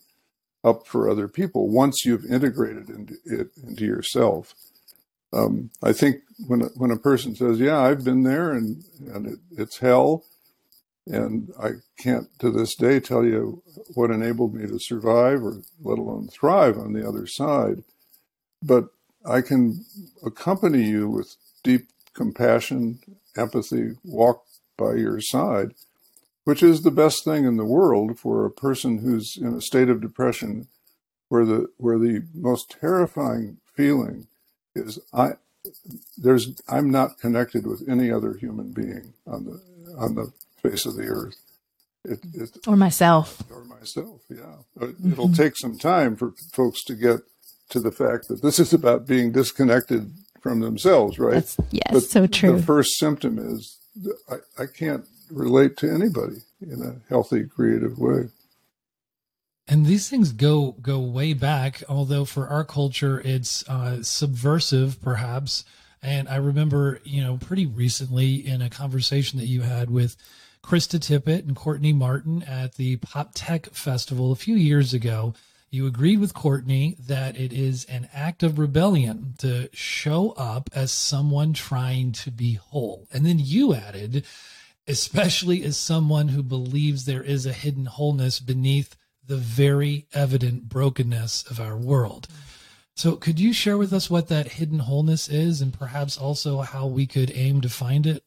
up 0.63 0.87
for 0.87 1.09
other 1.09 1.27
people 1.27 1.69
once 1.69 2.05
you've 2.05 2.25
integrated 2.25 2.89
into 2.89 3.15
it 3.25 3.51
into 3.63 3.85
yourself. 3.85 4.53
Um, 5.33 5.71
I 5.81 5.93
think 5.93 6.21
when 6.47 6.61
when 6.75 6.91
a 6.91 6.97
person 6.97 7.35
says, 7.35 7.59
"Yeah, 7.59 7.79
I've 7.79 8.03
been 8.03 8.23
there 8.23 8.51
and 8.51 8.83
and 9.07 9.27
it, 9.27 9.39
it's 9.57 9.79
hell," 9.79 10.23
and 11.07 11.51
I 11.59 11.71
can't 11.97 12.27
to 12.39 12.51
this 12.51 12.75
day 12.75 12.99
tell 12.99 13.25
you 13.25 13.63
what 13.95 14.11
enabled 14.11 14.53
me 14.53 14.67
to 14.67 14.77
survive 14.79 15.43
or 15.43 15.61
let 15.81 15.97
alone 15.97 16.27
thrive 16.27 16.77
on 16.77 16.93
the 16.93 17.07
other 17.07 17.25
side, 17.27 17.83
but 18.61 18.89
I 19.25 19.41
can 19.41 19.85
accompany 20.25 20.83
you 20.83 21.09
with 21.09 21.35
deep 21.63 21.87
compassion, 22.13 22.99
empathy, 23.37 23.97
walk 24.03 24.43
by 24.77 24.95
your 24.95 25.21
side 25.21 25.73
which 26.43 26.63
is 26.63 26.81
the 26.81 26.91
best 26.91 27.23
thing 27.23 27.45
in 27.45 27.57
the 27.57 27.65
world 27.65 28.19
for 28.19 28.45
a 28.45 28.51
person 28.51 28.99
who's 28.99 29.37
in 29.37 29.53
a 29.53 29.61
state 29.61 29.89
of 29.89 30.01
depression 30.01 30.67
where 31.29 31.45
the 31.45 31.67
where 31.77 31.97
the 31.97 32.23
most 32.33 32.75
terrifying 32.79 33.57
feeling 33.75 34.27
is 34.75 34.99
I 35.13 35.33
there's 36.17 36.61
I'm 36.67 36.89
not 36.89 37.19
connected 37.19 37.65
with 37.65 37.87
any 37.87 38.11
other 38.11 38.33
human 38.33 38.71
being 38.71 39.13
on 39.25 39.45
the 39.45 39.95
on 39.97 40.15
the 40.15 40.31
face 40.61 40.85
of 40.85 40.95
the 40.95 41.07
earth. 41.07 41.37
It, 42.03 42.19
it, 42.33 42.57
or 42.67 42.75
myself. 42.75 43.43
Or 43.51 43.63
myself, 43.63 44.21
yeah. 44.27 44.57
Mm-hmm. 44.79 45.11
It'll 45.11 45.31
take 45.31 45.55
some 45.55 45.77
time 45.77 46.15
for 46.15 46.33
folks 46.51 46.83
to 46.85 46.95
get 46.95 47.19
to 47.69 47.79
the 47.79 47.91
fact 47.91 48.27
that 48.27 48.41
this 48.41 48.59
is 48.59 48.73
about 48.73 49.05
being 49.05 49.31
disconnected 49.31 50.11
from 50.41 50.61
themselves, 50.61 51.19
right? 51.19 51.35
That's, 51.35 51.57
yes, 51.69 51.91
but 51.91 52.03
so 52.03 52.25
true. 52.25 52.57
The 52.57 52.63
first 52.63 52.97
symptom 52.97 53.37
is 53.37 53.77
I, 54.29 54.63
I 54.63 54.65
can't 54.65 55.05
relate 55.31 55.77
to 55.77 55.91
anybody 55.91 56.41
in 56.61 56.81
a 56.81 56.95
healthy, 57.09 57.45
creative 57.45 57.97
way. 57.97 58.29
And 59.67 59.85
these 59.85 60.09
things 60.09 60.31
go 60.31 60.73
go 60.81 60.99
way 60.99 61.33
back, 61.33 61.83
although 61.87 62.25
for 62.25 62.47
our 62.47 62.65
culture 62.65 63.21
it's 63.23 63.67
uh, 63.69 64.03
subversive, 64.03 65.01
perhaps. 65.01 65.63
And 66.01 66.27
I 66.27 66.37
remember, 66.37 66.99
you 67.03 67.21
know, 67.21 67.37
pretty 67.37 67.65
recently 67.65 68.35
in 68.35 68.61
a 68.61 68.69
conversation 68.69 69.39
that 69.39 69.45
you 69.45 69.61
had 69.61 69.89
with 69.89 70.17
Krista 70.63 70.99
Tippett 70.99 71.47
and 71.47 71.55
Courtney 71.55 71.93
Martin 71.93 72.43
at 72.43 72.75
the 72.75 72.97
Pop 72.97 73.31
Tech 73.33 73.67
Festival 73.67 74.31
a 74.31 74.35
few 74.35 74.55
years 74.55 74.93
ago. 74.93 75.33
You 75.69 75.87
agreed 75.87 76.19
with 76.19 76.33
Courtney 76.33 76.97
that 77.07 77.37
it 77.37 77.53
is 77.53 77.85
an 77.85 78.09
act 78.13 78.43
of 78.43 78.59
rebellion 78.59 79.35
to 79.37 79.69
show 79.71 80.31
up 80.31 80.69
as 80.75 80.91
someone 80.91 81.53
trying 81.53 82.11
to 82.13 82.31
be 82.31 82.55
whole. 82.55 83.07
And 83.13 83.25
then 83.25 83.39
you 83.39 83.73
added, 83.73 84.25
especially 84.91 85.63
as 85.63 85.77
someone 85.77 86.27
who 86.27 86.43
believes 86.43 87.05
there 87.05 87.23
is 87.23 87.45
a 87.45 87.53
hidden 87.53 87.85
wholeness 87.85 88.39
beneath 88.39 88.95
the 89.25 89.37
very 89.37 90.05
evident 90.13 90.67
brokenness 90.67 91.49
of 91.49 91.59
our 91.59 91.77
world. 91.77 92.27
So, 92.93 93.15
could 93.15 93.39
you 93.39 93.53
share 93.53 93.77
with 93.77 93.93
us 93.93 94.09
what 94.09 94.27
that 94.27 94.53
hidden 94.53 94.79
wholeness 94.79 95.29
is 95.29 95.61
and 95.61 95.73
perhaps 95.73 96.17
also 96.17 96.59
how 96.59 96.85
we 96.87 97.07
could 97.07 97.31
aim 97.33 97.61
to 97.61 97.69
find 97.69 98.05
it? 98.05 98.23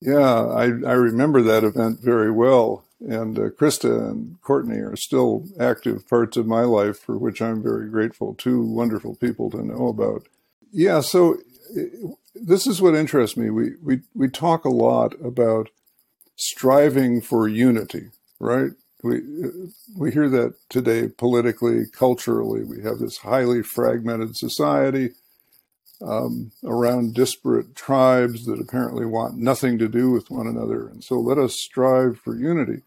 Yeah, 0.00 0.44
I, 0.44 0.64
I 0.64 0.92
remember 0.92 1.40
that 1.40 1.64
event 1.64 2.00
very 2.00 2.30
well. 2.30 2.84
And 3.00 3.38
uh, 3.38 3.48
Krista 3.48 4.10
and 4.10 4.40
Courtney 4.42 4.78
are 4.78 4.96
still 4.96 5.46
active 5.58 6.06
parts 6.08 6.36
of 6.36 6.46
my 6.46 6.62
life 6.62 6.98
for 6.98 7.16
which 7.16 7.40
I'm 7.40 7.62
very 7.62 7.88
grateful. 7.88 8.34
Two 8.34 8.62
wonderful 8.62 9.14
people 9.14 9.50
to 9.50 9.64
know 9.64 9.88
about. 9.88 10.26
Yeah, 10.70 11.00
so 11.00 11.38
this 12.34 12.66
is 12.66 12.82
what 12.82 12.94
interests 12.94 13.36
me. 13.36 13.48
We, 13.48 13.70
we, 13.82 14.00
we 14.14 14.28
talk 14.28 14.64
a 14.64 14.70
lot 14.70 15.14
about 15.24 15.70
striving 16.36 17.20
for 17.20 17.48
unity, 17.48 18.10
right? 18.40 18.72
We, 19.02 19.20
we 19.96 20.12
hear 20.12 20.28
that 20.30 20.54
today 20.70 21.08
politically, 21.08 21.84
culturally. 21.92 22.64
We 22.64 22.82
have 22.82 22.98
this 22.98 23.18
highly 23.18 23.62
fragmented 23.62 24.36
society 24.36 25.10
um, 26.00 26.52
around 26.64 27.14
disparate 27.14 27.74
tribes 27.76 28.46
that 28.46 28.60
apparently 28.60 29.06
want 29.06 29.36
nothing 29.36 29.78
to 29.78 29.88
do 29.88 30.10
with 30.10 30.30
one 30.30 30.46
another. 30.46 30.88
And 30.88 31.04
so 31.04 31.16
let 31.16 31.38
us 31.38 31.54
strive 31.54 32.18
for 32.18 32.34
unity. 32.34 32.82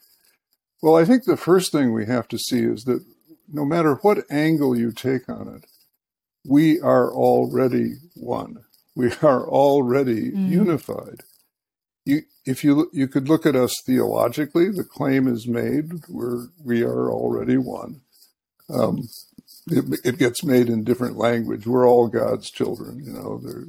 Well, 0.81 0.95
I 0.95 1.05
think 1.05 1.23
the 1.23 1.37
first 1.37 1.71
thing 1.71 1.93
we 1.93 2.05
have 2.05 2.27
to 2.29 2.37
see 2.37 2.61
is 2.61 2.83
that 2.83 3.03
no 3.51 3.65
matter 3.65 3.95
what 3.95 4.29
angle 4.29 4.77
you 4.77 4.91
take 4.91 5.29
on 5.29 5.47
it, 5.47 5.65
we 6.45 6.79
are 6.79 7.11
already 7.11 7.95
one. 8.15 8.63
We 8.95 9.11
are 9.21 9.47
already 9.47 10.31
mm. 10.31 10.49
unified. 10.49 11.21
You, 12.05 12.21
if 12.47 12.63
you 12.63 12.89
you 12.93 13.07
could 13.07 13.27
look 13.27 13.45
at 13.45 13.55
us 13.55 13.73
theologically, 13.85 14.69
the 14.69 14.83
claim 14.83 15.27
is 15.27 15.47
made 15.47 15.91
we're 16.09 16.47
we 16.63 16.81
are 16.81 17.11
already 17.11 17.57
one. 17.57 18.01
Um, 18.69 19.09
it, 19.67 19.99
it, 20.03 20.17
gets 20.17 20.43
made 20.43 20.67
in 20.69 20.83
different 20.83 21.17
language. 21.17 21.67
We're 21.67 21.87
all 21.87 22.07
God's 22.07 22.49
children. 22.49 23.01
You 23.03 23.13
know, 23.13 23.41
there, 23.43 23.63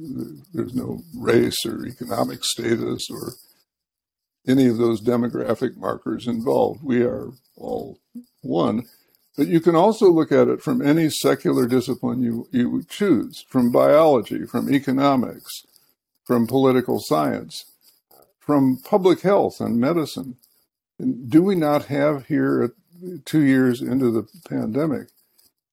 there's 0.53 0.73
no 0.73 1.01
race 1.15 1.65
or 1.65 1.85
economic 1.85 2.43
status 2.43 3.07
or 3.09 3.33
any 4.47 4.67
of 4.67 4.77
those 4.77 5.01
demographic 5.01 5.77
markers 5.77 6.27
involved. 6.27 6.83
We 6.83 7.03
are 7.03 7.31
all 7.55 7.99
one. 8.41 8.83
But 9.37 9.47
you 9.47 9.61
can 9.61 9.75
also 9.75 10.09
look 10.09 10.31
at 10.31 10.49
it 10.49 10.61
from 10.61 10.81
any 10.81 11.09
secular 11.09 11.65
discipline 11.65 12.21
you, 12.21 12.47
you 12.51 12.83
choose, 12.89 13.45
from 13.49 13.71
biology, 13.71 14.45
from 14.45 14.73
economics, 14.73 15.63
from 16.25 16.47
political 16.47 16.99
science, 16.99 17.63
from 18.49 18.77
public 18.77 19.21
health 19.21 19.61
and 19.61 19.79
medicine. 19.79 20.35
And 20.97 21.29
do 21.29 21.43
we 21.43 21.53
not 21.53 21.85
have 21.85 22.25
here, 22.25 22.73
two 23.23 23.41
years 23.41 23.79
into 23.79 24.09
the 24.09 24.27
pandemic, 24.49 25.09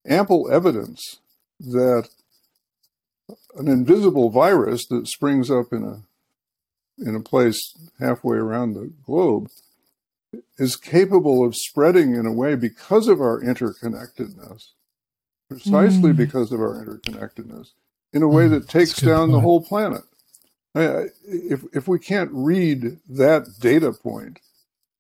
ample 0.07 0.53
evidence 0.53 1.21
that 1.59 2.11
an 3.57 3.67
invisible 3.67 4.29
virus 4.29 4.85
that 4.89 5.09
springs 5.09 5.51
up 5.51 5.73
in 5.73 5.85
a 5.85 6.03
in 7.03 7.15
a 7.15 7.21
place 7.21 7.73
halfway 7.99 8.37
around 8.37 8.75
the 8.75 8.93
globe 9.07 9.49
is 10.59 10.77
capable 10.77 11.43
of 11.47 11.57
spreading 11.57 12.15
in 12.15 12.27
a 12.27 12.33
way 12.33 12.57
because 12.57 13.09
of 13.09 13.23
our 13.23 13.41
interconnectedness, 13.41 14.65
precisely 15.49 16.13
mm. 16.13 16.17
because 16.17 16.53
of 16.53 16.61
our 16.61 16.85
interconnectedness, 16.85 17.69
in 18.13 18.23
a 18.23 18.29
way 18.29 18.45
mm, 18.45 18.51
that 18.51 18.69
takes 18.69 19.01
down 19.01 19.29
point. 19.29 19.33
the 19.33 19.41
whole 19.41 19.63
planet. 19.63 20.03
If 20.77 21.65
if 21.73 21.89
we 21.89 21.99
can't 21.99 22.31
read 22.33 22.99
that 23.09 23.47
data 23.61 23.93
point 23.93 24.41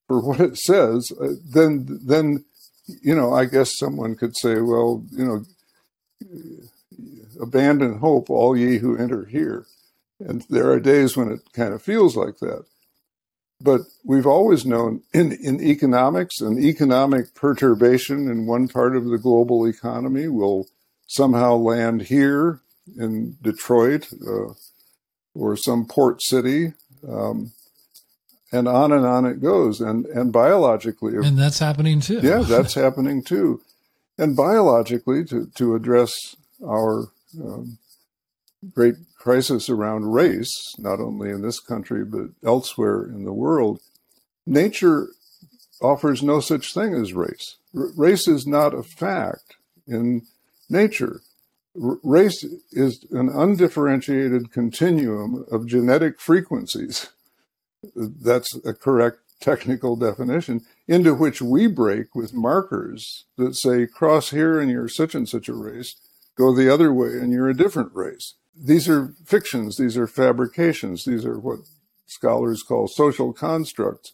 for 0.08 0.20
what 0.20 0.40
it 0.40 0.56
says, 0.56 1.12
uh, 1.20 1.34
then 1.44 2.00
then 2.04 2.44
you 2.86 3.14
know, 3.14 3.32
I 3.32 3.46
guess 3.46 3.76
someone 3.76 4.14
could 4.14 4.36
say, 4.36 4.60
well, 4.60 5.04
you 5.10 5.24
know, 5.24 5.44
abandon 7.40 7.98
hope, 7.98 8.30
all 8.30 8.56
ye 8.56 8.78
who 8.78 8.96
enter 8.96 9.24
here. 9.24 9.66
And 10.20 10.44
there 10.48 10.70
are 10.70 10.80
days 10.80 11.16
when 11.16 11.30
it 11.30 11.40
kind 11.52 11.74
of 11.74 11.82
feels 11.82 12.16
like 12.16 12.38
that. 12.38 12.64
But 13.60 13.82
we've 14.04 14.26
always 14.26 14.66
known 14.66 15.02
in, 15.12 15.32
in 15.32 15.60
economics, 15.62 16.40
an 16.40 16.58
economic 16.58 17.34
perturbation 17.34 18.30
in 18.30 18.46
one 18.46 18.68
part 18.68 18.96
of 18.96 19.06
the 19.06 19.18
global 19.18 19.66
economy 19.66 20.28
will 20.28 20.68
somehow 21.06 21.56
land 21.56 22.02
here 22.02 22.60
in 22.98 23.36
Detroit 23.42 24.08
uh, 24.26 24.52
or 25.36 25.56
some 25.56 25.86
port 25.86 26.22
city. 26.22 26.72
Um, 27.06 27.52
and 28.52 28.68
on 28.68 28.92
and 28.92 29.04
on 29.04 29.26
it 29.26 29.40
goes. 29.40 29.80
And 29.80 30.06
and 30.06 30.32
biologically, 30.32 31.16
and 31.16 31.38
that's 31.38 31.58
happening 31.58 32.00
too. 32.00 32.20
Yeah, 32.22 32.38
that's 32.46 32.74
happening 32.74 33.22
too. 33.22 33.60
And 34.18 34.36
biologically, 34.36 35.24
to 35.26 35.50
to 35.56 35.74
address 35.74 36.36
our 36.64 37.08
um, 37.40 37.78
great 38.72 38.94
crisis 39.18 39.68
around 39.68 40.12
race, 40.12 40.54
not 40.78 41.00
only 41.00 41.30
in 41.30 41.42
this 41.42 41.60
country 41.60 42.04
but 42.04 42.28
elsewhere 42.44 43.04
in 43.04 43.24
the 43.24 43.32
world, 43.32 43.80
nature 44.46 45.08
offers 45.82 46.22
no 46.22 46.40
such 46.40 46.72
thing 46.72 46.94
as 46.94 47.12
race. 47.12 47.56
R- 47.76 47.90
race 47.96 48.28
is 48.28 48.46
not 48.46 48.74
a 48.74 48.82
fact 48.82 49.56
in 49.86 50.22
nature. 50.70 51.20
Race 51.78 52.42
is 52.72 53.04
an 53.10 53.28
undifferentiated 53.28 54.50
continuum 54.50 55.44
of 55.50 55.66
genetic 55.66 56.20
frequencies 56.20 57.10
that's 57.94 58.54
a 58.64 58.72
correct 58.72 59.18
technical 59.40 59.96
definition, 59.96 60.62
into 60.88 61.14
which 61.14 61.42
we 61.42 61.66
break 61.66 62.14
with 62.14 62.32
markers 62.32 63.24
that 63.36 63.54
say 63.54 63.86
cross 63.86 64.30
here 64.30 64.58
and 64.58 64.70
you're 64.70 64.88
such 64.88 65.14
and 65.14 65.28
such 65.28 65.48
a 65.48 65.54
race, 65.54 65.94
go 66.36 66.54
the 66.54 66.72
other 66.72 66.92
way 66.92 67.08
and 67.08 67.32
you're 67.32 67.48
a 67.48 67.56
different 67.56 67.94
race. 67.94 68.34
These 68.58 68.88
are 68.88 69.14
fictions, 69.24 69.76
these 69.76 69.96
are 69.98 70.06
fabrications, 70.06 71.04
these 71.04 71.26
are 71.26 71.38
what 71.38 71.60
scholars 72.06 72.62
call 72.62 72.88
social 72.88 73.32
constructs. 73.32 74.12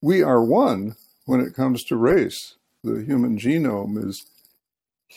We 0.00 0.22
are 0.22 0.42
one 0.44 0.96
when 1.26 1.40
it 1.40 1.54
comes 1.54 1.84
to 1.84 1.96
race. 1.96 2.56
The 2.82 3.04
human 3.04 3.38
genome 3.38 4.04
is 4.04 4.26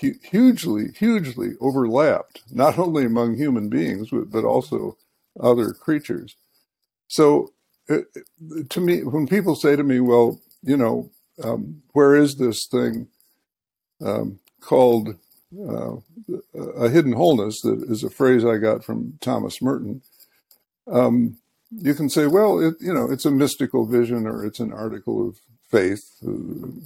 hu- 0.01 0.19
hugely, 0.23 0.91
hugely 0.97 1.51
overlapped, 1.59 2.41
not 2.51 2.77
only 2.77 3.05
among 3.05 3.35
human 3.35 3.69
beings, 3.69 4.09
but 4.11 4.43
also 4.43 4.97
other 5.39 5.73
creatures. 5.73 6.35
So 7.07 7.51
to 7.87 8.79
me, 8.79 9.03
when 9.03 9.27
people 9.27 9.55
say 9.55 9.75
to 9.75 9.83
me, 9.83 9.99
well, 9.99 10.39
you 10.61 10.77
know, 10.77 11.09
um, 11.43 11.81
where 11.93 12.15
is 12.15 12.35
this 12.35 12.67
thing 12.67 13.07
um, 14.01 14.39
called 14.61 15.15
uh, 15.57 15.95
a 16.55 16.89
hidden 16.89 17.13
wholeness? 17.13 17.61
That 17.61 17.83
is 17.89 18.03
a 18.03 18.09
phrase 18.09 18.45
I 18.45 18.57
got 18.57 18.83
from 18.83 19.17
Thomas 19.21 19.61
Merton. 19.61 20.01
Um, 20.87 21.37
you 21.71 21.93
can 21.93 22.09
say, 22.09 22.27
well, 22.27 22.59
it, 22.59 22.75
you 22.79 22.93
know, 22.93 23.09
it's 23.11 23.25
a 23.25 23.31
mystical 23.31 23.85
vision 23.85 24.27
or 24.27 24.45
it's 24.45 24.59
an 24.59 24.71
article 24.71 25.27
of 25.27 25.37
faith 25.69 26.03
uh, 26.25 26.31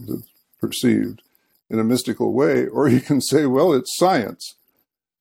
that's 0.07 0.29
perceived 0.59 1.21
in 1.69 1.79
a 1.79 1.83
mystical 1.83 2.33
way, 2.33 2.67
or 2.67 2.87
you 2.87 3.01
can 3.01 3.21
say, 3.21 3.45
well, 3.45 3.73
it's 3.73 3.95
science. 3.97 4.55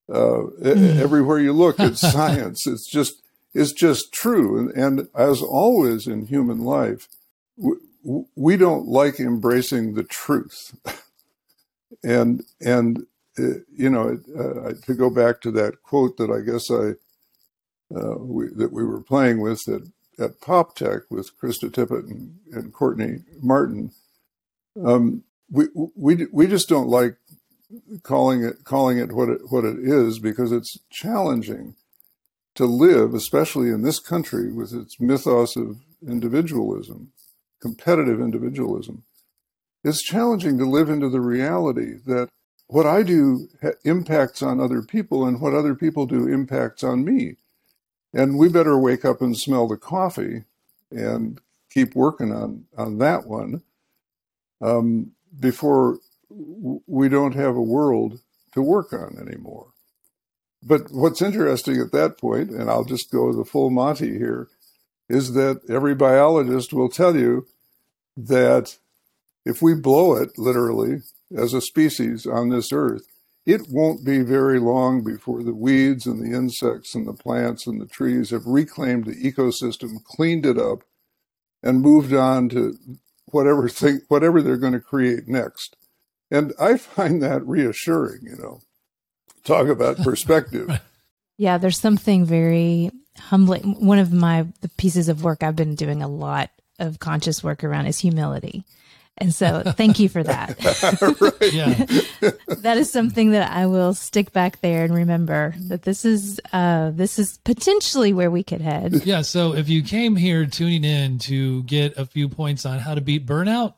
Uh, 0.09 0.51
mm. 0.63 1.01
Everywhere 1.01 1.41
you 1.41 1.53
look, 1.53 1.81
it's 1.81 2.01
science. 2.13 2.67
It's 2.67 2.89
just 2.91 3.23
is 3.57 3.73
just 3.73 4.13
true. 4.13 4.59
And, 4.59 4.71
and 4.71 5.09
as 5.15 5.41
always 5.43 6.07
in 6.07 6.27
human 6.27 6.61
life, 6.61 7.09
we, 7.57 7.77
we 8.37 8.57
don't 8.57 8.87
like 8.87 9.19
embracing 9.19 9.95
the 9.95 10.05
truth. 10.05 10.79
and, 12.05 12.45
and, 12.61 13.07
uh, 13.39 13.61
you 13.73 13.91
know, 13.91 14.19
uh, 14.39 14.75
to 14.85 14.95
go 14.95 15.11
back 15.11 15.41
to 15.41 15.51
that 15.53 15.83
quote 15.83 16.19
that 16.19 16.31
I 16.31 16.41
guess 16.41 16.71
I, 16.71 16.97
uh, 17.99 18.19
we, 18.19 18.49
that 18.57 18.73
we 18.73 18.85
were 18.85 19.01
playing 19.01 19.41
with 19.41 19.63
at, 19.69 19.83
at 20.23 20.41
Pop 20.41 20.77
Tech 20.77 21.03
with 21.11 21.31
Krista 21.41 21.71
Tippett 21.71 22.11
and, 22.11 22.37
and 22.53 22.73
Courtney 22.73 23.21
Martin, 23.41 23.93
um, 24.85 25.25
we, 25.51 25.67
we, 25.75 26.27
we 26.33 26.47
just 26.47 26.69
don't 26.69 26.89
like 26.89 27.17
calling 28.03 28.45
it, 28.45 28.65
calling 28.65 28.99
it 28.99 29.13
what 29.13 29.29
it, 29.29 29.41
what 29.51 29.65
it 29.65 29.79
is 29.79 30.19
because 30.19 30.53
it's 30.53 30.79
challenging 30.91 31.75
to 32.55 32.65
live, 32.65 33.15
especially 33.15 33.69
in 33.69 33.83
this 33.83 33.99
country 33.99 34.53
with 34.53 34.73
its 34.73 34.99
mythos 35.01 35.57
of 35.57 35.79
individualism, 36.07 37.13
competitive 37.61 38.21
individualism, 38.21 39.05
it's 39.85 40.03
challenging 40.03 40.59
to 40.59 40.65
live 40.65 40.89
into 40.89 41.09
the 41.09 41.21
reality 41.21 41.95
that 42.07 42.29
what 42.67 42.87
I 42.87 43.03
do 43.03 43.49
impacts 43.85 44.43
on 44.43 44.61
other 44.61 44.83
people 44.83 45.25
and 45.25 45.41
what 45.41 45.55
other 45.55 45.75
people 45.75 46.07
do 46.07 46.27
impacts 46.27 46.83
on 46.83 47.05
me. 47.05 47.37
And 48.13 48.39
we 48.39 48.49
better 48.49 48.79
wake 48.79 49.05
up 49.05 49.21
and 49.21 49.37
smell 49.37 49.69
the 49.69 49.77
coffee 49.77 50.45
and 50.91 51.41
keep 51.71 51.95
working 51.95 52.33
on 52.33 52.65
on 52.77 52.99
that 52.99 53.27
one 53.27 53.63
um, 54.61 55.13
before 55.39 55.99
we 56.29 57.09
don't 57.09 57.35
have 57.35 57.57
a 57.57 57.63
world 57.63 58.21
to 58.53 58.63
work 58.63 58.93
on 58.93 59.17
anymore. 59.19 59.69
But 60.63 60.91
what's 60.91 61.23
interesting 61.23 61.81
at 61.81 61.93
that 61.93 62.19
point, 62.19 62.51
and 62.51 62.69
I'll 62.69 62.85
just 62.85 63.11
go 63.11 63.33
the 63.33 63.45
full 63.45 63.71
Monty 63.71 64.19
here, 64.19 64.49
is 65.09 65.35
that 65.35 65.61
every 65.69 65.95
biologist 65.95 66.73
will 66.73 66.89
tell 66.89 67.15
you 67.17 67.47
that 68.17 68.79
if 69.45 69.63
we 69.63 69.75
blow 69.75 70.17
it 70.17 70.31
literally 70.37 71.03
as 71.37 71.55
a 71.55 71.61
species 71.61 72.27
on 72.27 72.49
this 72.49 72.73
earth, 72.73 73.07
it 73.45 73.69
won't 73.69 74.05
be 74.05 74.23
very 74.23 74.59
long 74.59 75.05
before 75.05 75.45
the 75.45 75.55
weeds 75.55 76.05
and 76.05 76.21
the 76.21 76.37
insects 76.37 76.97
and 76.97 77.07
the 77.07 77.13
plants 77.13 77.67
and 77.67 77.81
the 77.81 77.87
trees 77.87 78.31
have 78.31 78.45
reclaimed 78.45 79.05
the 79.05 79.15
ecosystem, 79.15 80.03
cleaned 80.05 80.45
it 80.45 80.59
up, 80.59 80.83
and 81.63 81.81
moved 81.81 82.13
on 82.13 82.49
to 82.49 82.77
whatever 83.27 83.69
thing, 83.69 84.01
whatever 84.09 84.43
they're 84.43 84.57
going 84.57 84.73
to 84.73 84.81
create 84.81 85.29
next. 85.29 85.77
And 86.31 86.53
I 86.61 86.77
find 86.77 87.23
that 87.23 87.47
reassuring, 87.47 88.23
you 88.23 88.37
know. 88.37 88.61
Talk 89.45 89.69
about 89.69 89.97
perspective. 90.03 90.81
Yeah, 91.39 91.59
there's 91.59 91.79
something 91.79 92.25
very 92.25 92.91
humbling. 93.19 93.85
One 93.85 93.99
of 93.99 94.13
my 94.13 94.47
the 94.61 94.69
pieces 94.71 95.09
of 95.09 95.23
work 95.23 95.43
I've 95.43 95.57
been 95.57 95.75
doing 95.75 96.03
a 96.03 96.09
lot 96.09 96.51
of 96.79 96.99
conscious 96.99 97.43
work 97.43 97.65
around 97.65 97.87
is 97.87 98.01
humility. 98.01 98.65
And 99.19 99.35
so 99.35 99.63
thank 99.65 99.99
you 99.99 100.09
for 100.09 100.23
that. 100.23 100.59
that 102.59 102.77
is 102.77 102.93
something 102.93 103.31
that 103.31 103.51
I 103.51 103.67
will 103.67 103.95
stick 103.95 104.33
back 104.33 104.61
there 104.61 104.85
and 104.85 104.95
remember 104.95 105.55
that 105.69 105.83
this 105.83 106.05
is 106.05 106.41
uh 106.53 106.91
this 106.91 107.19
is 107.19 107.39
potentially 107.45 108.13
where 108.13 108.31
we 108.31 108.43
could 108.43 108.61
head. 108.61 109.03
Yeah, 109.07 109.23
so 109.23 109.55
if 109.55 109.69
you 109.69 109.83
came 109.83 110.17
here 110.17 110.45
tuning 110.45 110.85
in 110.85 111.19
to 111.21 111.63
get 111.63 111.97
a 111.97 112.05
few 112.05 112.29
points 112.29 112.67
on 112.67 112.79
how 112.79 112.95
to 112.95 113.01
beat 113.01 113.25
burnout, 113.25 113.75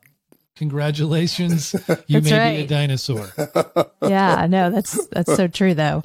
congratulations. 0.55 1.75
You 2.07 2.21
may 2.21 2.37
right. 2.37 2.57
be 2.57 2.63
a 2.63 2.67
dinosaur. 2.67 3.31
yeah, 4.01 4.45
no, 4.49 4.71
that's 4.71 5.07
that's 5.07 5.35
so 5.35 5.47
true 5.47 5.73
though. 5.73 6.03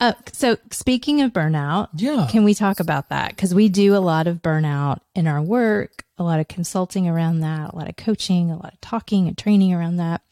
Uh, 0.00 0.12
so 0.32 0.56
speaking 0.70 1.20
of 1.20 1.32
burnout, 1.32 1.88
yeah, 1.94 2.26
can 2.30 2.42
we 2.42 2.54
talk 2.54 2.80
about 2.80 3.10
that? 3.10 3.30
Because 3.30 3.54
we 3.54 3.68
do 3.68 3.94
a 3.94 3.98
lot 3.98 4.26
of 4.26 4.42
burnout 4.42 5.00
in 5.14 5.26
our 5.26 5.42
work, 5.42 6.04
a 6.18 6.24
lot 6.24 6.40
of 6.40 6.48
consulting 6.48 7.08
around 7.08 7.40
that, 7.40 7.72
a 7.72 7.76
lot 7.76 7.88
of 7.88 7.96
coaching, 7.96 8.50
a 8.50 8.56
lot 8.56 8.72
of 8.72 8.80
talking 8.80 9.28
and 9.28 9.36
training 9.36 9.72
around 9.72 9.96
that. 9.96 10.22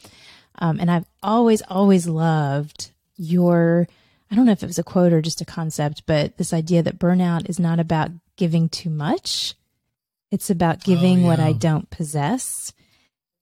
Um, 0.58 0.78
and 0.80 0.90
I've 0.90 1.06
always, 1.22 1.62
always 1.62 2.06
loved 2.06 2.90
your, 3.16 3.86
I 4.30 4.34
don't 4.34 4.46
know 4.46 4.52
if 4.52 4.62
it 4.62 4.66
was 4.66 4.78
a 4.78 4.84
quote 4.84 5.12
or 5.12 5.20
just 5.20 5.40
a 5.40 5.44
concept, 5.44 6.04
but 6.06 6.38
this 6.38 6.52
idea 6.52 6.82
that 6.82 6.98
burnout 6.98 7.48
is 7.48 7.58
not 7.58 7.80
about 7.80 8.10
giving 8.36 8.68
too 8.68 8.90
much. 8.90 9.54
It's 10.30 10.50
about 10.50 10.82
giving 10.82 11.18
oh, 11.18 11.20
yeah. 11.22 11.26
what 11.26 11.40
I 11.40 11.52
don't 11.52 11.90
possess. 11.90 12.72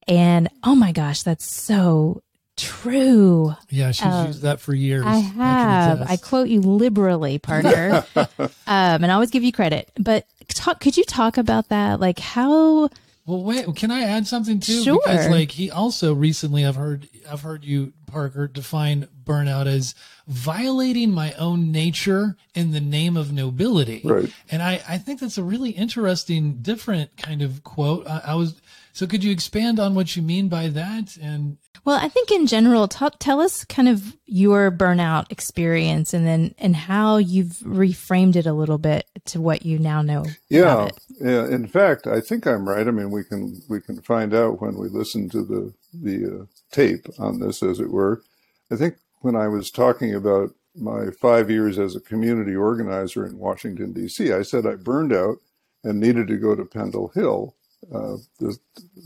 And 0.09 0.49
oh 0.65 0.75
my 0.75 0.93
gosh, 0.93 1.23
that's 1.23 1.51
so 1.51 2.23
true. 2.57 3.55
Yeah, 3.71 3.93
she's 3.93 4.07
um, 4.07 4.27
used 4.27 4.43
that 4.43 4.61
for 4.61 4.75
years. 4.75 5.05
I 5.07 5.17
have. 5.17 6.03
I, 6.03 6.13
I 6.13 6.17
quote 6.17 6.49
you 6.49 6.61
liberally, 6.61 7.39
Parker, 7.39 8.05
um, 8.17 8.49
and 8.67 9.07
I 9.07 9.15
always 9.15 9.31
give 9.31 9.45
you 9.45 9.53
credit. 9.53 9.91
But 9.99 10.27
talk, 10.53 10.81
could 10.81 10.97
you 10.97 11.05
talk 11.05 11.37
about 11.37 11.69
that? 11.69 12.01
Like 12.01 12.19
how? 12.19 12.89
Well, 13.25 13.45
wait. 13.45 13.75
Can 13.77 13.91
I 13.91 14.03
add 14.03 14.27
something 14.27 14.61
too? 14.61 14.83
Sure. 14.83 15.01
Because 15.05 15.29
like 15.29 15.53
he 15.53 15.71
also 15.71 16.13
recently, 16.13 16.67
I've 16.67 16.77
heard, 16.77 17.09
I've 17.31 17.43
heard 17.43 17.65
you, 17.65 17.93
Parker, 18.07 18.49
define 18.49 19.09
burnout 19.25 19.67
as 19.67 19.95
violating 20.27 21.11
my 21.11 21.33
own 21.35 21.71
nature 21.71 22.37
in 22.55 22.73
the 22.73 22.81
name 22.81 23.17
of 23.17 23.33
nobility. 23.33 24.01
Right. 24.05 24.33
And 24.51 24.63
I, 24.63 24.83
I 24.89 24.99
think 24.99 25.21
that's 25.21 25.39
a 25.39 25.43
really 25.43 25.71
interesting, 25.71 26.59
different 26.63 27.17
kind 27.17 27.43
of 27.43 27.63
quote. 27.63 28.07
I, 28.09 28.23
I 28.27 28.35
was 28.35 28.61
so 28.93 29.07
could 29.07 29.25
you 29.25 29.33
expand 29.33 29.81
on 29.81 29.95
what 29.95 30.17
you 30.17 30.23
mean 30.23 30.49
by 30.49 30.69
that? 30.69 31.17
And 31.17 31.57
well, 31.85 31.99
I 31.99 32.09
think 32.09 32.31
in 32.31 32.47
general, 32.47 32.87
t- 32.87 33.07
tell 33.19 33.41
us 33.41 33.65
kind 33.65 33.89
of 33.89 34.17
your 34.27 34.71
burnout 34.71 35.33
experience, 35.33 36.13
and 36.13 36.27
then 36.27 36.55
and 36.59 36.77
how 36.77 37.17
you've 37.17 37.61
reframed 37.65 38.37
it 38.37 38.47
a 38.47 38.53
little 38.53 38.79
bit 38.79 39.07
to 39.27 39.41
what 39.41 39.65
you 39.65 39.79
now 39.79 40.03
know. 40.03 40.27
Yeah, 40.49 40.91
yeah. 41.21 41.47
In 41.47 41.67
fact, 41.67 42.07
I 42.07 42.21
think 42.21 42.47
I'm 42.47 42.69
right. 42.69 42.87
I 42.87 42.91
mean, 42.91 43.11
we 43.11 43.25
can 43.25 43.63
we 43.69 43.81
can 43.81 44.01
find 44.03 44.35
out 44.35 44.61
when 44.61 44.77
we 44.77 44.89
listen 44.89 45.29
to 45.31 45.43
the 45.43 45.73
the 45.95 46.41
uh, 46.41 46.45
tape 46.71 47.07
on 47.19 47.41
this, 47.41 47.63
as 47.63 47.81
it 47.81 47.91
were. 47.91 48.23
I 48.71 48.77
think 48.77 48.97
when 49.21 49.37
I 49.37 49.49
was 49.49 49.71
talking 49.71 50.15
about 50.15 50.55
my 50.77 51.11
five 51.21 51.51
years 51.51 51.79
as 51.79 51.97
a 51.97 52.01
community 52.01 52.55
organizer 52.55 53.27
in 53.27 53.39
Washington 53.39 53.93
D.C., 53.93 54.33
I 54.33 54.43
said 54.43 54.67
I 54.67 54.75
burned 54.75 55.13
out 55.13 55.39
and 55.83 55.99
needed 55.99 56.29
to 56.29 56.37
go 56.37 56.55
to 56.55 56.65
Pendle 56.65 57.09
Hill 57.09 57.55
uh, 57.93 58.17
this, 58.39 58.59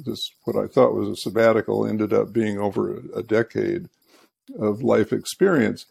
this, 0.04 0.30
what 0.44 0.56
I 0.56 0.66
thought 0.66 0.94
was 0.94 1.08
a 1.08 1.16
sabbatical 1.16 1.86
ended 1.86 2.12
up 2.12 2.32
being 2.32 2.58
over 2.58 3.00
a, 3.14 3.22
decade 3.22 3.88
of 4.58 4.82
life 4.82 5.12
experience. 5.12 5.86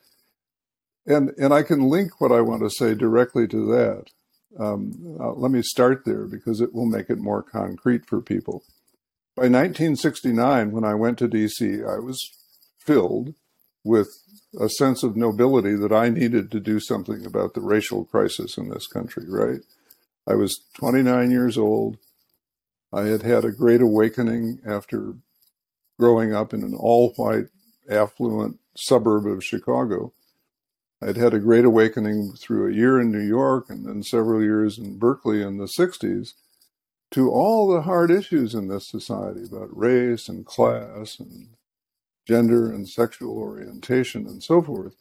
And, 1.06 1.32
and 1.38 1.54
I 1.54 1.64
can 1.64 1.90
link 1.90 2.20
what 2.20 2.32
I 2.32 2.42
want 2.42 2.62
to 2.62 2.70
say 2.70 2.94
directly 2.94 3.48
to 3.48 3.66
that. 3.68 4.06
Um, 4.58 5.18
uh, 5.20 5.34
let 5.34 5.52
me 5.52 5.62
start 5.62 6.06
there 6.06 6.26
because 6.26 6.62
it 6.62 6.74
will 6.74 6.86
make 6.86 7.10
it 7.10 7.18
more 7.18 7.44
concrete 7.44 8.06
for 8.06 8.22
people. 8.22 8.64
By 9.36 9.44
1969, 9.44 10.72
when 10.72 10.86
I 10.86 10.94
went 10.94 11.18
to 11.20 11.28
DC, 11.28 11.86
I 11.86 12.00
was 12.00 12.18
filled 12.80 13.34
with 13.84 14.08
a 14.60 14.70
sense 14.70 15.04
of 15.04 15.18
nobility 15.18 15.76
that 15.76 15.92
I 15.92 16.10
needed 16.10 16.52
to 16.52 16.60
do 16.60 16.80
something 16.80 17.26
about 17.26 17.54
the 17.54 17.62
racial 17.62 18.06
crisis 18.06 18.58
in 18.58 18.70
this 18.70 18.88
country, 18.88 19.26
right? 19.28 19.60
I 20.28 20.36
was 20.36 20.62
29 20.76 21.32
years 21.32 21.58
old. 21.58 21.98
I 22.96 23.08
had 23.08 23.24
had 23.24 23.44
a 23.44 23.52
great 23.52 23.82
awakening 23.82 24.62
after 24.66 25.16
growing 26.00 26.34
up 26.34 26.54
in 26.54 26.64
an 26.64 26.74
all 26.74 27.12
white, 27.18 27.48
affluent 27.90 28.60
suburb 28.78 29.28
of 29.28 29.44
Chicago. 29.44 30.14
I'd 31.02 31.18
had 31.18 31.34
a 31.34 31.40
great 31.40 31.66
awakening 31.66 32.36
through 32.42 32.70
a 32.70 32.74
year 32.74 33.02
in 33.02 33.12
New 33.12 33.28
York 33.28 33.66
and 33.70 33.86
then 33.86 34.02
several 34.02 34.42
years 34.42 34.78
in 34.78 34.98
Berkeley 34.98 35.42
in 35.42 35.58
the 35.58 35.70
60s 35.78 36.30
to 37.12 37.30
all 37.30 37.68
the 37.68 37.82
hard 37.82 38.12
issues 38.12 38.56
in 38.56 38.70
this 38.70 38.88
society 38.88 39.44
about 39.44 39.76
race 39.76 40.30
and 40.30 40.46
class 40.46 41.20
and 41.20 41.50
gender 42.26 42.72
and 42.72 42.88
sexual 42.88 43.38
orientation 43.38 44.26
and 44.26 44.42
so 44.42 44.62
forth. 44.62 44.96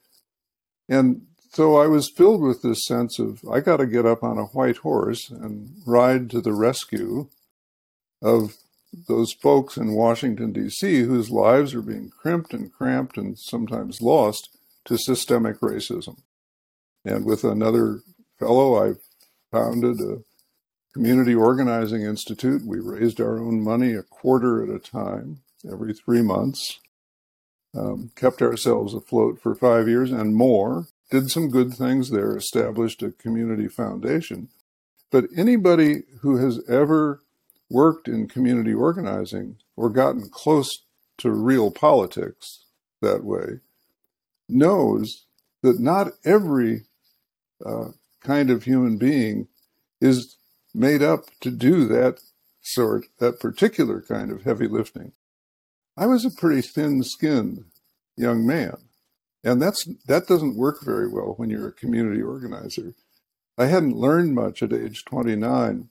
And 0.89 1.29
so 1.53 1.77
I 1.77 1.87
was 1.87 2.11
filled 2.11 2.43
with 2.43 2.63
this 2.63 2.85
sense 2.85 3.21
of 3.21 3.45
I 3.49 3.61
got 3.61 3.77
to 3.77 3.87
get 3.87 4.05
up 4.05 4.25
on 4.25 4.37
a 4.37 4.47
white 4.47 4.79
horse 4.79 5.31
and 5.31 5.77
ride 5.87 6.29
to 6.31 6.41
the 6.41 6.53
rescue 6.53 7.29
of 8.25 8.57
those 9.07 9.33
folks 9.33 9.77
in 9.77 9.93
Washington, 9.93 10.53
D.C., 10.53 11.03
whose 11.03 11.31
lives 11.31 11.75
are 11.75 11.83
being 11.83 12.11
crimped 12.11 12.55
and 12.55 12.73
cramped 12.73 13.19
and 13.19 13.39
sometimes 13.39 14.01
lost 14.01 14.49
to 14.87 14.97
systemic 14.97 15.61
racism. 15.61 16.19
And 17.05 17.27
with 17.27 17.45
another 17.45 18.01
fellow, 18.39 18.83
I 18.83 18.95
founded 19.53 20.01
a 20.01 20.23
community 20.95 21.35
organizing 21.35 22.03
institute. 22.03 22.63
We 22.65 22.79
raised 22.79 23.21
our 23.21 23.39
own 23.39 23.63
money 23.63 23.93
a 23.93 24.03
quarter 24.03 24.63
at 24.63 24.75
a 24.75 24.79
time 24.79 25.41
every 25.71 25.93
three 25.93 26.23
months, 26.23 26.81
um, 27.77 28.11
kept 28.17 28.41
ourselves 28.41 28.95
afloat 28.95 29.41
for 29.43 29.55
five 29.55 29.87
years 29.87 30.13
and 30.13 30.35
more, 30.35 30.87
did 31.11 31.31
some 31.31 31.51
good 31.51 31.75
things 31.75 32.11
there, 32.11 32.37
established 32.37 33.03
a 33.03 33.11
community 33.11 33.69
foundation. 33.69 34.49
But 35.11 35.27
anybody 35.37 36.05
who 36.21 36.37
has 36.39 36.61
ever 36.69 37.21
worked 37.71 38.09
in 38.09 38.29
community 38.29 38.73
organizing 38.73 39.57
or 39.77 39.91
gotten 39.91 40.29
close 40.31 40.85
to 41.19 41.31
real 41.31 41.71
politics 41.71 42.65
that 43.01 43.25
way 43.25 43.61
knows 44.49 45.25
that 45.63 45.81
not 45.81 46.09
every 46.25 46.83
uh, 47.65 47.89
kind 48.21 48.51
of 48.51 48.65
human 48.65 48.99
being 48.99 49.49
is 50.01 50.37
made 50.75 51.03
up 51.03 51.27
to 51.41 51.51
do 51.51 51.87
that 51.87 52.21
sort, 52.61 53.07
that 53.19 53.41
particular 53.41 54.03
kind 54.03 54.31
of 54.31 54.43
heavy 54.43 54.67
lifting. 54.67 55.13
I 55.97 56.07
was 56.07 56.25
a 56.25 56.31
pretty 56.31 56.63
thin 56.63 57.03
skinned 57.03 57.65
young 58.17 58.47
man. 58.47 58.77
And 59.45 59.61
that's, 59.61 59.87
that 60.07 60.27
doesn't 60.27 60.57
work 60.57 60.83
very 60.83 61.09
well 61.09 61.35
when 61.37 61.51
you're 61.51 61.69
a 61.69 61.73
community 61.73 62.23
organizer. 62.23 62.95
I 63.57 63.67
hadn't 63.67 63.97
learned 63.97 64.35
much 64.35 64.63
at 64.63 64.73
age 64.73 65.05
29 65.05 65.89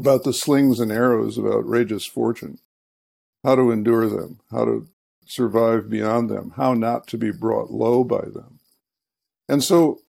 about 0.00 0.24
the 0.24 0.32
slings 0.32 0.80
and 0.80 0.90
arrows 0.90 1.36
of 1.36 1.44
outrageous 1.44 2.06
fortune, 2.06 2.58
how 3.44 3.54
to 3.54 3.70
endure 3.70 4.08
them, 4.08 4.40
how 4.50 4.64
to 4.64 4.88
survive 5.26 5.90
beyond 5.90 6.30
them, 6.30 6.54
how 6.56 6.72
not 6.72 7.06
to 7.08 7.18
be 7.18 7.30
brought 7.30 7.70
low 7.70 8.02
by 8.02 8.22
them. 8.22 8.60
And 9.46 9.62
so 9.62 10.00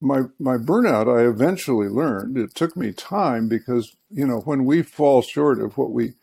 my 0.00 0.22
my 0.40 0.56
burnout 0.56 1.06
I 1.06 1.28
eventually 1.28 1.88
learned 1.88 2.36
it 2.36 2.54
took 2.54 2.76
me 2.76 2.92
time 2.92 3.48
because 3.48 3.96
you 4.10 4.26
know 4.26 4.40
when 4.40 4.64
we 4.64 4.82
fall 4.82 5.22
short 5.22 5.60
of 5.60 5.78
what 5.78 5.92
we 5.92 6.14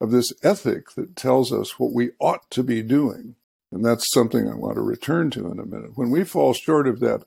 of 0.00 0.10
this 0.10 0.32
ethic 0.42 0.92
that 0.92 1.14
tells 1.14 1.52
us 1.52 1.78
what 1.78 1.92
we 1.92 2.12
ought 2.18 2.50
to 2.52 2.62
be 2.62 2.80
doing 2.80 3.34
and 3.70 3.84
that's 3.84 4.10
something 4.14 4.48
I 4.48 4.54
want 4.54 4.76
to 4.76 4.80
return 4.80 5.30
to 5.32 5.52
in 5.52 5.58
a 5.58 5.66
minute 5.66 5.90
when 5.96 6.08
we 6.08 6.24
fall 6.24 6.54
short 6.54 6.88
of 6.88 7.00
that 7.00 7.24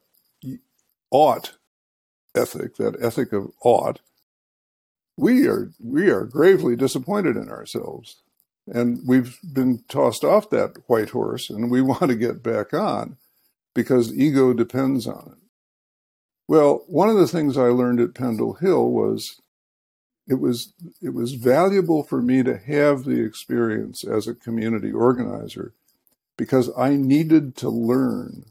ought 1.11 1.57
ethic 2.35 2.77
that 2.77 2.95
ethic 2.99 3.31
of 3.31 3.51
ought 3.61 3.99
we 5.17 5.47
are 5.47 5.71
we 5.79 6.09
are 6.09 6.25
gravely 6.25 6.75
disappointed 6.75 7.35
in 7.37 7.49
ourselves. 7.49 8.21
And 8.67 9.01
we've 9.05 9.39
been 9.41 9.83
tossed 9.89 10.23
off 10.23 10.49
that 10.51 10.77
white 10.87 11.09
horse 11.09 11.49
and 11.49 11.71
we 11.71 11.81
want 11.91 12.07
to 12.07 12.15
get 12.15 12.43
back 12.43 12.73
on 12.73 13.17
because 13.73 14.17
ego 14.17 14.53
depends 14.53 15.07
on 15.07 15.33
it. 15.33 15.37
Well 16.47 16.83
one 16.87 17.09
of 17.09 17.17
the 17.17 17.27
things 17.27 17.57
i 17.57 17.67
learned 17.67 17.99
at 17.99 18.15
pendle 18.15 18.53
hill 18.55 18.89
was 18.91 19.41
it 20.27 20.39
was 20.39 20.73
it 21.01 21.13
was 21.13 21.33
valuable 21.33 22.03
for 22.03 22.21
me 22.21 22.43
to 22.43 22.57
have 22.57 23.03
the 23.03 23.21
experience 23.23 24.03
as 24.03 24.27
a 24.27 24.35
community 24.35 24.91
organizer 24.91 25.73
because 26.37 26.69
i 26.77 26.95
needed 26.95 27.55
to 27.57 27.69
learn 27.69 28.45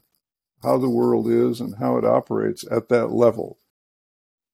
how 0.62 0.76
the 0.76 0.90
world 0.90 1.26
is 1.28 1.60
and 1.60 1.76
how 1.78 1.96
it 1.96 2.04
operates 2.04 2.64
at 2.70 2.88
that 2.88 3.10
level 3.10 3.58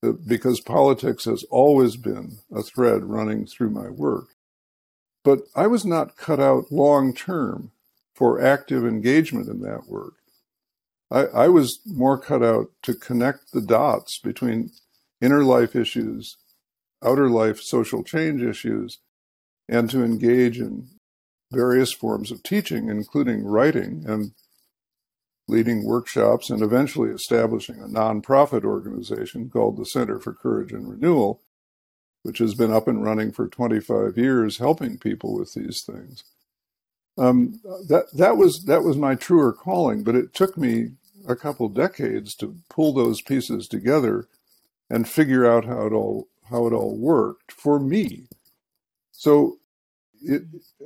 Uh, 0.03 0.13
because 0.13 0.61
politics 0.61 1.25
has 1.25 1.45
always 1.45 1.97
been 1.97 2.39
a 2.55 2.63
thread 2.63 3.05
running 3.05 3.47
through 3.47 3.71
my 3.71 3.89
work. 3.89 4.29
But 5.25 5.41
I 5.55 5.67
was 5.67 5.87
not 5.87 6.17
cut 6.17 6.39
out 6.39 6.71
long 6.71 7.15
term 7.15 7.73
for 8.15 8.41
active 8.41 8.85
engagement 8.85 9.49
in 9.49 9.61
that 9.61 9.89
work. 9.89 10.15
I, 11.11 11.27
I, 11.27 11.49
was 11.49 11.81
more 11.87 12.19
cut 12.19 12.43
out 12.43 12.73
to 12.83 12.95
connect 12.95 13.53
the 13.53 13.61
dots 13.61 14.19
between 14.19 14.71
inner 15.21 15.45
life 15.45 15.75
issues, 15.75 16.37
outer 17.03 17.31
life 17.31 17.61
social 17.61 18.03
change 18.03 18.43
issues, 18.43 18.99
and 19.69 19.89
to 19.91 20.05
engage 20.05 20.59
in 20.59 20.89
various 21.53 21.93
forms 21.93 22.31
of 22.31 22.43
teaching, 22.43 22.89
including 22.89 23.45
writing 23.45 24.05
and 24.07 24.33
leading 25.49 25.85
workshops, 25.85 26.51
and 26.51 26.63
eventually 26.63 27.11
establishing 27.11 27.81
a 27.81 27.87
nonprofit 27.87 28.65
organization 28.65 29.49
called 29.51 29.77
the 29.77 29.87
Center 29.87 30.19
for 30.19 30.33
Courage 30.33 30.73
and 30.73 30.91
Renewal, 30.91 31.43
which 32.23 32.39
has 32.39 32.55
been 32.55 32.73
up 32.73 32.89
and 32.89 33.05
running 33.05 33.33
for 33.33 33.49
25 33.49 34.19
years, 34.19 34.59
helping 34.59 34.99
people 34.99 35.39
with 35.39 35.55
these 35.55 35.85
things. 35.85 36.25
Um, 37.19 37.61
that 37.89 38.07
that 38.15 38.37
was 38.37 38.65
that 38.67 38.83
was 38.83 38.97
my 38.97 39.15
truer 39.15 39.53
calling, 39.53 40.03
but 40.03 40.15
it 40.15 40.35
took 40.35 40.59
me 40.59 40.91
a 41.27 41.35
couple 41.35 41.69
decades 41.69 42.35
to 42.37 42.57
pull 42.69 42.93
those 42.93 43.23
pieces 43.23 43.69
together 43.69 44.29
and 44.91 45.09
figure 45.09 45.47
out 45.47 45.65
how 45.65 45.87
it 45.87 45.93
all 45.93 46.29
how 46.51 46.67
it 46.67 46.73
all 46.73 46.97
worked 46.97 47.53
for 47.53 47.81
me. 47.81 48.29
So 49.13 49.59
it, 50.23 50.43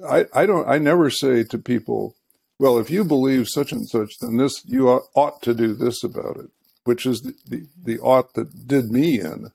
I, 0.09 0.27
I 0.35 0.47
don't 0.47 0.69
I 0.69 0.79
never 0.79 1.11
say 1.11 1.45
to 1.45 1.59
people, 1.59 2.15
well, 2.61 2.77
if 2.77 2.91
you 2.91 3.05
believe 3.05 3.49
such 3.49 3.73
and 3.73 3.89
such, 3.89 4.19
then 4.21 4.37
this 4.37 4.63
you 4.67 4.87
ought 5.15 5.41
to 5.45 5.55
do 5.55 5.73
this 5.73 6.05
about 6.05 6.37
it, 6.37 6.51
which 6.85 7.07
is 7.07 7.23
the, 7.23 7.35
the, 7.47 7.67
the 7.83 7.99
ought 8.01 8.35
that 8.35 8.69
did 8.69 8.91
me 8.91 9.19
in 9.19 9.47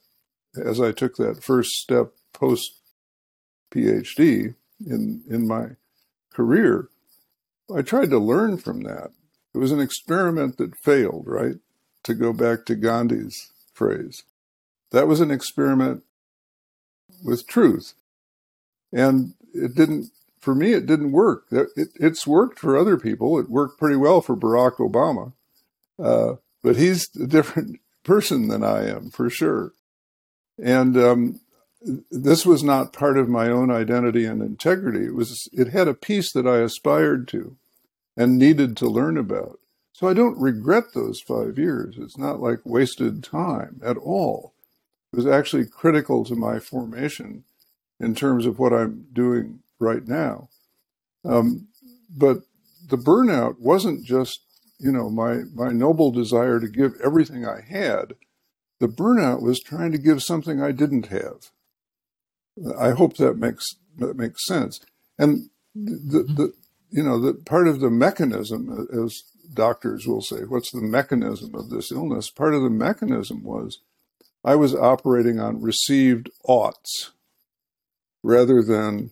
as 0.60 0.82
I 0.82 0.91
took 0.91 1.16
that 1.18 1.43
first 1.43 1.70
step 1.74 2.14
post 2.34 2.80
PhD 3.72 4.56
in 4.84 5.22
in 5.30 5.47
my 5.47 5.76
career. 6.34 6.89
I 7.74 7.84
tried 7.84 8.10
to 8.10 8.18
learn 8.18 8.58
from 8.58 8.82
that. 8.82 9.12
It 9.53 9.60
was 9.60 9.72
an 9.72 9.80
experiment 9.80 10.58
that 10.58 10.76
failed, 10.76 11.26
right? 11.28 11.58
To 12.06 12.16
go 12.16 12.34
back 12.34 12.66
to 12.66 12.76
Gandhi's 12.76 13.51
phrase. 13.72 14.24
That 14.89 15.08
was 15.08 15.22
an 15.22 15.30
experiment 15.30 16.01
with 17.24 17.45
truth. 17.45 17.93
And 18.91 19.36
it 19.53 19.76
didn't 19.76 20.10
for 20.46 20.54
me, 20.54 20.74
it 20.74 20.86
didn't 20.86 21.12
work. 21.12 21.46
It, 21.50 21.70
it, 21.76 21.88
it's 21.96 22.28
worked 22.28 22.60
for 22.60 22.78
other 22.78 22.98
people. 22.98 23.39
It 23.39 23.50
worked 23.50 23.80
pretty 23.80 23.96
well 23.96 24.22
for 24.22 24.38
Barack 24.38 24.76
Obama. 24.76 25.34
Uh, 25.98 26.36
but 26.62 26.76
he's 26.76 27.10
a 27.16 27.26
different 27.26 27.80
person 28.04 28.48
than 28.48 28.64
I 28.64 28.88
am, 28.88 29.10
for 29.10 29.28
sure. 29.28 29.74
And 30.62 30.96
um, 30.98 31.39
this 32.12 32.46
was 32.46 32.64
not 32.64 32.93
part 32.93 33.18
of 33.18 33.28
my 33.28 33.50
own 33.50 33.72
identity 33.72 34.24
and 34.24 34.43
integrity. 34.43 35.06
It 35.06 35.16
was. 35.16 35.50
It 35.52 35.70
had 35.70 35.88
a 35.88 35.96
piece 35.96 36.32
that 36.34 36.46
I 36.46 36.60
aspired 36.60 37.28
to, 37.30 37.58
and 38.16 38.38
needed 38.38 38.78
to 38.78 38.88
learn 38.88 39.18
about. 39.18 39.60
So 39.93 40.08
I 40.08 40.14
don't 40.14 40.39
regret 40.39 40.93
those 40.93 41.20
five 41.22 41.58
years. 41.58 41.96
It's 41.98 42.20
not 42.20 42.39
like 42.39 42.60
wasted 42.64 43.24
time 43.24 43.82
at 43.84 43.98
all. 43.98 44.54
It 45.12 45.16
was 45.16 45.28
actually 45.28 45.66
critical 45.66 46.24
to 46.26 46.36
my 46.36 46.60
formation 46.60 47.46
in 48.00 48.14
terms 48.14 48.46
of 48.46 48.60
what 48.60 48.74
I'm 48.74 49.08
doing 49.12 49.62
right 49.80 50.08
now. 50.08 50.50
Um, 51.24 51.68
but 52.10 52.40
the 52.88 52.98
burnout 52.98 53.60
wasn't 53.60 54.06
just, 54.06 54.40
you 54.80 54.92
know, 54.92 55.10
my, 55.10 55.42
my 55.54 55.72
noble 55.72 56.12
desire 56.12 56.60
to 56.60 56.68
give 56.68 56.94
everything 57.04 57.46
I 57.46 57.62
had. 57.62 58.16
The 58.80 58.88
burnout 58.88 59.42
was 59.42 59.60
trying 59.60 59.92
to 59.94 59.98
give 59.98 60.22
something 60.22 60.62
I 60.62 60.72
didn't 60.72 61.08
have. 61.08 61.52
I 62.80 62.92
hope 62.92 63.18
that 63.18 63.38
makes 63.38 63.66
that 63.98 64.16
makes 64.16 64.46
sense. 64.46 64.80
And 65.18 65.50
the, 65.74 66.24
the 66.24 66.54
you 66.90 67.04
know 67.04 67.20
the 67.20 67.34
part 67.34 67.68
of 67.68 67.80
the 67.80 67.90
mechanism, 67.90 68.88
as 68.94 69.24
doctors 69.54 70.08
will 70.08 70.22
say, 70.22 70.44
what's 70.48 70.72
the 70.72 70.82
mechanism 70.82 71.54
of 71.56 71.70
this 71.70 71.92
illness? 71.92 72.30
Part 72.30 72.54
of 72.54 72.62
the 72.62 72.70
mechanism 72.70 73.44
was 73.44 73.80
I 74.44 74.56
was 74.56 74.76
operating 74.76 75.40
on 75.40 75.62
received 75.62 76.30
oughts 76.46 77.12
rather 78.24 78.62
than 78.62 79.12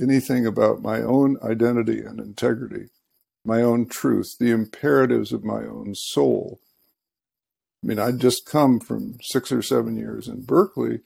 anything 0.00 0.46
about 0.46 0.82
my 0.82 1.00
own 1.00 1.36
identity 1.42 2.00
and 2.00 2.20
integrity, 2.20 2.88
my 3.44 3.62
own 3.62 3.86
truth, 3.86 4.36
the 4.38 4.50
imperatives 4.50 5.32
of 5.32 5.44
my 5.44 5.64
own 5.64 5.94
soul. 5.94 6.60
I 7.82 7.86
mean, 7.86 7.98
I'd 7.98 8.20
just 8.20 8.46
come 8.46 8.78
from 8.78 9.18
six 9.22 9.50
or 9.50 9.62
seven 9.62 9.96
years 9.96 10.28
in 10.28 10.42
Berkeley, 10.42 11.00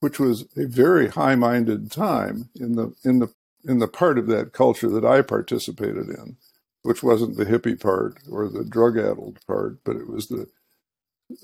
which 0.00 0.20
was 0.20 0.46
a 0.56 0.66
very 0.66 1.08
high-minded 1.08 1.90
time 1.90 2.50
in 2.54 2.76
the 2.76 2.94
in 3.04 3.18
the 3.18 3.32
in 3.64 3.78
the 3.78 3.88
part 3.88 4.18
of 4.18 4.26
that 4.28 4.52
culture 4.52 4.88
that 4.88 5.04
I 5.04 5.22
participated 5.22 6.08
in, 6.08 6.36
which 6.82 7.02
wasn't 7.02 7.36
the 7.36 7.44
hippie 7.44 7.78
part 7.78 8.18
or 8.30 8.48
the 8.48 8.64
drug-addled 8.64 9.38
part, 9.46 9.84
but 9.84 9.96
it 9.96 10.08
was 10.08 10.28
the 10.28 10.48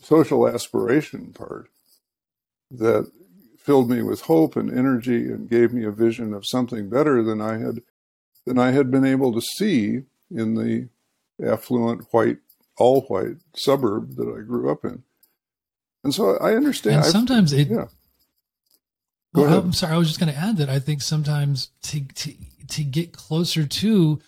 social 0.02 0.48
aspiration 0.48 1.32
part 1.32 1.68
that 2.70 3.10
filled 3.66 3.90
me 3.90 4.00
with 4.00 4.22
hope 4.22 4.54
and 4.54 4.70
energy 4.70 5.26
and 5.26 5.50
gave 5.50 5.74
me 5.74 5.84
a 5.84 5.90
vision 5.90 6.32
of 6.32 6.46
something 6.46 6.88
better 6.88 7.22
than 7.22 7.40
I 7.40 7.58
had 7.58 7.82
than 8.46 8.58
I 8.58 8.70
had 8.70 8.92
been 8.92 9.04
able 9.04 9.32
to 9.32 9.40
see 9.40 10.02
in 10.30 10.54
the 10.54 10.88
affluent 11.44 12.06
white 12.12 12.38
all 12.78 13.02
white 13.02 13.38
suburb 13.56 14.14
that 14.14 14.28
I 14.28 14.42
grew 14.42 14.70
up 14.70 14.84
in. 14.84 15.02
And 16.04 16.14
so 16.14 16.36
I 16.36 16.54
understand. 16.54 16.96
And 16.96 17.06
sometimes 17.06 17.52
I've, 17.52 17.60
it 17.60 17.68
yeah. 17.70 17.86
Go 19.34 19.42
well, 19.42 19.46
ahead. 19.46 19.64
I'm 19.64 19.72
sorry. 19.72 19.94
I 19.94 19.98
was 19.98 20.06
just 20.06 20.20
going 20.20 20.32
to 20.32 20.38
add 20.38 20.58
that 20.58 20.70
I 20.70 20.78
think 20.78 21.02
sometimes 21.02 21.70
to, 21.82 22.00
to 22.00 22.34
to 22.68 22.84
get 22.84 23.12
closer 23.12 23.66
to 23.66 24.20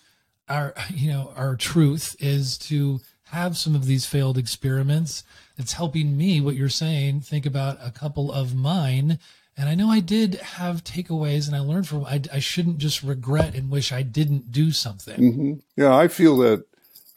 our 0.49 0.73
you 0.93 1.09
know 1.09 1.31
our 1.37 1.55
truth 1.55 2.17
is 2.19 2.57
to 2.57 2.99
have 3.31 3.55
some 3.55 3.75
of 3.75 3.85
these 3.85 4.05
failed 4.05 4.37
experiments 4.37 5.23
it's 5.59 5.73
helping 5.73 6.17
me 6.17 6.39
what 6.39 6.55
you're 6.55 6.69
saying 6.69 7.19
think 7.19 7.45
about 7.45 7.77
a 7.85 7.91
couple 7.91 8.31
of 8.31 8.55
mine. 8.55 9.19
And 9.57 9.67
i 9.67 9.75
know 9.75 9.89
i 9.89 9.99
did 9.99 10.35
have 10.35 10.85
takeaways 10.85 11.45
and 11.45 11.55
i 11.55 11.59
learned 11.59 11.87
from 11.87 12.05
i, 12.05 12.21
I 12.31 12.39
shouldn't 12.39 12.77
just 12.77 13.03
regret 13.03 13.53
and 13.55 13.69
wish 13.69 13.91
i 13.91 14.01
didn't 14.01 14.51
do 14.53 14.71
something. 14.71 15.19
Mm-hmm. 15.19 15.53
yeah 15.75 15.93
i 15.93 16.07
feel 16.07 16.37
that 16.37 16.65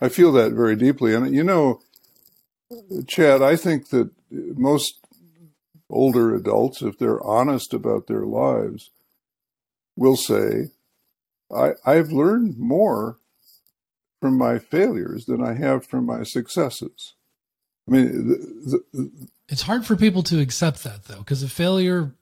i 0.01 0.09
feel 0.09 0.33
that 0.33 0.53
very 0.53 0.75
deeply. 0.75 1.15
And 1.15 1.33
you 1.35 1.45
know 1.45 1.81
chad 3.07 3.43
i 3.43 3.55
think 3.55 3.91
that 3.91 4.11
most 4.31 4.99
older 5.89 6.35
adults 6.35 6.83
if 6.83 6.99
they're 6.99 7.23
honest 7.25 7.73
about 7.73 8.09
their 8.09 8.27
lives 8.27 8.91
will 9.97 10.17
say 10.17 10.71
I, 11.55 11.75
i've 11.87 12.11
learned 12.11 12.59
more 12.59 13.19
from 14.21 14.37
my 14.37 14.59
failures 14.59 15.27
than 15.27 15.45
i 15.45 15.53
have 15.53 15.87
from 15.87 16.07
my 16.07 16.25
successes 16.25 17.15
mean, 17.93 18.29
the, 18.29 18.85
the, 18.93 19.11
it's 19.49 19.63
hard 19.63 19.85
for 19.87 19.97
people 19.97 20.23
to 20.25 20.41
accept 20.41 20.83
that 20.85 21.05
though, 21.05 21.19
because 21.19 21.43
a 21.43 21.49
failure 21.49 22.13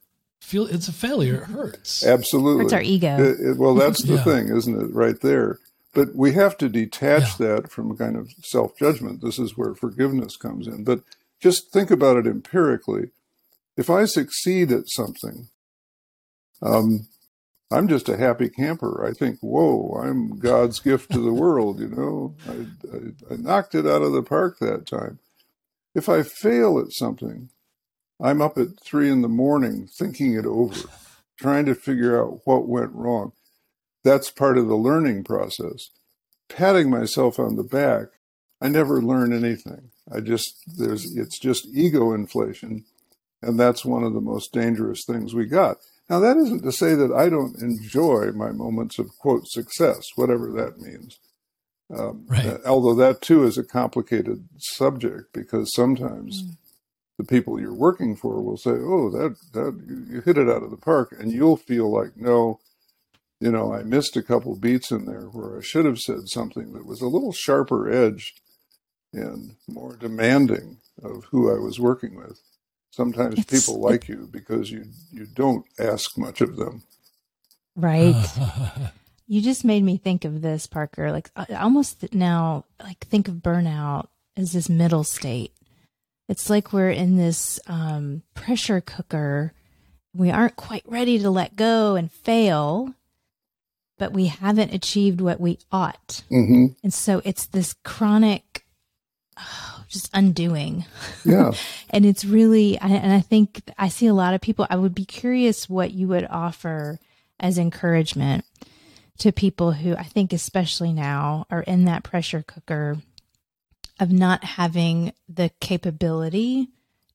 feel 0.40 0.66
it's 0.66 0.88
a 0.88 0.92
failure. 0.92 1.42
It 1.42 1.50
hurts. 1.50 2.04
Absolutely, 2.04 2.64
hurts 2.64 2.72
our 2.72 2.82
ego. 2.82 3.16
It, 3.18 3.40
it, 3.40 3.56
well, 3.56 3.74
that's 3.74 4.02
the 4.02 4.14
yeah. 4.16 4.24
thing, 4.24 4.48
isn't 4.48 4.80
it? 4.80 4.94
Right 4.94 5.20
there. 5.20 5.58
But 5.92 6.14
we 6.14 6.32
have 6.32 6.56
to 6.58 6.68
detach 6.68 7.40
yeah. 7.40 7.46
that 7.46 7.70
from 7.70 7.90
a 7.90 7.96
kind 7.96 8.16
of 8.16 8.30
self 8.42 8.76
judgment. 8.76 9.22
This 9.22 9.38
is 9.38 9.56
where 9.56 9.74
forgiveness 9.74 10.36
comes 10.36 10.66
in. 10.66 10.84
But 10.84 11.02
just 11.40 11.72
think 11.72 11.90
about 11.90 12.16
it 12.16 12.26
empirically. 12.26 13.10
If 13.76 13.88
I 13.90 14.04
succeed 14.04 14.72
at 14.72 14.88
something, 14.88 15.48
um, 16.62 17.08
I'm 17.70 17.88
just 17.88 18.08
a 18.08 18.16
happy 18.16 18.48
camper. 18.48 19.06
I 19.06 19.12
think, 19.12 19.38
whoa, 19.40 20.00
I'm 20.02 20.38
God's 20.38 20.80
gift 20.80 21.12
to 21.12 21.20
the 21.20 21.32
world. 21.32 21.80
You 21.80 21.88
know, 21.88 22.34
I, 22.48 22.96
I, 22.96 23.34
I 23.34 23.36
knocked 23.36 23.74
it 23.74 23.86
out 23.86 24.02
of 24.02 24.12
the 24.12 24.22
park 24.22 24.58
that 24.58 24.86
time. 24.86 25.18
If 25.94 26.08
I 26.08 26.22
fail 26.22 26.78
at 26.78 26.92
something, 26.92 27.50
I'm 28.22 28.40
up 28.40 28.58
at 28.58 28.80
three 28.82 29.10
in 29.10 29.22
the 29.22 29.28
morning 29.28 29.88
thinking 29.88 30.34
it 30.34 30.46
over, 30.46 30.88
trying 31.38 31.66
to 31.66 31.74
figure 31.74 32.20
out 32.20 32.40
what 32.44 32.68
went 32.68 32.92
wrong. 32.92 33.32
That's 34.04 34.30
part 34.30 34.58
of 34.58 34.68
the 34.68 34.76
learning 34.76 35.24
process. 35.24 35.90
Patting 36.48 36.90
myself 36.90 37.38
on 37.38 37.56
the 37.56 37.62
back, 37.62 38.08
I 38.60 38.68
never 38.68 39.00
learn 39.00 39.32
anything. 39.32 39.90
I 40.12 40.20
just, 40.20 40.54
there's, 40.78 41.16
it's 41.16 41.38
just 41.38 41.66
ego 41.72 42.12
inflation. 42.12 42.84
And 43.42 43.58
that's 43.58 43.84
one 43.84 44.04
of 44.04 44.12
the 44.12 44.20
most 44.20 44.52
dangerous 44.52 45.04
things 45.04 45.34
we 45.34 45.46
got. 45.46 45.78
Now, 46.08 46.18
that 46.20 46.36
isn't 46.36 46.62
to 46.62 46.72
say 46.72 46.94
that 46.94 47.12
I 47.12 47.28
don't 47.28 47.56
enjoy 47.62 48.32
my 48.32 48.50
moments 48.50 48.98
of, 48.98 49.16
quote, 49.18 49.46
success, 49.46 50.08
whatever 50.16 50.50
that 50.52 50.78
means. 50.78 51.18
Um, 51.96 52.24
right. 52.28 52.46
Uh, 52.46 52.58
although 52.66 52.94
that 52.94 53.20
too 53.20 53.44
is 53.44 53.58
a 53.58 53.64
complicated 53.64 54.48
subject 54.58 55.32
because 55.32 55.74
sometimes 55.74 56.42
mm. 56.42 56.56
the 57.18 57.24
people 57.24 57.60
you're 57.60 57.74
working 57.74 58.14
for 58.14 58.40
will 58.40 58.56
say, 58.56 58.70
"Oh, 58.70 59.10
that 59.10 59.36
that 59.52 59.82
you, 59.88 60.06
you 60.08 60.20
hit 60.20 60.38
it 60.38 60.48
out 60.48 60.62
of 60.62 60.70
the 60.70 60.76
park," 60.76 61.14
and 61.18 61.32
you'll 61.32 61.56
feel 61.56 61.90
like, 61.90 62.16
"No, 62.16 62.60
you 63.40 63.50
know, 63.50 63.74
I 63.74 63.82
missed 63.82 64.16
a 64.16 64.22
couple 64.22 64.54
beats 64.56 64.92
in 64.92 65.06
there 65.06 65.24
where 65.24 65.58
I 65.58 65.62
should 65.62 65.84
have 65.84 65.98
said 65.98 66.28
something 66.28 66.72
that 66.74 66.86
was 66.86 67.00
a 67.00 67.08
little 67.08 67.32
sharper 67.32 67.90
edged 67.90 68.40
and 69.12 69.56
more 69.66 69.96
demanding 69.96 70.78
of 71.02 71.24
who 71.30 71.52
I 71.52 71.58
was 71.58 71.80
working 71.80 72.16
with." 72.16 72.40
Sometimes 72.92 73.38
it's, 73.38 73.66
people 73.66 73.80
like 73.80 74.08
you 74.08 74.28
because 74.30 74.70
you 74.70 74.84
you 75.10 75.26
don't 75.26 75.64
ask 75.78 76.16
much 76.16 76.40
of 76.40 76.56
them. 76.56 76.84
Right. 77.74 78.14
you 79.30 79.40
just 79.40 79.64
made 79.64 79.84
me 79.84 79.96
think 79.96 80.24
of 80.24 80.42
this, 80.42 80.66
Parker. 80.66 81.12
Like 81.12 81.30
almost 81.56 82.12
now, 82.12 82.64
like 82.82 83.06
think 83.06 83.28
of 83.28 83.34
burnout 83.34 84.08
as 84.36 84.52
this 84.52 84.68
middle 84.68 85.04
state. 85.04 85.52
It's 86.28 86.50
like 86.50 86.72
we're 86.72 86.90
in 86.90 87.16
this 87.16 87.60
um, 87.68 88.24
pressure 88.34 88.80
cooker. 88.80 89.52
We 90.12 90.32
aren't 90.32 90.56
quite 90.56 90.82
ready 90.84 91.16
to 91.20 91.30
let 91.30 91.54
go 91.54 91.94
and 91.94 92.10
fail, 92.10 92.92
but 93.98 94.12
we 94.12 94.26
haven't 94.26 94.74
achieved 94.74 95.20
what 95.20 95.38
we 95.38 95.60
ought. 95.70 96.24
Mm-hmm. 96.28 96.66
And 96.82 96.92
so 96.92 97.22
it's 97.24 97.46
this 97.46 97.76
chronic 97.84 98.64
just 99.88 100.10
undoing. 100.12 100.86
Yeah. 101.24 101.52
and 101.90 102.04
it's 102.04 102.24
really, 102.24 102.78
and 102.78 103.12
I 103.12 103.20
think 103.20 103.62
I 103.78 103.90
see 103.90 104.08
a 104.08 104.14
lot 104.14 104.34
of 104.34 104.40
people, 104.40 104.66
I 104.68 104.74
would 104.74 104.94
be 104.94 105.04
curious 105.04 105.70
what 105.70 105.92
you 105.92 106.08
would 106.08 106.26
offer 106.28 106.98
as 107.38 107.58
encouragement 107.58 108.44
to 109.20 109.32
people 109.32 109.72
who 109.72 109.94
I 109.96 110.02
think, 110.02 110.32
especially 110.32 110.92
now, 110.92 111.46
are 111.50 111.62
in 111.62 111.84
that 111.84 112.02
pressure 112.02 112.42
cooker 112.42 112.98
of 113.98 114.10
not 114.10 114.44
having 114.44 115.12
the 115.28 115.50
capability 115.60 116.68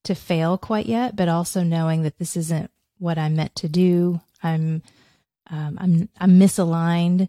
to 0.04 0.16
fail 0.16 0.58
quite 0.58 0.86
yet, 0.86 1.16
but 1.16 1.28
also 1.28 1.64
knowing 1.64 2.04
that 2.04 2.18
this 2.20 2.38
isn't 2.38 2.70
what 3.00 3.18
I'm 3.18 3.36
meant 3.36 3.56
to 3.56 3.70
do. 3.70 4.22
I'm, 4.44 4.84
um, 5.50 5.78
I'm, 5.80 6.10
I'm 6.20 6.40
misaligned. 6.40 7.28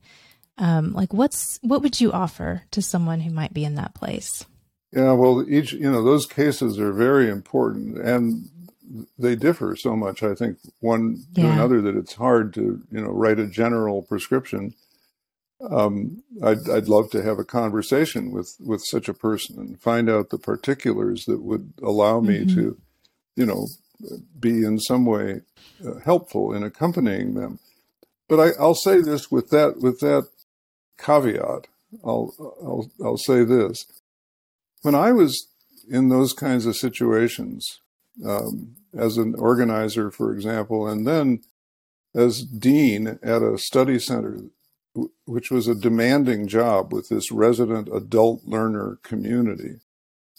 Um, 0.59 0.93
like 0.93 1.13
what's, 1.13 1.59
what 1.63 1.83
would 1.83 2.01
you 2.01 2.13
offer 2.13 2.63
to 2.71 2.83
someone 2.83 3.21
who 3.21 3.31
might 3.31 3.55
be 3.55 3.65
in 3.65 3.75
that 3.77 3.95
place? 3.95 4.45
Yeah, 4.93 5.13
well, 5.13 5.45
each 5.47 5.73
you 5.73 5.91
know 5.91 6.03
those 6.03 6.25
cases 6.25 6.79
are 6.79 6.93
very 6.93 7.29
important, 7.29 7.99
and 7.99 8.49
they 9.19 9.37
differ 9.37 9.77
so 9.77 9.97
much. 9.97 10.23
I 10.23 10.35
think 10.35 10.59
one 10.81 11.25
yeah. 11.33 11.45
to 11.45 11.51
another 11.51 11.81
that 11.83 11.97
it's 11.97 12.15
hard 12.15 12.55
to 12.55 12.83
you 12.91 13.01
know 13.01 13.11
write 13.11 13.39
a 13.39 13.47
general 13.47 14.03
prescription. 14.03 14.75
Um, 15.71 16.23
I'd 16.43 16.69
I'd 16.69 16.89
love 16.89 17.11
to 17.11 17.23
have 17.23 17.39
a 17.39 17.45
conversation 17.45 18.31
with 18.31 18.55
with 18.61 18.83
such 18.85 19.09
a 19.09 19.15
person 19.15 19.59
and 19.59 19.81
find 19.81 20.09
out 20.09 20.31
the 20.31 20.39
particulars 20.39 21.25
that 21.27 21.43
would 21.43 21.73
allow 21.83 22.21
me 22.21 22.41
mm-hmm. 22.41 22.55
to, 22.55 22.79
you 23.37 23.47
know, 23.47 23.67
be 24.39 24.65
in 24.65 24.79
some 24.79 25.07
way 25.07 25.41
uh, 25.85 25.99
helpful 26.05 26.53
in 26.53 26.63
accompanying 26.63 27.35
them. 27.35 27.59
But 28.29 28.41
I, 28.41 28.61
I'll 28.61 28.75
say 28.75 29.01
this 29.01 29.31
with 29.31 29.51
that 29.51 29.79
with 29.81 30.01
that 30.01 30.29
caveat. 30.99 31.69
I'll 32.05 32.35
I'll 32.63 32.91
I'll 33.03 33.19
say 33.19 33.45
this 33.45 33.87
when 34.83 34.95
I 34.95 35.13
was 35.13 35.49
in 35.89 36.09
those 36.09 36.33
kinds 36.33 36.67
of 36.67 36.77
situations, 36.77 37.81
um, 38.25 38.77
as 38.97 39.17
an 39.17 39.35
organizer, 39.37 40.11
for 40.11 40.33
example, 40.33 40.87
and 40.87 41.07
then 41.07 41.41
as 42.15 42.43
dean 42.43 43.19
at 43.23 43.43
a 43.43 43.59
study 43.59 43.99
center, 43.99 44.41
which 45.27 45.51
was 45.51 45.69
a 45.69 45.75
demanding 45.75 46.49
job 46.49 46.93
with 46.93 47.09
this 47.09 47.31
resident 47.31 47.89
adult 47.95 48.43
learner 48.45 48.99
community, 49.03 49.81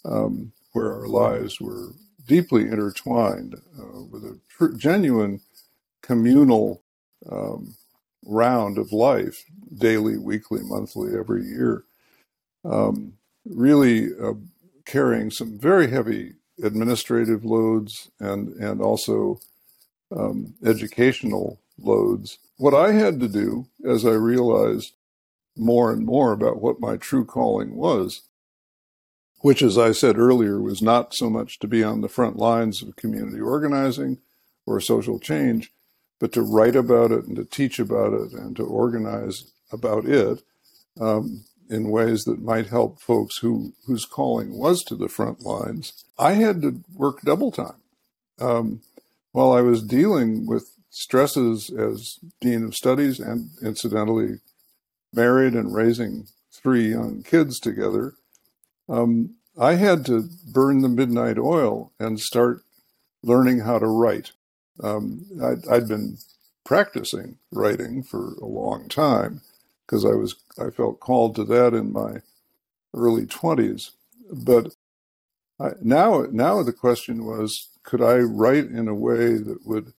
um, 0.04 0.52
where 0.72 0.92
our 0.92 1.06
lives 1.06 1.60
were 1.60 1.92
deeply 2.26 2.62
intertwined 2.62 3.54
uh, 3.78 4.02
with 4.10 4.24
a 4.24 4.38
tr- 4.48 4.76
genuine 4.76 5.40
communal 6.02 6.82
um, 7.30 7.76
round 8.24 8.76
of 8.76 8.92
life, 8.92 9.44
daily, 9.72 10.16
weekly, 10.18 10.60
monthly, 10.62 11.16
every 11.16 11.44
year. 11.44 11.84
Um, 12.64 13.14
really 13.46 14.08
uh, 14.20 14.34
carrying 14.84 15.30
some 15.30 15.58
very 15.58 15.90
heavy 15.90 16.34
administrative 16.62 17.44
loads 17.44 18.10
and 18.18 18.54
and 18.56 18.80
also 18.80 19.40
um, 20.14 20.54
educational 20.64 21.58
loads. 21.78 22.38
What 22.56 22.74
I 22.74 22.92
had 22.92 23.20
to 23.20 23.28
do, 23.28 23.66
as 23.84 24.04
I 24.04 24.12
realized 24.12 24.94
more 25.56 25.92
and 25.92 26.04
more 26.04 26.32
about 26.32 26.62
what 26.62 26.80
my 26.80 26.96
true 26.96 27.24
calling 27.24 27.76
was, 27.76 28.22
which, 29.40 29.62
as 29.62 29.78
I 29.78 29.92
said 29.92 30.18
earlier, 30.18 30.60
was 30.60 30.82
not 30.82 31.14
so 31.14 31.30
much 31.30 31.58
to 31.60 31.68
be 31.68 31.84
on 31.84 32.00
the 32.00 32.08
front 32.08 32.36
lines 32.36 32.82
of 32.82 32.96
community 32.96 33.40
organizing 33.40 34.18
or 34.66 34.80
social 34.80 35.18
change, 35.18 35.72
but 36.18 36.32
to 36.32 36.42
write 36.42 36.76
about 36.76 37.12
it 37.12 37.26
and 37.26 37.36
to 37.36 37.44
teach 37.44 37.78
about 37.78 38.12
it 38.12 38.32
and 38.32 38.56
to 38.56 38.64
organize 38.64 39.52
about 39.70 40.06
it. 40.06 40.42
Um, 41.00 41.44
in 41.68 41.90
ways 41.90 42.24
that 42.24 42.42
might 42.42 42.68
help 42.68 43.00
folks 43.00 43.38
who 43.38 43.72
whose 43.86 44.04
calling 44.04 44.56
was 44.56 44.82
to 44.84 44.96
the 44.96 45.08
front 45.08 45.42
lines. 45.42 46.04
I 46.18 46.34
had 46.34 46.62
to 46.62 46.80
work 46.94 47.20
double 47.22 47.50
time 47.52 47.80
um, 48.40 48.80
while 49.32 49.52
I 49.52 49.60
was 49.60 49.82
dealing 49.82 50.46
with 50.46 50.70
stresses 50.90 51.70
as 51.70 52.18
dean 52.40 52.64
of 52.64 52.74
studies 52.74 53.20
and 53.20 53.50
incidentally 53.62 54.40
married 55.12 55.54
and 55.54 55.74
raising 55.74 56.26
three 56.50 56.90
young 56.90 57.22
kids 57.22 57.60
together. 57.60 58.14
Um, 58.88 59.34
I 59.58 59.74
had 59.74 60.06
to 60.06 60.28
burn 60.46 60.80
the 60.80 60.88
midnight 60.88 61.38
oil 61.38 61.92
and 61.98 62.20
start 62.20 62.62
learning 63.22 63.60
how 63.60 63.78
to 63.78 63.86
write. 63.86 64.32
Um, 64.82 65.26
I'd, 65.42 65.66
I'd 65.68 65.88
been 65.88 66.18
practicing 66.64 67.38
writing 67.50 68.02
for 68.02 68.34
a 68.34 68.46
long 68.46 68.88
time 68.88 69.40
because 69.88 70.04
I 70.04 70.14
was 70.14 70.36
I 70.58 70.70
felt 70.70 71.00
called 71.00 71.34
to 71.36 71.44
that 71.44 71.74
in 71.74 71.92
my 71.92 72.20
early 72.94 73.26
twenties. 73.26 73.92
But 74.30 74.74
I, 75.60 75.70
now 75.80 76.26
now 76.30 76.62
the 76.62 76.72
question 76.72 77.24
was, 77.24 77.68
could 77.82 78.02
I 78.02 78.18
write 78.18 78.66
in 78.66 78.88
a 78.88 78.94
way 78.94 79.38
that 79.38 79.66
would 79.66 79.92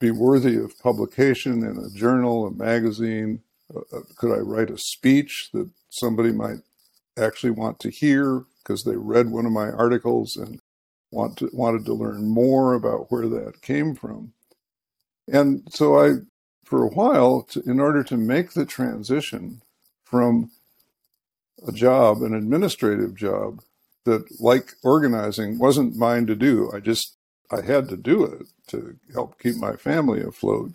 be 0.00 0.10
worthy 0.10 0.56
of 0.56 0.78
publication 0.78 1.64
in 1.64 1.78
a 1.78 1.96
journal, 1.96 2.46
a 2.46 2.50
magazine? 2.50 3.42
Uh, 3.74 3.80
uh 3.96 4.00
could 4.16 4.32
I 4.32 4.40
write 4.40 4.70
a 4.70 4.78
speech 4.78 5.50
that 5.52 5.70
somebody 5.90 6.32
might 6.32 6.58
actually 7.18 7.52
want 7.52 7.78
to 7.80 7.90
hear 7.90 8.44
because 8.58 8.84
they 8.84 8.96
read 8.96 9.30
one 9.30 9.46
of 9.46 9.52
my 9.52 9.70
articles 9.70 10.36
and 10.36 10.60
want 11.10 11.36
to, 11.38 11.50
wanted 11.52 11.84
to 11.84 11.94
learn 11.94 12.26
more 12.26 12.74
about 12.74 13.10
where 13.10 13.28
that 13.28 13.62
came 13.62 13.94
from? 13.94 14.32
And 15.28 15.66
so 15.70 15.98
I 15.98 16.16
for 16.74 16.82
a 16.82 16.88
while 16.88 17.42
to, 17.42 17.62
in 17.70 17.78
order 17.78 18.02
to 18.02 18.16
make 18.16 18.50
the 18.50 18.66
transition 18.66 19.62
from 20.02 20.50
a 21.68 21.70
job, 21.70 22.20
an 22.20 22.34
administrative 22.34 23.14
job 23.14 23.60
that, 24.04 24.24
like 24.40 24.72
organizing, 24.82 25.56
wasn't 25.56 25.94
mine 25.94 26.26
to 26.26 26.34
do. 26.34 26.68
I 26.74 26.80
just, 26.80 27.14
I 27.48 27.60
had 27.60 27.88
to 27.90 27.96
do 27.96 28.24
it 28.24 28.48
to 28.68 28.96
help 29.12 29.40
keep 29.40 29.54
my 29.54 29.76
family 29.76 30.20
afloat. 30.20 30.72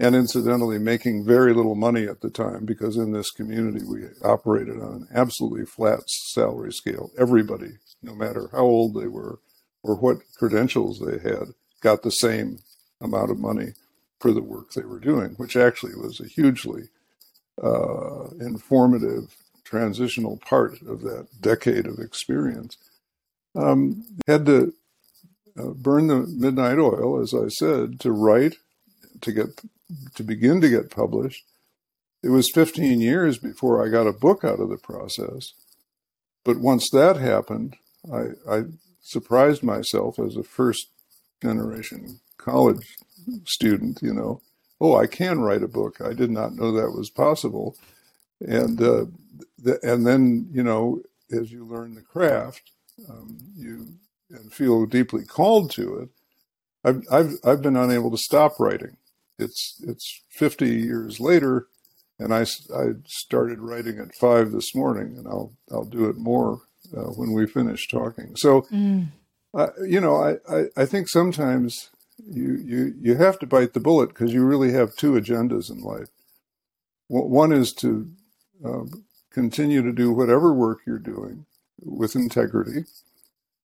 And 0.00 0.16
incidentally, 0.16 0.78
making 0.78 1.26
very 1.26 1.52
little 1.52 1.74
money 1.74 2.06
at 2.06 2.22
the 2.22 2.30
time 2.30 2.64
because 2.64 2.96
in 2.96 3.12
this 3.12 3.30
community 3.30 3.84
we 3.84 4.04
operated 4.24 4.80
on 4.80 4.92
an 4.92 5.08
absolutely 5.14 5.66
flat 5.66 6.08
salary 6.08 6.72
scale. 6.72 7.10
Everybody, 7.18 7.72
no 8.02 8.14
matter 8.14 8.48
how 8.52 8.60
old 8.60 8.94
they 8.94 9.08
were 9.08 9.40
or 9.82 9.94
what 9.96 10.22
credentials 10.38 11.00
they 11.00 11.18
had, 11.18 11.48
got 11.82 12.02
the 12.02 12.12
same 12.12 12.60
amount 13.02 13.30
of 13.30 13.38
money 13.38 13.74
for 14.20 14.32
the 14.32 14.42
work 14.42 14.72
they 14.72 14.82
were 14.82 15.00
doing, 15.00 15.30
which 15.36 15.56
actually 15.56 15.94
was 15.94 16.20
a 16.20 16.26
hugely 16.26 16.88
uh, 17.62 18.28
informative 18.40 19.36
transitional 19.64 20.38
part 20.38 20.80
of 20.82 21.02
that 21.02 21.28
decade 21.40 21.86
of 21.86 21.98
experience. 21.98 22.76
Um, 23.54 24.04
had 24.26 24.46
to 24.46 24.74
uh, 25.58 25.70
burn 25.70 26.06
the 26.06 26.26
midnight 26.26 26.78
oil, 26.78 27.20
as 27.20 27.34
I 27.34 27.48
said, 27.48 28.00
to 28.00 28.12
write, 28.12 28.56
to 29.20 29.32
get 29.32 29.60
to 30.14 30.22
begin 30.22 30.60
to 30.60 30.68
get 30.68 30.90
published. 30.90 31.44
It 32.22 32.28
was 32.28 32.50
15 32.52 33.00
years 33.00 33.38
before 33.38 33.84
I 33.84 33.88
got 33.88 34.06
a 34.06 34.12
book 34.12 34.44
out 34.44 34.60
of 34.60 34.68
the 34.68 34.76
process. 34.76 35.52
But 36.44 36.58
once 36.58 36.88
that 36.92 37.16
happened, 37.16 37.76
I, 38.12 38.30
I 38.48 38.64
surprised 39.00 39.62
myself 39.62 40.18
as 40.18 40.36
a 40.36 40.42
first 40.42 40.88
generation 41.42 42.20
college 42.36 42.96
student, 43.44 44.00
you 44.02 44.12
know, 44.12 44.40
oh, 44.80 44.96
I 44.96 45.06
can 45.06 45.40
write 45.40 45.62
a 45.62 45.68
book. 45.68 46.00
I 46.00 46.12
did 46.12 46.30
not 46.30 46.54
know 46.54 46.72
that 46.72 46.92
was 46.92 47.10
possible. 47.10 47.76
And, 48.40 48.80
uh, 48.80 49.06
the, 49.58 49.78
and 49.82 50.06
then, 50.06 50.48
you 50.52 50.62
know, 50.62 51.02
as 51.32 51.50
you 51.50 51.64
learn 51.64 51.94
the 51.94 52.02
craft, 52.02 52.70
um, 53.08 53.38
you 53.56 53.88
and 54.30 54.52
feel 54.52 54.84
deeply 54.86 55.24
called 55.24 55.70
to 55.72 55.98
it, 55.98 56.08
I've, 56.84 57.02
I've, 57.10 57.32
I've 57.44 57.62
been 57.62 57.76
unable 57.76 58.10
to 58.10 58.18
stop 58.18 58.60
writing. 58.60 58.96
It's, 59.38 59.80
it's 59.86 60.22
50 60.30 60.68
years 60.68 61.18
later, 61.18 61.66
and 62.18 62.34
I, 62.34 62.42
I 62.74 62.92
started 63.06 63.60
writing 63.60 63.98
at 63.98 64.14
five 64.14 64.52
this 64.52 64.74
morning, 64.74 65.16
and 65.16 65.26
I'll, 65.26 65.52
I'll 65.70 65.84
do 65.84 66.08
it 66.08 66.16
more 66.16 66.60
uh, 66.96 67.10
when 67.10 67.32
we 67.32 67.46
finish 67.46 67.88
talking. 67.88 68.36
So, 68.36 68.62
mm. 68.72 69.08
uh, 69.54 69.68
you 69.86 70.00
know, 70.00 70.16
I, 70.16 70.36
I, 70.52 70.64
I 70.76 70.86
think 70.86 71.08
sometimes 71.08 71.90
you, 72.18 72.56
you, 72.64 72.94
you 73.00 73.14
have 73.16 73.38
to 73.38 73.46
bite 73.46 73.72
the 73.72 73.80
bullet 73.80 74.08
because 74.08 74.32
you 74.32 74.44
really 74.44 74.72
have 74.72 74.96
two 74.96 75.12
agendas 75.12 75.70
in 75.70 75.80
life. 75.80 76.08
One 77.08 77.52
is 77.52 77.72
to 77.74 78.10
uh, 78.64 78.84
continue 79.30 79.82
to 79.82 79.92
do 79.92 80.12
whatever 80.12 80.52
work 80.52 80.80
you're 80.86 80.98
doing 80.98 81.46
with 81.82 82.16
integrity, 82.16 82.84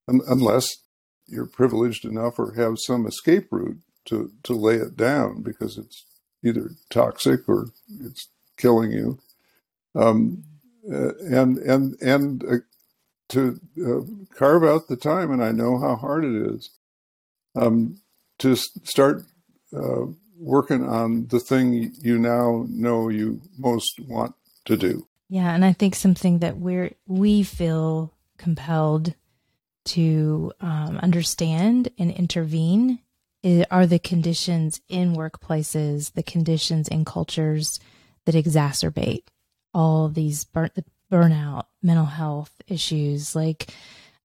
unless 0.07 0.79
you're 1.27 1.47
privileged 1.47 2.05
enough 2.05 2.39
or 2.39 2.55
have 2.55 2.79
some 2.79 3.07
escape 3.07 3.49
route 3.51 3.81
to, 4.07 4.33
to 4.45 4.55
lay 4.55 4.77
it 4.77 4.97
down 4.97 5.43
because 5.43 5.77
it's 5.77 6.05
either 6.43 6.71
toxic 6.91 7.49
or 7.49 7.69
it's 8.01 8.29
killing 8.57 8.93
you. 8.93 9.19
Um, 9.95 10.45
uh, 10.91 11.15
and 11.21 11.57
and 11.59 11.97
and 12.03 12.45
uh, 12.45 12.57
to 13.31 13.59
uh, 13.83 14.35
carve 14.37 14.65
out 14.65 14.89
the 14.89 14.97
time, 14.97 15.31
and 15.31 15.43
I 15.43 15.51
know 15.51 15.79
how 15.79 15.97
hard 15.97 16.25
it 16.25 16.35
is, 16.55 16.71
um, 17.57 18.01
to 18.45 18.57
start 18.57 19.25
uh, 19.75 20.07
working 20.39 20.87
on 20.87 21.27
the 21.29 21.41
thing 21.41 21.93
you 22.01 22.19
now 22.19 22.67
know 22.69 23.09
you 23.09 23.41
most 23.59 23.99
want 24.07 24.35
to 24.67 24.77
do. 24.77 25.07
Yeah, 25.31 25.55
and 25.55 25.65
I 25.65 25.73
think 25.73 25.95
something 25.95 26.41
that 26.41 26.59
we're 26.59 26.93
we 27.07 27.43
feel 27.43 28.13
compelled 28.37 29.15
to 29.87 30.53
um, 30.61 30.99
understand 30.99 31.89
and 31.99 32.11
intervene 32.11 33.01
are 33.71 33.87
the 33.87 33.99
conditions 33.99 34.81
in 34.89 35.15
workplaces, 35.15 36.13
the 36.13 36.23
conditions 36.23 36.89
in 36.89 37.05
cultures 37.05 37.81
that 38.25 38.35
exacerbate 38.35 39.25
all 39.75 40.09
these 40.09 40.45
burn, 40.45 40.71
burnout, 41.11 41.65
mental 41.83 42.07
health 42.07 42.53
issues, 42.67 43.35
like 43.35 43.73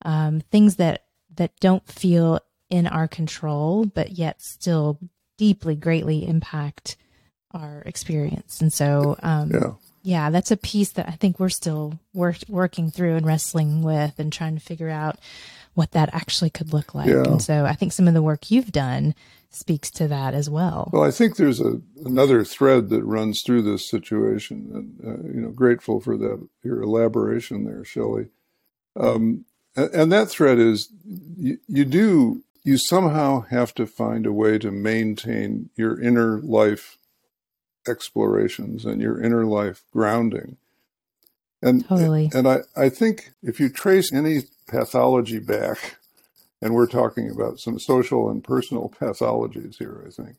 um, 0.04 0.42
things 0.52 0.76
that 0.76 1.06
that 1.36 1.58
don't 1.62 1.88
feel 1.88 2.40
in 2.70 2.88
our 2.88 3.08
control, 3.08 3.86
but 3.86 4.12
yet 4.12 4.42
still 4.42 5.00
deeply, 5.38 5.76
greatly 5.76 6.28
impact 6.28 6.98
our 7.52 7.82
experience. 7.86 8.62
And 8.62 8.72
so, 8.72 9.18
um, 9.24 9.52
yeah. 9.52 9.72
yeah, 10.04 10.30
that's 10.30 10.52
a 10.52 10.58
piece 10.58 10.92
that 10.92 11.08
I 11.08 11.14
think 11.14 11.40
we're 11.40 11.50
still 11.50 12.00
work, 12.14 12.38
working 12.48 12.92
through 12.92 13.16
and 13.16 13.26
wrestling 13.26 13.82
with 13.82 14.20
and 14.20 14.32
trying 14.32 14.56
to 14.56 14.62
figure 14.62 14.90
out 14.90 15.18
what 15.74 15.92
that 15.92 16.14
actually 16.14 16.50
could 16.50 16.74
look 16.74 16.94
like. 16.94 17.08
Yeah. 17.08 17.24
And 17.24 17.42
so 17.42 17.66
I 17.66 17.74
think 17.74 17.94
some 17.94 18.08
of 18.08 18.14
the 18.14 18.22
work 18.22 18.52
you've 18.52 18.72
done 18.72 19.16
speaks 19.50 19.90
to 19.92 20.08
that 20.08 20.34
as 20.34 20.50
well. 20.50 20.90
Well, 20.94 21.04
I 21.04 21.12
think 21.12 21.36
there's 21.36 21.60
a 21.60 21.82
another 22.06 22.44
thread 22.44 22.90
that 22.90 23.04
runs 23.04 23.42
through 23.42 23.64
this 23.64 23.90
situation, 23.90 24.70
and 24.74 25.00
uh, 25.04 25.24
you 25.28 25.42
know, 25.42 25.50
grateful 25.50 26.00
for 26.00 26.18
that 26.18 26.48
your 26.64 26.82
elaboration 26.82 27.66
there, 27.66 27.84
Shelley. 27.84 28.28
Um, 28.96 29.46
and, 29.76 29.90
and, 29.94 30.12
that 30.12 30.30
thread 30.30 30.60
is 30.60 30.90
you, 31.06 31.58
you 31.68 31.86
do 31.86 32.44
you 32.70 32.78
somehow 32.78 33.42
have 33.50 33.74
to 33.74 33.88
find 33.88 34.28
a 34.28 34.32
way 34.32 34.60
to 34.60 34.70
maintain 34.70 35.72
your 35.76 36.00
inner 36.00 36.40
life 36.40 37.00
explorations 37.88 38.86
and 38.86 39.02
your 39.02 39.20
inner 39.20 39.44
life 39.44 39.84
grounding. 39.92 40.56
And 41.64 41.84
totally. 41.88 42.30
and 42.32 42.48
I, 42.48 42.60
I 42.78 42.90
think 42.90 43.32
if 43.42 43.60
you 43.60 43.70
trace 43.70 44.14
any 44.14 44.44
pathology 44.68 45.40
back 45.40 45.98
and 46.62 46.76
we're 46.76 46.86
talking 46.86 47.32
about 47.32 47.60
some 47.60 47.80
social 47.80 48.30
and 48.30 48.44
personal 48.44 48.88
pathologies 48.88 49.80
here, 49.80 50.04
I 50.06 50.12
think. 50.12 50.36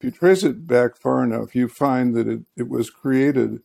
If 0.00 0.06
you 0.06 0.10
trace 0.10 0.42
it 0.42 0.66
back 0.66 0.96
far 0.96 1.22
enough, 1.22 1.54
you 1.54 1.68
find 1.68 2.12
that 2.16 2.26
it, 2.26 2.40
it 2.56 2.68
was 2.68 2.90
created 2.90 3.62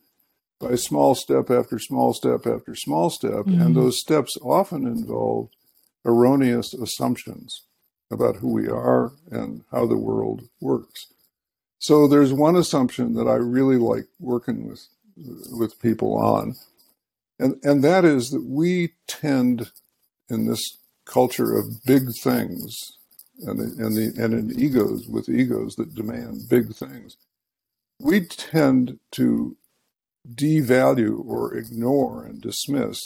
by 0.60 0.76
small 0.76 1.16
step 1.16 1.50
after 1.50 1.80
small 1.80 2.14
step 2.14 2.46
after 2.46 2.76
small 2.76 3.10
step, 3.10 3.46
mm-hmm. 3.46 3.60
and 3.60 3.74
those 3.74 3.98
steps 3.98 4.36
often 4.40 4.86
involved 4.86 5.56
erroneous 6.04 6.72
assumptions 6.74 7.64
about 8.10 8.36
who 8.36 8.52
we 8.52 8.68
are 8.68 9.12
and 9.30 9.64
how 9.70 9.86
the 9.86 9.98
world 9.98 10.48
works. 10.60 11.06
So 11.78 12.08
there's 12.08 12.32
one 12.32 12.56
assumption 12.56 13.14
that 13.14 13.28
I 13.28 13.34
really 13.34 13.76
like 13.76 14.06
working 14.18 14.68
with 14.68 14.86
with 15.50 15.80
people 15.80 16.16
on, 16.16 16.54
and 17.38 17.56
and 17.62 17.82
that 17.84 18.04
is 18.04 18.30
that 18.30 18.44
we 18.44 18.94
tend 19.06 19.70
in 20.28 20.46
this 20.46 20.62
culture 21.04 21.56
of 21.56 21.82
big 21.84 22.02
things 22.22 22.76
and, 23.40 23.60
and, 23.78 23.96
the, 23.96 24.22
and 24.22 24.34
in 24.34 24.60
egos 24.60 25.06
with 25.08 25.28
egos 25.28 25.74
that 25.76 25.94
demand 25.94 26.48
big 26.48 26.74
things, 26.74 27.16
we 28.00 28.26
tend 28.26 28.98
to 29.12 29.56
devalue 30.34 31.24
or 31.24 31.54
ignore 31.56 32.24
and 32.24 32.40
dismiss 32.40 32.98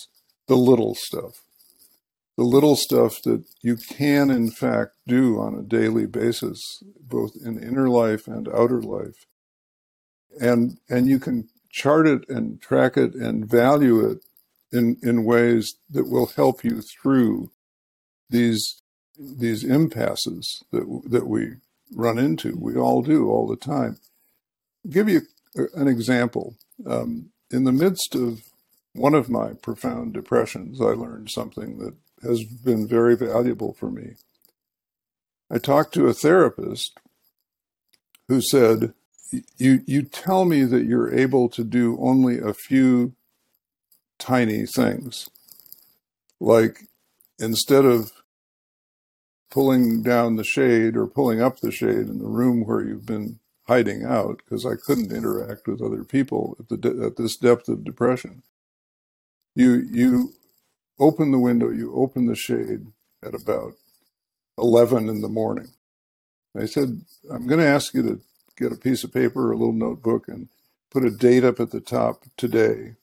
the 0.48 0.56
little 0.56 0.94
stuff. 0.94 1.42
The 2.42 2.48
little 2.48 2.74
stuff 2.74 3.22
that 3.22 3.44
you 3.60 3.76
can, 3.76 4.28
in 4.28 4.50
fact, 4.50 4.96
do 5.06 5.38
on 5.38 5.54
a 5.54 5.62
daily 5.62 6.06
basis, 6.06 6.82
both 7.00 7.36
in 7.36 7.62
inner 7.62 7.88
life 7.88 8.26
and 8.26 8.48
outer 8.48 8.82
life. 8.82 9.26
And, 10.40 10.78
and 10.90 11.06
you 11.06 11.20
can 11.20 11.50
chart 11.70 12.08
it 12.08 12.28
and 12.28 12.60
track 12.60 12.96
it 12.96 13.14
and 13.14 13.48
value 13.48 14.04
it 14.10 14.24
in, 14.72 14.96
in 15.04 15.22
ways 15.22 15.76
that 15.88 16.10
will 16.10 16.26
help 16.26 16.64
you 16.64 16.82
through 16.82 17.52
these 18.28 18.82
these 19.16 19.62
impasses 19.62 20.64
that 20.72 21.02
that 21.10 21.28
we 21.28 21.52
run 21.94 22.18
into. 22.18 22.56
We 22.58 22.74
all 22.74 23.02
do 23.02 23.30
all 23.30 23.46
the 23.46 23.54
time. 23.54 23.98
I'll 24.84 24.90
give 24.90 25.08
you 25.08 25.20
an 25.76 25.86
example. 25.86 26.56
Um, 26.84 27.30
in 27.52 27.62
the 27.62 27.70
midst 27.70 28.16
of 28.16 28.42
one 28.94 29.14
of 29.14 29.30
my 29.30 29.52
profound 29.52 30.12
depressions, 30.12 30.80
I 30.80 30.86
learned 30.86 31.30
something 31.30 31.78
that 31.78 31.94
has 32.22 32.44
been 32.44 32.86
very 32.86 33.16
valuable 33.16 33.74
for 33.74 33.90
me. 33.90 34.14
I 35.50 35.58
talked 35.58 35.92
to 35.94 36.06
a 36.06 36.14
therapist 36.14 36.98
who 38.28 38.40
said, 38.40 38.94
"You 39.58 39.82
you 39.86 40.02
tell 40.02 40.44
me 40.44 40.64
that 40.64 40.84
you're 40.84 41.12
able 41.12 41.48
to 41.50 41.64
do 41.64 41.98
only 42.00 42.38
a 42.38 42.54
few 42.54 43.14
tiny 44.18 44.66
things, 44.66 45.28
like 46.40 46.88
instead 47.38 47.84
of 47.84 48.12
pulling 49.50 50.02
down 50.02 50.36
the 50.36 50.44
shade 50.44 50.96
or 50.96 51.06
pulling 51.06 51.42
up 51.42 51.60
the 51.60 51.70
shade 51.70 52.08
in 52.08 52.18
the 52.18 52.28
room 52.28 52.64
where 52.64 52.82
you've 52.82 53.04
been 53.04 53.38
hiding 53.68 54.04
out 54.04 54.38
because 54.38 54.64
I 54.64 54.74
couldn't 54.76 55.12
interact 55.12 55.66
with 55.66 55.82
other 55.82 56.04
people 56.04 56.56
at 56.58 56.68
the 56.68 57.04
at 57.04 57.16
this 57.16 57.36
depth 57.36 57.68
of 57.68 57.84
depression. 57.84 58.42
You 59.54 59.86
you 59.90 60.32
open 60.98 61.32
the 61.32 61.38
window, 61.38 61.70
you 61.70 61.94
open 61.94 62.26
the 62.26 62.36
shade 62.36 62.86
at 63.24 63.34
about 63.34 63.74
eleven 64.58 65.08
in 65.08 65.20
the 65.20 65.28
morning. 65.28 65.68
I 66.58 66.66
said, 66.66 67.02
I'm 67.30 67.46
going 67.46 67.60
to 67.60 67.66
ask 67.66 67.94
you 67.94 68.02
to 68.02 68.20
get 68.58 68.72
a 68.72 68.76
piece 68.76 69.04
of 69.04 69.12
paper 69.12 69.48
or 69.48 69.52
a 69.52 69.56
little 69.56 69.72
notebook 69.72 70.28
and 70.28 70.48
put 70.90 71.04
a 71.04 71.10
date 71.10 71.44
up 71.44 71.60
at 71.60 71.70
the 71.70 71.80
top 71.80 72.24
today, 72.36 72.96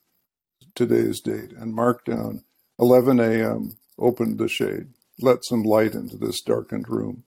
today's 0.76 1.22
date, 1.22 1.52
and 1.54 1.74
mark 1.74 2.06
down 2.06 2.44
11 2.80 3.20
a.m. 3.20 3.78
Opened 3.98 4.38
the 4.40 4.48
shade 4.48 4.90
let 5.22 5.46
some 5.46 5.64
light 5.64 5.94
into 5.94 6.18
this 6.18 6.42
darkened 6.42 6.88
room. 6.90 7.24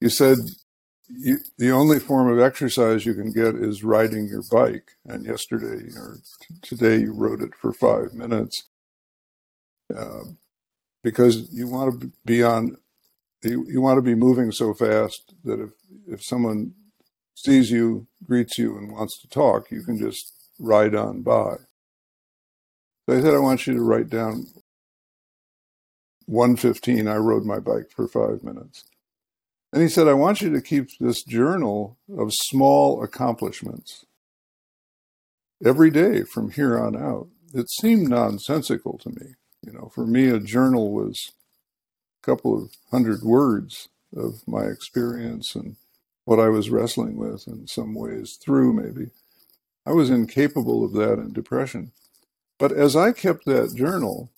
You 0.00 0.10
said 0.10 0.38
you, 1.08 1.38
the 1.58 1.70
only 1.70 2.00
form 2.00 2.30
of 2.30 2.38
exercise 2.40 3.06
you 3.06 3.14
can 3.14 3.32
get 3.32 3.54
is 3.54 3.84
riding 3.84 4.28
your 4.28 4.42
bike. 4.50 4.92
And 5.06 5.24
yesterday 5.24 5.90
or 5.96 6.18
t- 6.42 6.54
today 6.62 6.98
you 6.98 7.12
rode 7.12 7.42
it 7.42 7.54
for 7.54 7.72
five 7.72 8.14
minutes 8.14 8.67
uh, 9.96 10.24
because 11.02 11.52
you 11.52 11.68
want 11.68 12.00
to 12.00 12.12
be 12.24 12.42
on, 12.42 12.76
you, 13.42 13.66
you 13.68 13.80
want 13.80 13.98
to 13.98 14.02
be 14.02 14.14
moving 14.14 14.52
so 14.52 14.74
fast 14.74 15.34
that 15.44 15.60
if, 15.60 15.70
if 16.06 16.22
someone 16.22 16.74
sees 17.34 17.70
you, 17.70 18.06
greets 18.24 18.58
you, 18.58 18.76
and 18.76 18.92
wants 18.92 19.20
to 19.20 19.28
talk, 19.28 19.70
you 19.70 19.82
can 19.82 19.98
just 19.98 20.32
ride 20.58 20.94
on 20.94 21.22
by. 21.22 21.56
So 23.08 23.16
I 23.16 23.20
said, 23.20 23.34
I 23.34 23.38
want 23.38 23.66
you 23.66 23.74
to 23.74 23.82
write 23.82 24.10
down 24.10 24.46
115, 26.26 27.08
I 27.08 27.16
rode 27.16 27.44
my 27.44 27.58
bike 27.58 27.90
for 27.94 28.06
five 28.06 28.42
minutes. 28.42 28.84
And 29.72 29.82
he 29.82 29.88
said, 29.88 30.08
I 30.08 30.14
want 30.14 30.40
you 30.40 30.50
to 30.50 30.60
keep 30.60 30.88
this 30.98 31.22
journal 31.22 31.98
of 32.16 32.32
small 32.32 33.02
accomplishments 33.02 34.04
every 35.64 35.90
day 35.90 36.22
from 36.22 36.50
here 36.50 36.78
on 36.78 36.96
out. 36.96 37.28
It 37.54 37.70
seemed 37.70 38.08
nonsensical 38.08 38.98
to 38.98 39.10
me. 39.10 39.34
You 39.62 39.72
know, 39.72 39.90
for 39.94 40.06
me, 40.06 40.28
a 40.28 40.38
journal 40.38 40.92
was 40.92 41.32
a 42.22 42.26
couple 42.26 42.56
of 42.56 42.70
hundred 42.90 43.22
words 43.22 43.88
of 44.16 44.42
my 44.46 44.64
experience 44.64 45.54
and 45.54 45.76
what 46.24 46.38
I 46.38 46.48
was 46.48 46.70
wrestling 46.70 47.16
with 47.16 47.46
in 47.46 47.66
some 47.66 47.94
ways 47.94 48.38
through, 48.42 48.72
maybe. 48.72 49.10
I 49.86 49.92
was 49.92 50.10
incapable 50.10 50.84
of 50.84 50.92
that 50.92 51.14
in 51.14 51.32
depression. 51.32 51.92
But 52.58 52.72
as 52.72 52.94
I 52.94 53.12
kept 53.12 53.46
that 53.46 53.74
journal, 53.74 54.30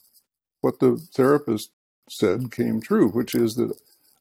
what 0.61 0.79
the 0.79 0.97
therapist 1.15 1.71
said 2.09 2.53
came 2.53 2.81
true, 2.81 3.09
which 3.09 3.35
is 3.35 3.55
that 3.55 3.77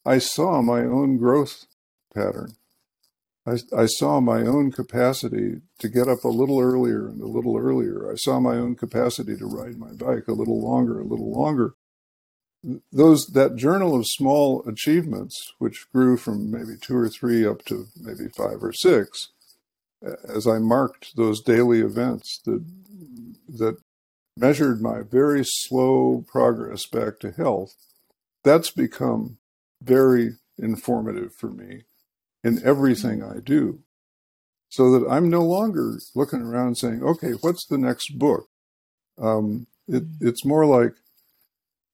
I 0.06 0.18
saw 0.18 0.62
my 0.62 0.82
own 0.82 1.18
growth 1.18 1.66
pattern. 2.14 2.56
I, 3.50 3.82
I 3.84 3.86
saw 3.86 4.20
my 4.20 4.42
own 4.42 4.72
capacity 4.72 5.62
to 5.80 5.90
get 5.90 6.08
up 6.08 6.24
a 6.24 6.30
little 6.30 6.60
earlier 6.60 7.08
and 7.08 7.22
a 7.22 7.28
little 7.28 7.58
earlier. 7.58 8.12
I 8.12 8.16
saw 8.16 8.40
my 8.40 8.56
own 8.56 8.76
capacity 8.76 9.36
to 9.38 9.46
ride 9.46 9.78
my 9.78 9.92
bike 9.92 10.28
a 10.28 10.34
little 10.34 10.62
longer, 10.62 11.00
a 11.00 11.06
little 11.06 11.32
longer. 11.32 11.74
Those 12.92 13.28
that 13.28 13.56
journal 13.56 13.96
of 13.96 14.06
small 14.06 14.64
achievements, 14.68 15.54
which 15.60 15.88
grew 15.94 16.18
from 16.18 16.52
maybe 16.52 16.76
two 16.80 16.98
or 16.98 17.10
three 17.10 17.46
up 17.46 17.64
to 17.66 17.88
maybe 18.00 18.28
five 18.36 18.62
or 18.62 18.74
six, 18.74 19.30
as 20.02 20.46
I 20.46 20.60
marked 20.60 21.16
those 21.16 21.42
daily 21.42 21.80
events 21.80 22.40
that 22.46 22.66
that 23.48 23.78
measured 24.38 24.82
my 24.82 25.02
very 25.02 25.44
slow 25.44 26.26
progress 26.28 26.86
back 26.86 27.20
to 27.20 27.32
health, 27.32 27.76
that's 28.44 28.72
become 28.72 29.38
very 29.82 30.36
informative 30.58 31.34
for 31.34 31.50
me 31.50 31.84
in 32.44 32.62
everything 32.64 33.24
I 33.24 33.40
do. 33.40 33.80
So 34.70 34.92
that 34.92 35.10
I'm 35.10 35.30
no 35.30 35.42
longer 35.42 35.98
looking 36.16 36.42
around 36.42 36.78
saying, 36.78 37.04
okay, 37.04 37.32
what's 37.32 37.66
the 37.66 37.78
next 37.78 38.20
book? 38.20 38.48
Um, 39.18 39.68
it, 39.88 40.04
it's 40.22 40.46
more 40.46 40.66
like, 40.66 40.94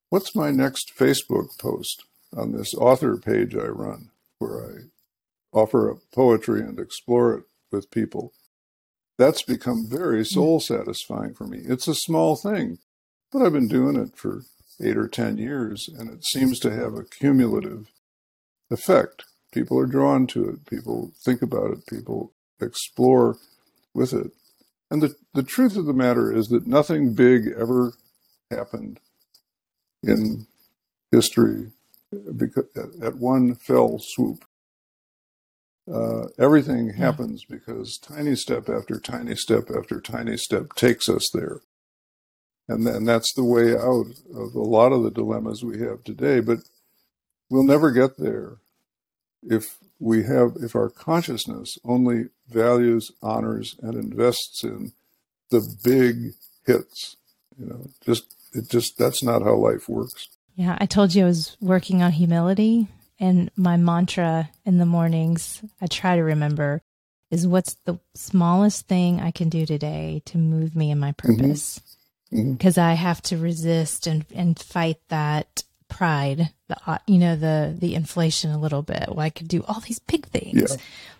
what's 0.09 0.35
my 0.35 0.51
next 0.51 0.91
Facebook 0.97 1.57
post 1.57 2.03
on 2.35 2.51
this 2.51 2.73
author 2.73 3.17
page 3.17 3.55
I 3.55 3.67
run 3.67 4.09
where 4.39 4.61
I 4.65 5.57
offer 5.57 5.89
up 5.89 5.99
poetry 6.13 6.59
and 6.59 6.77
explore 6.77 7.33
it 7.33 7.43
with 7.71 7.91
people? 7.91 8.33
That's 9.17 9.41
become 9.41 9.87
very 9.89 10.25
soul 10.25 10.59
satisfying 10.59 11.33
for 11.33 11.47
me. 11.47 11.59
It's 11.65 11.87
a 11.87 11.95
small 11.95 12.35
thing, 12.35 12.79
but 13.31 13.41
I've 13.41 13.53
been 13.53 13.69
doing 13.69 13.95
it 13.95 14.17
for 14.17 14.41
eight 14.81 14.97
or 14.97 15.07
10 15.07 15.37
years, 15.37 15.87
and 15.87 16.11
it 16.11 16.25
seems 16.25 16.59
to 16.59 16.71
have 16.71 16.93
a 16.93 17.05
cumulative 17.05 17.87
effect. 18.69 19.23
People 19.55 19.79
are 19.79 19.85
drawn 19.85 20.27
to 20.27 20.49
it, 20.49 20.65
people 20.65 21.13
think 21.23 21.41
about 21.41 21.71
it, 21.71 21.87
people 21.87 22.33
explore 22.59 23.37
with 23.93 24.11
it. 24.11 24.31
And 24.91 25.01
the, 25.01 25.15
the 25.33 25.43
truth 25.43 25.77
of 25.77 25.85
the 25.85 25.93
matter 25.93 26.29
is 26.35 26.49
that 26.49 26.67
nothing 26.67 27.13
big 27.13 27.47
ever 27.57 27.93
happened 28.51 28.99
in 30.03 30.45
history 31.09 31.71
because, 32.35 32.65
at 33.01 33.15
one 33.15 33.55
fell 33.55 33.97
swoop. 33.97 34.43
Uh, 35.89 36.25
everything 36.37 36.95
happens 36.95 37.45
because 37.45 37.97
tiny 37.97 38.35
step 38.35 38.67
after 38.67 38.99
tiny 38.99 39.37
step 39.37 39.69
after 39.73 40.01
tiny 40.01 40.35
step 40.35 40.73
takes 40.75 41.07
us 41.07 41.29
there. 41.33 41.61
And 42.67 42.85
then 42.85 43.05
that's 43.05 43.33
the 43.33 43.45
way 43.45 43.73
out 43.73 44.07
of 44.35 44.53
a 44.53 44.59
lot 44.59 44.91
of 44.91 45.03
the 45.03 45.11
dilemmas 45.11 45.63
we 45.63 45.79
have 45.79 46.03
today. 46.03 46.41
But 46.41 46.59
we'll 47.49 47.63
never 47.63 47.91
get 47.91 48.17
there 48.17 48.57
if 49.49 49.77
we 49.99 50.23
have 50.23 50.53
if 50.61 50.75
our 50.75 50.89
consciousness 50.89 51.77
only 51.83 52.25
values, 52.49 53.11
honors, 53.21 53.75
and 53.81 53.95
invests 53.95 54.63
in 54.63 54.91
the 55.49 55.61
big 55.83 56.33
hits. 56.65 57.17
You 57.57 57.67
know, 57.67 57.87
just 58.05 58.25
it 58.53 58.69
just 58.69 58.97
that's 58.97 59.23
not 59.23 59.41
how 59.41 59.55
life 59.55 59.87
works. 59.87 60.27
Yeah, 60.55 60.77
I 60.79 60.85
told 60.85 61.13
you 61.13 61.23
I 61.23 61.27
was 61.27 61.57
working 61.59 62.01
on 62.01 62.11
humility, 62.11 62.87
and 63.19 63.51
my 63.55 63.77
mantra 63.77 64.49
in 64.65 64.77
the 64.77 64.85
mornings 64.85 65.61
I 65.81 65.87
try 65.87 66.15
to 66.15 66.23
remember 66.23 66.81
is 67.31 67.47
what's 67.47 67.75
the 67.85 67.99
smallest 68.13 68.87
thing 68.87 69.19
I 69.19 69.31
can 69.31 69.49
do 69.49 69.65
today 69.65 70.21
to 70.25 70.37
move 70.37 70.75
me 70.75 70.91
in 70.91 70.99
my 70.99 71.11
mm-hmm. 71.11 71.35
purpose. 71.35 71.81
Because 72.31 72.75
mm-hmm. 72.75 72.89
I 72.89 72.93
have 72.93 73.21
to 73.23 73.37
resist 73.37 74.07
and, 74.07 74.25
and 74.33 74.59
fight 74.59 74.97
that 75.09 75.63
pride, 75.87 76.49
the 76.67 76.77
uh, 76.85 76.97
you 77.07 77.17
know 77.17 77.35
the 77.35 77.75
the 77.77 77.95
inflation 77.95 78.51
a 78.51 78.59
little 78.59 78.81
bit. 78.81 79.05
Well, 79.09 79.19
I 79.19 79.29
could 79.29 79.47
do 79.47 79.63
all 79.67 79.79
these 79.81 79.99
big 79.99 80.25
things. 80.27 80.71
Yeah. 80.71 80.77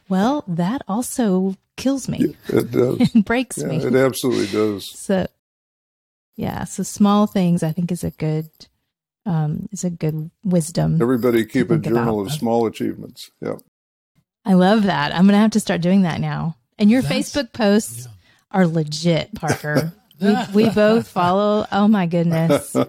Well, 0.07 0.43
that 0.47 0.81
also 0.87 1.55
kills 1.77 2.07
me. 2.07 2.35
Yeah, 2.49 2.59
it 2.59 2.71
does. 2.71 3.11
and 3.13 3.25
breaks 3.25 3.57
yeah, 3.57 3.67
me. 3.67 3.77
It 3.77 3.95
absolutely 3.95 4.47
does. 4.47 4.87
So, 4.87 5.27
yeah. 6.35 6.63
So 6.65 6.83
small 6.83 7.27
things, 7.27 7.63
I 7.63 7.71
think, 7.71 7.91
is 7.91 8.03
a 8.03 8.11
good 8.11 8.49
um, 9.25 9.67
is 9.71 9.83
a 9.83 9.89
good 9.89 10.29
wisdom. 10.43 11.01
Everybody 11.01 11.45
keep 11.45 11.71
a 11.71 11.77
journal 11.77 12.21
about. 12.21 12.31
of 12.31 12.37
small 12.37 12.67
achievements. 12.67 13.31
Yeah. 13.41 13.55
I 14.45 14.53
love 14.53 14.83
that. 14.83 15.13
I'm 15.13 15.25
gonna 15.25 15.39
have 15.39 15.51
to 15.51 15.59
start 15.59 15.81
doing 15.81 16.03
that 16.03 16.21
now. 16.21 16.55
And 16.77 16.91
your 16.91 17.01
That's, 17.01 17.33
Facebook 17.33 17.53
posts 17.53 18.05
yeah. 18.05 18.11
are 18.51 18.67
legit, 18.67 19.33
Parker. 19.33 19.93
we, 20.21 20.35
we 20.53 20.69
both 20.69 21.07
follow. 21.07 21.65
Oh 21.71 21.87
my 21.87 22.05
goodness. 22.05 22.75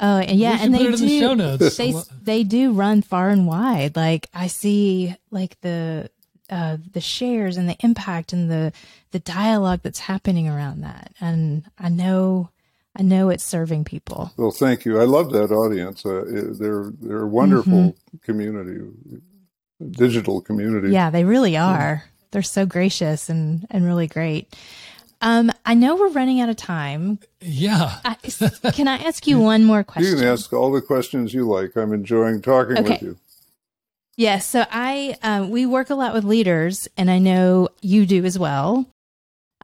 Oh, 0.00 0.18
and 0.18 0.38
yeah, 0.38 0.58
and 0.60 0.72
they 0.72 0.90
do. 0.90 0.96
The 0.96 1.74
they 1.76 1.94
they 2.22 2.44
do 2.44 2.72
run 2.72 3.02
far 3.02 3.30
and 3.30 3.46
wide. 3.46 3.96
Like 3.96 4.28
I 4.32 4.46
see, 4.46 5.16
like 5.30 5.60
the 5.60 6.10
uh, 6.50 6.76
the 6.92 7.00
shares 7.00 7.56
and 7.56 7.68
the 7.68 7.76
impact 7.80 8.32
and 8.32 8.50
the 8.50 8.72
the 9.10 9.18
dialogue 9.18 9.80
that's 9.82 9.98
happening 9.98 10.48
around 10.48 10.82
that, 10.82 11.12
and 11.20 11.64
I 11.78 11.88
know. 11.88 12.50
I 12.96 13.02
know 13.02 13.28
it's 13.28 13.44
serving 13.44 13.84
people. 13.84 14.32
Well, 14.36 14.50
thank 14.50 14.84
you. 14.84 15.00
I 15.00 15.04
love 15.04 15.30
that 15.30 15.52
audience. 15.52 16.04
Uh, 16.04 16.24
they're 16.58 16.90
they're 17.00 17.22
a 17.22 17.28
wonderful 17.28 17.72
mm-hmm. 17.72 18.16
community, 18.24 18.80
digital 19.88 20.40
community. 20.40 20.90
Yeah, 20.90 21.10
they 21.10 21.22
really 21.22 21.56
are. 21.56 22.02
Yeah. 22.02 22.10
They're 22.32 22.42
so 22.42 22.66
gracious 22.66 23.28
and 23.28 23.68
and 23.70 23.84
really 23.84 24.08
great. 24.08 24.52
Um, 25.20 25.50
I 25.66 25.74
know 25.74 25.96
we're 25.96 26.10
running 26.10 26.40
out 26.40 26.48
of 26.48 26.56
time. 26.56 27.18
Yeah. 27.40 27.98
I, 28.04 28.14
can 28.72 28.86
I 28.86 28.98
ask 28.98 29.26
you 29.26 29.38
one 29.40 29.64
more 29.64 29.82
question? 29.82 30.12
You 30.12 30.18
can 30.18 30.28
ask 30.28 30.52
all 30.52 30.70
the 30.70 30.80
questions 30.80 31.34
you 31.34 31.46
like. 31.46 31.76
I'm 31.76 31.92
enjoying 31.92 32.40
talking 32.42 32.78
okay. 32.78 32.90
with 32.90 33.02
you. 33.02 33.16
Yes. 34.16 34.46
so 34.46 34.64
I 34.70 35.16
um, 35.22 35.50
we 35.50 35.66
work 35.66 35.90
a 35.90 35.94
lot 35.94 36.14
with 36.14 36.24
leaders, 36.24 36.88
and 36.96 37.10
I 37.10 37.18
know 37.18 37.68
you 37.80 38.06
do 38.06 38.24
as 38.24 38.38
well. 38.38 38.86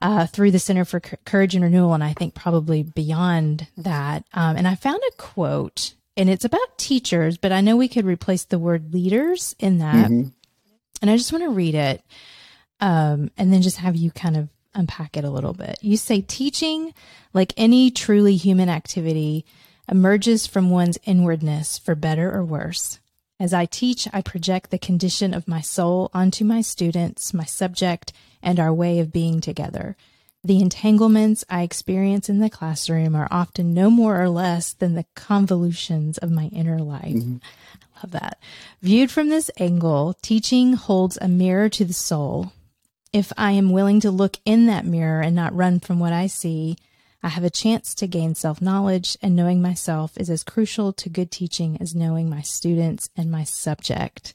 Uh, 0.02 0.26
through 0.26 0.50
the 0.50 0.58
Center 0.58 0.84
for 0.84 1.00
C- 1.02 1.16
Courage 1.24 1.54
and 1.54 1.64
Renewal, 1.64 1.94
and 1.94 2.04
I 2.04 2.12
think 2.12 2.34
probably 2.34 2.82
beyond 2.82 3.68
that. 3.76 4.24
Um, 4.34 4.56
and 4.56 4.68
I 4.68 4.74
found 4.74 5.00
a 5.08 5.12
quote, 5.16 5.94
and 6.16 6.28
it's 6.28 6.44
about 6.44 6.76
teachers, 6.76 7.38
but 7.38 7.52
I 7.52 7.60
know 7.60 7.76
we 7.76 7.88
could 7.88 8.04
replace 8.04 8.44
the 8.44 8.58
word 8.58 8.92
leaders 8.92 9.54
in 9.58 9.78
that. 9.78 10.10
Mm-hmm. 10.10 10.28
And 11.00 11.10
I 11.10 11.16
just 11.16 11.32
want 11.32 11.44
to 11.44 11.50
read 11.50 11.74
it, 11.74 12.02
um, 12.80 13.30
and 13.38 13.52
then 13.52 13.62
just 13.62 13.78
have 13.78 13.96
you 13.96 14.10
kind 14.10 14.36
of 14.36 14.48
unpack 14.74 15.16
it 15.16 15.24
a 15.24 15.30
little 15.30 15.54
bit. 15.54 15.78
You 15.80 15.96
say 15.96 16.20
teaching, 16.20 16.94
like 17.32 17.52
any 17.56 17.90
truly 17.90 18.36
human 18.36 18.68
activity, 18.68 19.44
emerges 19.88 20.46
from 20.46 20.70
one's 20.70 20.98
inwardness 21.04 21.78
for 21.78 21.94
better 21.94 22.34
or 22.34 22.44
worse. 22.44 22.98
As 23.40 23.52
I 23.52 23.66
teach, 23.66 24.08
I 24.12 24.22
project 24.22 24.70
the 24.70 24.78
condition 24.78 25.34
of 25.34 25.48
my 25.48 25.60
soul 25.60 26.10
onto 26.14 26.44
my 26.44 26.60
students, 26.60 27.34
my 27.34 27.44
subject, 27.44 28.12
and 28.42 28.60
our 28.60 28.72
way 28.72 29.00
of 29.00 29.12
being 29.12 29.40
together. 29.40 29.96
The 30.44 30.60
entanglements 30.60 31.42
I 31.48 31.62
experience 31.62 32.28
in 32.28 32.38
the 32.38 32.50
classroom 32.50 33.16
are 33.16 33.28
often 33.30 33.72
no 33.72 33.90
more 33.90 34.20
or 34.20 34.28
less 34.28 34.74
than 34.74 34.94
the 34.94 35.06
convolutions 35.14 36.18
of 36.18 36.30
my 36.30 36.46
inner 36.46 36.78
life. 36.78 37.14
Mm-hmm. 37.14 37.36
I 37.82 38.00
love 38.02 38.10
that. 38.12 38.38
Viewed 38.82 39.10
from 39.10 39.30
this 39.30 39.50
angle, 39.58 40.14
teaching 40.20 40.74
holds 40.74 41.18
a 41.20 41.28
mirror 41.28 41.68
to 41.70 41.84
the 41.84 41.94
soul, 41.94 42.52
if 43.14 43.32
I 43.38 43.52
am 43.52 43.70
willing 43.70 44.00
to 44.00 44.10
look 44.10 44.38
in 44.44 44.66
that 44.66 44.84
mirror 44.84 45.20
and 45.20 45.36
not 45.36 45.54
run 45.54 45.78
from 45.78 46.00
what 46.00 46.12
I 46.12 46.26
see, 46.26 46.76
I 47.22 47.28
have 47.28 47.44
a 47.44 47.48
chance 47.48 47.94
to 47.94 48.08
gain 48.08 48.34
self 48.34 48.60
knowledge, 48.60 49.16
and 49.22 49.36
knowing 49.36 49.62
myself 49.62 50.18
is 50.18 50.28
as 50.28 50.42
crucial 50.42 50.92
to 50.94 51.08
good 51.08 51.30
teaching 51.30 51.78
as 51.80 51.94
knowing 51.94 52.28
my 52.28 52.42
students 52.42 53.08
and 53.16 53.30
my 53.30 53.44
subject. 53.44 54.34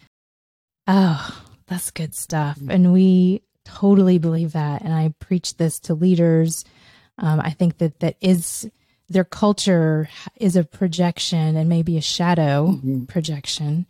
Oh, 0.87 1.43
that's 1.67 1.91
good 1.91 2.15
stuff. 2.15 2.57
And 2.67 2.93
we 2.93 3.43
totally 3.65 4.17
believe 4.17 4.53
that. 4.53 4.81
And 4.81 4.93
I 4.93 5.13
preach 5.19 5.57
this 5.57 5.79
to 5.81 5.93
leaders. 5.93 6.63
Um, 7.17 7.41
I 7.41 7.51
think 7.51 7.79
that 7.79 7.99
that 7.99 8.15
is 8.21 8.67
their 9.09 9.25
culture 9.25 10.07
is 10.37 10.55
a 10.55 10.63
projection 10.63 11.57
and 11.57 11.67
maybe 11.67 11.97
a 11.97 12.01
shadow 12.01 12.69
mm-hmm. 12.69 13.05
projection 13.05 13.87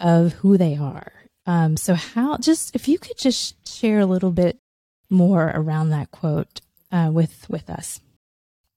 of 0.00 0.32
who 0.32 0.56
they 0.56 0.74
are. 0.76 1.12
Um, 1.46 1.76
so 1.76 1.94
how 1.94 2.38
just 2.38 2.74
if 2.74 2.88
you 2.88 2.98
could 2.98 3.18
just 3.18 3.68
share 3.68 4.00
a 4.00 4.06
little 4.06 4.32
bit 4.32 4.58
more 5.08 5.52
around 5.54 5.90
that 5.90 6.10
quote 6.10 6.60
uh, 6.90 7.10
with 7.12 7.48
with 7.48 7.70
us. 7.70 8.00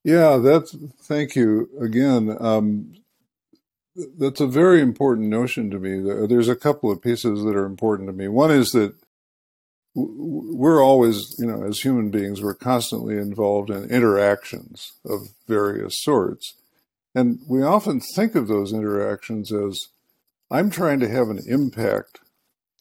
Yeah, 0.04 0.38
that's 0.38 0.76
thank 1.04 1.36
you 1.36 1.70
again. 1.80 2.36
Um, 2.40 2.94
that's 4.18 4.40
a 4.40 4.48
very 4.48 4.82
important 4.82 5.28
notion 5.28 5.70
to 5.72 5.80
me. 5.80 6.00
There's 6.28 6.48
a 6.48 6.56
couple 6.56 6.92
of 6.92 7.02
pieces 7.02 7.44
that 7.44 7.56
are 7.56 7.66
important 7.66 8.08
to 8.08 8.14
me. 8.14 8.28
One 8.28 8.52
is 8.52 8.72
that 8.72 8.96
we're 9.96 10.82
always, 10.82 11.36
you 11.38 11.48
know, 11.48 11.64
as 11.64 11.82
human 11.82 12.10
beings, 12.10 12.42
we're 12.42 12.54
constantly 12.54 13.18
involved 13.18 13.70
in 13.70 13.90
interactions 13.90 14.94
of 15.04 15.30
various 15.48 16.02
sorts. 16.02 16.54
And 17.14 17.40
we 17.50 17.64
often 17.64 18.00
think 18.00 18.36
of 18.36 18.48
those 18.48 18.72
interactions 18.72 19.52
as 19.52 19.78
I'm 20.50 20.70
trying 20.70 21.00
to 21.02 21.10
have 21.10 21.30
an 21.30 21.42
impact 21.48 22.20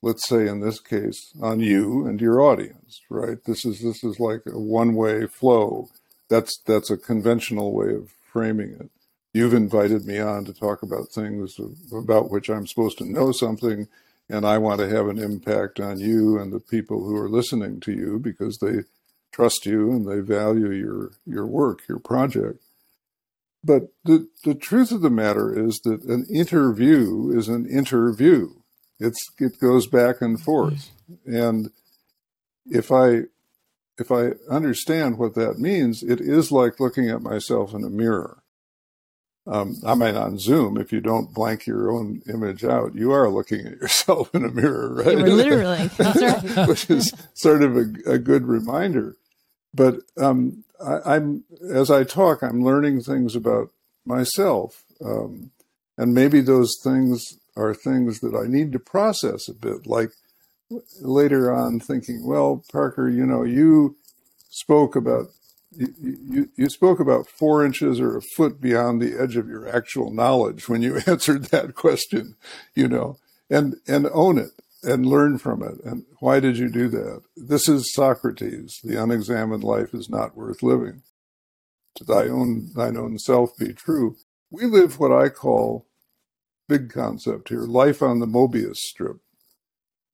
let's 0.02 0.28
say 0.28 0.46
in 0.46 0.60
this 0.60 0.80
case 0.80 1.32
on 1.40 1.60
you 1.60 2.06
and 2.06 2.20
your 2.20 2.40
audience 2.40 3.00
right 3.10 3.44
this 3.44 3.64
is 3.64 3.80
this 3.82 4.02
is 4.04 4.18
like 4.20 4.42
a 4.46 4.58
one 4.58 4.94
way 4.94 5.26
flow 5.26 5.88
that's 6.28 6.58
that's 6.66 6.90
a 6.90 6.96
conventional 6.96 7.72
way 7.72 7.94
of 7.94 8.10
framing 8.32 8.70
it 8.70 8.90
you've 9.32 9.54
invited 9.54 10.04
me 10.06 10.18
on 10.18 10.44
to 10.44 10.52
talk 10.52 10.82
about 10.82 11.12
things 11.12 11.56
about 11.92 12.30
which 12.30 12.48
I'm 12.48 12.66
supposed 12.66 12.98
to 12.98 13.10
know 13.10 13.32
something, 13.32 13.88
and 14.28 14.46
I 14.46 14.58
want 14.58 14.80
to 14.80 14.88
have 14.88 15.08
an 15.08 15.18
impact 15.18 15.80
on 15.80 16.00
you 16.00 16.38
and 16.38 16.52
the 16.52 16.60
people 16.60 17.04
who 17.04 17.16
are 17.16 17.28
listening 17.28 17.80
to 17.80 17.92
you 17.92 18.18
because 18.18 18.58
they 18.58 18.82
trust 19.32 19.66
you 19.66 19.90
and 19.90 20.08
they 20.08 20.20
value 20.20 20.70
your 20.70 21.12
your 21.26 21.46
work, 21.46 21.82
your 21.88 21.98
project. 21.98 22.62
But 23.62 23.88
the, 24.04 24.28
the 24.44 24.54
truth 24.54 24.92
of 24.92 25.02
the 25.02 25.10
matter 25.10 25.52
is 25.52 25.80
that 25.80 26.04
an 26.04 26.26
interview 26.32 27.30
is 27.36 27.48
an 27.48 27.66
interview. 27.66 28.50
It's 28.98 29.18
it 29.38 29.60
goes 29.60 29.86
back 29.86 30.20
and 30.20 30.40
forth. 30.40 30.90
And 31.26 31.70
if 32.66 32.90
I 32.90 33.22
if 33.98 34.12
I 34.12 34.32
understand 34.50 35.18
what 35.18 35.34
that 35.34 35.58
means, 35.58 36.02
it 36.02 36.20
is 36.20 36.52
like 36.52 36.80
looking 36.80 37.08
at 37.10 37.22
myself 37.22 37.74
in 37.74 37.84
a 37.84 37.90
mirror. 37.90 38.42
Um, 39.46 39.76
I 39.86 39.94
mean, 39.94 40.14
on 40.14 40.38
Zoom, 40.38 40.76
if 40.76 40.92
you 40.92 41.00
don't 41.00 41.32
blank 41.32 41.66
your 41.66 41.90
own 41.90 42.22
image 42.28 42.64
out, 42.64 42.94
you 42.94 43.12
are 43.12 43.30
looking 43.30 43.66
at 43.66 43.72
yourself 43.80 44.34
in 44.34 44.44
a 44.44 44.50
mirror, 44.50 44.94
right? 44.94 45.16
literally, 45.16 45.90
right. 45.98 46.68
which 46.68 46.90
is 46.90 47.12
sort 47.34 47.62
of 47.62 47.76
a, 47.76 47.86
a 48.06 48.18
good 48.18 48.46
reminder. 48.46 49.16
But 49.72 50.00
um, 50.18 50.64
I, 50.84 51.16
am 51.16 51.44
as 51.72 51.90
I 51.90 52.04
talk, 52.04 52.42
I'm 52.42 52.62
learning 52.62 53.00
things 53.02 53.34
about 53.34 53.70
myself, 54.04 54.84
um, 55.04 55.50
and 55.96 56.14
maybe 56.14 56.40
those 56.40 56.76
things 56.82 57.38
are 57.58 57.74
things 57.74 58.20
that 58.20 58.34
I 58.34 58.46
need 58.46 58.72
to 58.72 58.78
process 58.78 59.48
a 59.48 59.54
bit. 59.54 59.86
Like 59.86 60.10
later 61.00 61.52
on, 61.52 61.80
thinking, 61.80 62.26
well, 62.26 62.64
Parker, 62.70 63.08
you 63.08 63.26
know, 63.26 63.42
you 63.42 63.96
spoke 64.50 64.96
about 64.96 65.26
you, 65.70 65.88
you, 66.00 66.48
you 66.56 66.68
spoke 66.70 66.98
about 66.98 67.28
four 67.28 67.64
inches 67.64 68.00
or 68.00 68.16
a 68.16 68.22
foot 68.22 68.60
beyond 68.60 69.02
the 69.02 69.20
edge 69.20 69.36
of 69.36 69.48
your 69.48 69.68
actual 69.68 70.10
knowledge 70.10 70.68
when 70.68 70.82
you 70.82 70.98
answered 71.06 71.46
that 71.46 71.74
question, 71.74 72.36
you 72.74 72.88
know, 72.88 73.18
and 73.50 73.76
and 73.86 74.08
own 74.12 74.38
it 74.38 74.52
and 74.82 75.06
learn 75.06 75.38
from 75.38 75.62
it. 75.62 75.84
And 75.84 76.04
why 76.20 76.40
did 76.40 76.56
you 76.56 76.70
do 76.70 76.88
that? 76.88 77.22
This 77.36 77.68
is 77.68 77.92
Socrates. 77.92 78.78
The 78.82 79.02
unexamined 79.02 79.64
life 79.64 79.92
is 79.92 80.08
not 80.08 80.36
worth 80.36 80.62
living. 80.62 81.02
To 81.96 82.04
thy 82.04 82.28
own 82.28 82.70
thine 82.74 82.96
own 82.96 83.18
self 83.18 83.56
be 83.58 83.72
true. 83.72 84.16
We 84.50 84.64
live 84.64 84.98
what 84.98 85.12
I 85.12 85.28
call 85.28 85.87
big 86.68 86.92
concept 86.92 87.48
here, 87.48 87.62
life 87.62 88.02
on 88.02 88.20
the 88.20 88.26
Mobius 88.26 88.76
strip. 88.76 89.16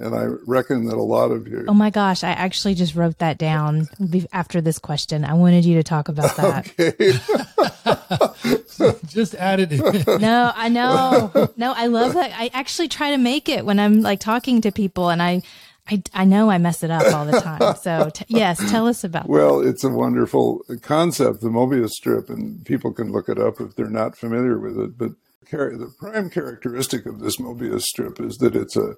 And 0.01 0.15
I 0.15 0.25
reckon 0.47 0.87
that 0.87 0.97
a 0.97 1.03
lot 1.03 1.31
of 1.31 1.47
you. 1.47 1.65
Oh 1.69 1.75
my 1.75 1.91
gosh, 1.91 2.25
I 2.25 2.31
actually 2.31 2.75
just 2.75 2.97
wrote 2.97 3.19
that 3.19 3.39
down 3.39 3.89
after 4.33 4.61
this 4.61 4.79
question. 4.79 5.25
I 5.25 5.35
wanted 5.35 5.65
you 5.65 5.77
to 5.77 5.85
talk 5.85 6.09
about 6.09 6.37
that. 6.37 6.73
Okay. 6.79 7.13
just 9.07 9.35
added 9.37 9.69
it. 9.73 10.21
No, 10.21 10.53
I 10.55 10.69
know. 10.69 11.51
No, 11.57 11.73
I 11.77 11.87
love 11.87 12.15
that. 12.15 12.33
I 12.35 12.51
actually 12.53 12.89
try 12.89 13.13
to 13.13 13.19
make 13.19 13.49
it 13.49 13.65
when 13.65 13.79
I'm 13.79 14.03
like 14.03 14.19
talking 14.19 14.61
to 14.63 14.73
people 14.73 15.11
and 15.11 15.23
I 15.23 15.43
I, 15.87 16.03
I 16.15 16.25
know 16.25 16.51
I 16.51 16.57
mess 16.59 16.83
it 16.83 16.91
up 16.91 17.13
all 17.15 17.27
the 17.27 17.41
time. 17.41 17.77
So 17.77 18.11
t- 18.11 18.25
yes, 18.29 18.59
tell 18.71 18.87
us 18.89 19.05
about. 19.05 19.27
It. 19.27 19.31
Well, 19.31 19.61
that. 19.61 19.69
it's 19.69 19.85
a 19.85 19.91
wonderful 19.91 20.65
concept, 20.81 21.43
the 21.43 21.49
Mobius 21.49 21.91
strip, 21.91 22.31
and 22.31 22.65
people 22.65 22.93
can 22.93 23.13
look 23.13 23.29
it 23.29 23.39
up 23.39 23.61
if 23.61 23.77
they're 23.77 23.91
not 23.91 24.17
familiar 24.17 24.59
with 24.59 24.79
it. 24.79 24.97
But 24.97 25.13
the 25.51 25.93
prime 25.99 26.31
characteristic 26.31 27.07
of 27.07 27.21
this 27.21 27.37
Mobius 27.39 27.83
strip 27.83 28.21
is 28.21 28.37
that 28.39 28.57
it's 28.57 28.77
a 28.77 28.97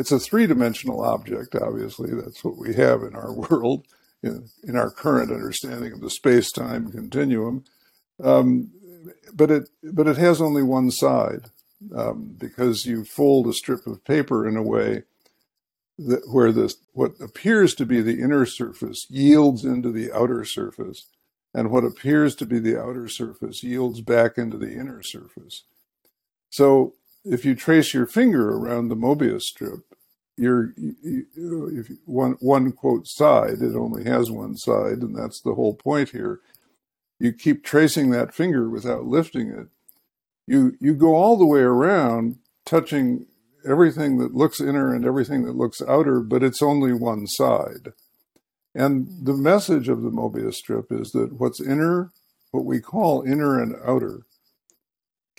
it's 0.00 0.12
a 0.12 0.18
three 0.18 0.46
dimensional 0.46 1.04
object, 1.04 1.54
obviously. 1.54 2.10
That's 2.14 2.42
what 2.42 2.56
we 2.56 2.74
have 2.74 3.02
in 3.02 3.14
our 3.14 3.32
world, 3.50 3.86
in, 4.22 4.48
in 4.62 4.74
our 4.74 4.90
current 4.90 5.30
understanding 5.30 5.92
of 5.92 6.00
the 6.00 6.10
space 6.10 6.50
time 6.50 6.90
continuum. 6.90 7.64
Um, 8.22 8.70
but, 9.34 9.50
it, 9.50 9.68
but 9.82 10.06
it 10.06 10.16
has 10.16 10.40
only 10.40 10.62
one 10.62 10.90
side 10.90 11.50
um, 11.94 12.34
because 12.38 12.86
you 12.86 13.04
fold 13.04 13.46
a 13.46 13.52
strip 13.52 13.86
of 13.86 14.04
paper 14.04 14.48
in 14.48 14.56
a 14.56 14.62
way 14.62 15.02
that 15.98 16.22
where 16.30 16.50
this, 16.50 16.76
what 16.92 17.12
appears 17.20 17.74
to 17.74 17.84
be 17.84 18.00
the 18.00 18.20
inner 18.20 18.46
surface 18.46 19.06
yields 19.10 19.64
into 19.64 19.90
the 19.90 20.10
outer 20.12 20.44
surface, 20.44 21.08
and 21.52 21.70
what 21.70 21.84
appears 21.84 22.34
to 22.36 22.46
be 22.46 22.58
the 22.58 22.80
outer 22.80 23.06
surface 23.06 23.62
yields 23.62 24.00
back 24.00 24.38
into 24.38 24.56
the 24.56 24.72
inner 24.72 25.02
surface. 25.02 25.64
So 26.50 26.94
if 27.24 27.44
you 27.44 27.54
trace 27.54 27.94
your 27.94 28.06
finger 28.06 28.50
around 28.50 28.88
the 28.88 28.96
Mobius 28.96 29.42
strip, 29.42 29.80
you're 30.36 30.72
you, 30.76 31.26
if 31.72 31.90
one 32.06 32.36
one 32.40 32.72
quote 32.72 33.06
side, 33.06 33.60
it 33.60 33.76
only 33.76 34.04
has 34.04 34.30
one 34.30 34.56
side, 34.56 34.98
and 35.02 35.16
that's 35.16 35.40
the 35.40 35.54
whole 35.54 35.74
point 35.74 36.10
here. 36.10 36.40
You 37.18 37.32
keep 37.32 37.62
tracing 37.62 38.10
that 38.10 38.34
finger 38.34 38.68
without 38.68 39.04
lifting 39.04 39.48
it. 39.50 39.68
You 40.46 40.76
you 40.80 40.94
go 40.94 41.14
all 41.14 41.36
the 41.36 41.46
way 41.46 41.60
around, 41.60 42.36
touching 42.64 43.26
everything 43.66 44.16
that 44.18 44.34
looks 44.34 44.60
inner 44.60 44.94
and 44.94 45.04
everything 45.04 45.44
that 45.44 45.56
looks 45.56 45.82
outer, 45.82 46.20
but 46.20 46.42
it's 46.42 46.62
only 46.62 46.94
one 46.94 47.26
side. 47.26 47.92
And 48.74 49.08
the 49.22 49.34
message 49.34 49.88
of 49.88 50.02
the 50.02 50.10
Mobius 50.10 50.54
strip 50.54 50.90
is 50.90 51.12
that 51.12 51.34
what's 51.34 51.60
inner, 51.60 52.12
what 52.50 52.64
we 52.64 52.80
call 52.80 53.22
inner 53.22 53.60
and 53.60 53.76
outer, 53.84 54.22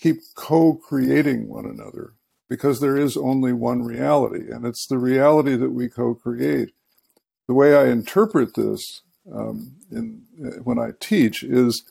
keep 0.02 0.22
co 0.36 0.74
creating 0.74 1.47
one 1.47 1.66
another 1.66 2.14
because 2.49 2.82
there 2.82 2.97
is 2.97 3.16
only 3.16 3.54
one 3.54 3.84
reality, 3.84 4.52
and 4.52 4.66
it's 4.66 4.86
the 4.88 4.97
reality 4.97 5.56
that 5.56 5.72
we 5.72 5.88
co 5.88 6.14
create. 6.14 6.74
The 7.47 7.54
way 7.54 7.76
I 7.76 7.88
interpret 7.88 8.56
this 8.56 9.02
um, 9.34 9.76
in, 9.91 10.24
when 10.64 10.80
I 10.80 10.91
teach 10.99 11.43
is 11.43 11.84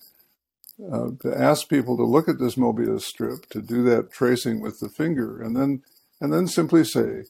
uh, 0.93 1.11
to 1.21 1.35
ask 1.35 1.69
people 1.69 1.97
to 1.97 2.05
look 2.05 2.29
at 2.29 2.39
this 2.39 2.57
Mobius 2.57 3.03
strip, 3.03 3.47
to 3.51 3.63
do 3.63 3.83
that 3.85 4.13
tracing 4.13 4.61
with 4.61 4.81
the 4.81 4.89
finger, 4.89 5.41
and 5.41 5.57
then 5.57 5.83
and 6.21 6.33
then 6.33 6.47
simply 6.47 6.85
say, 6.85 7.25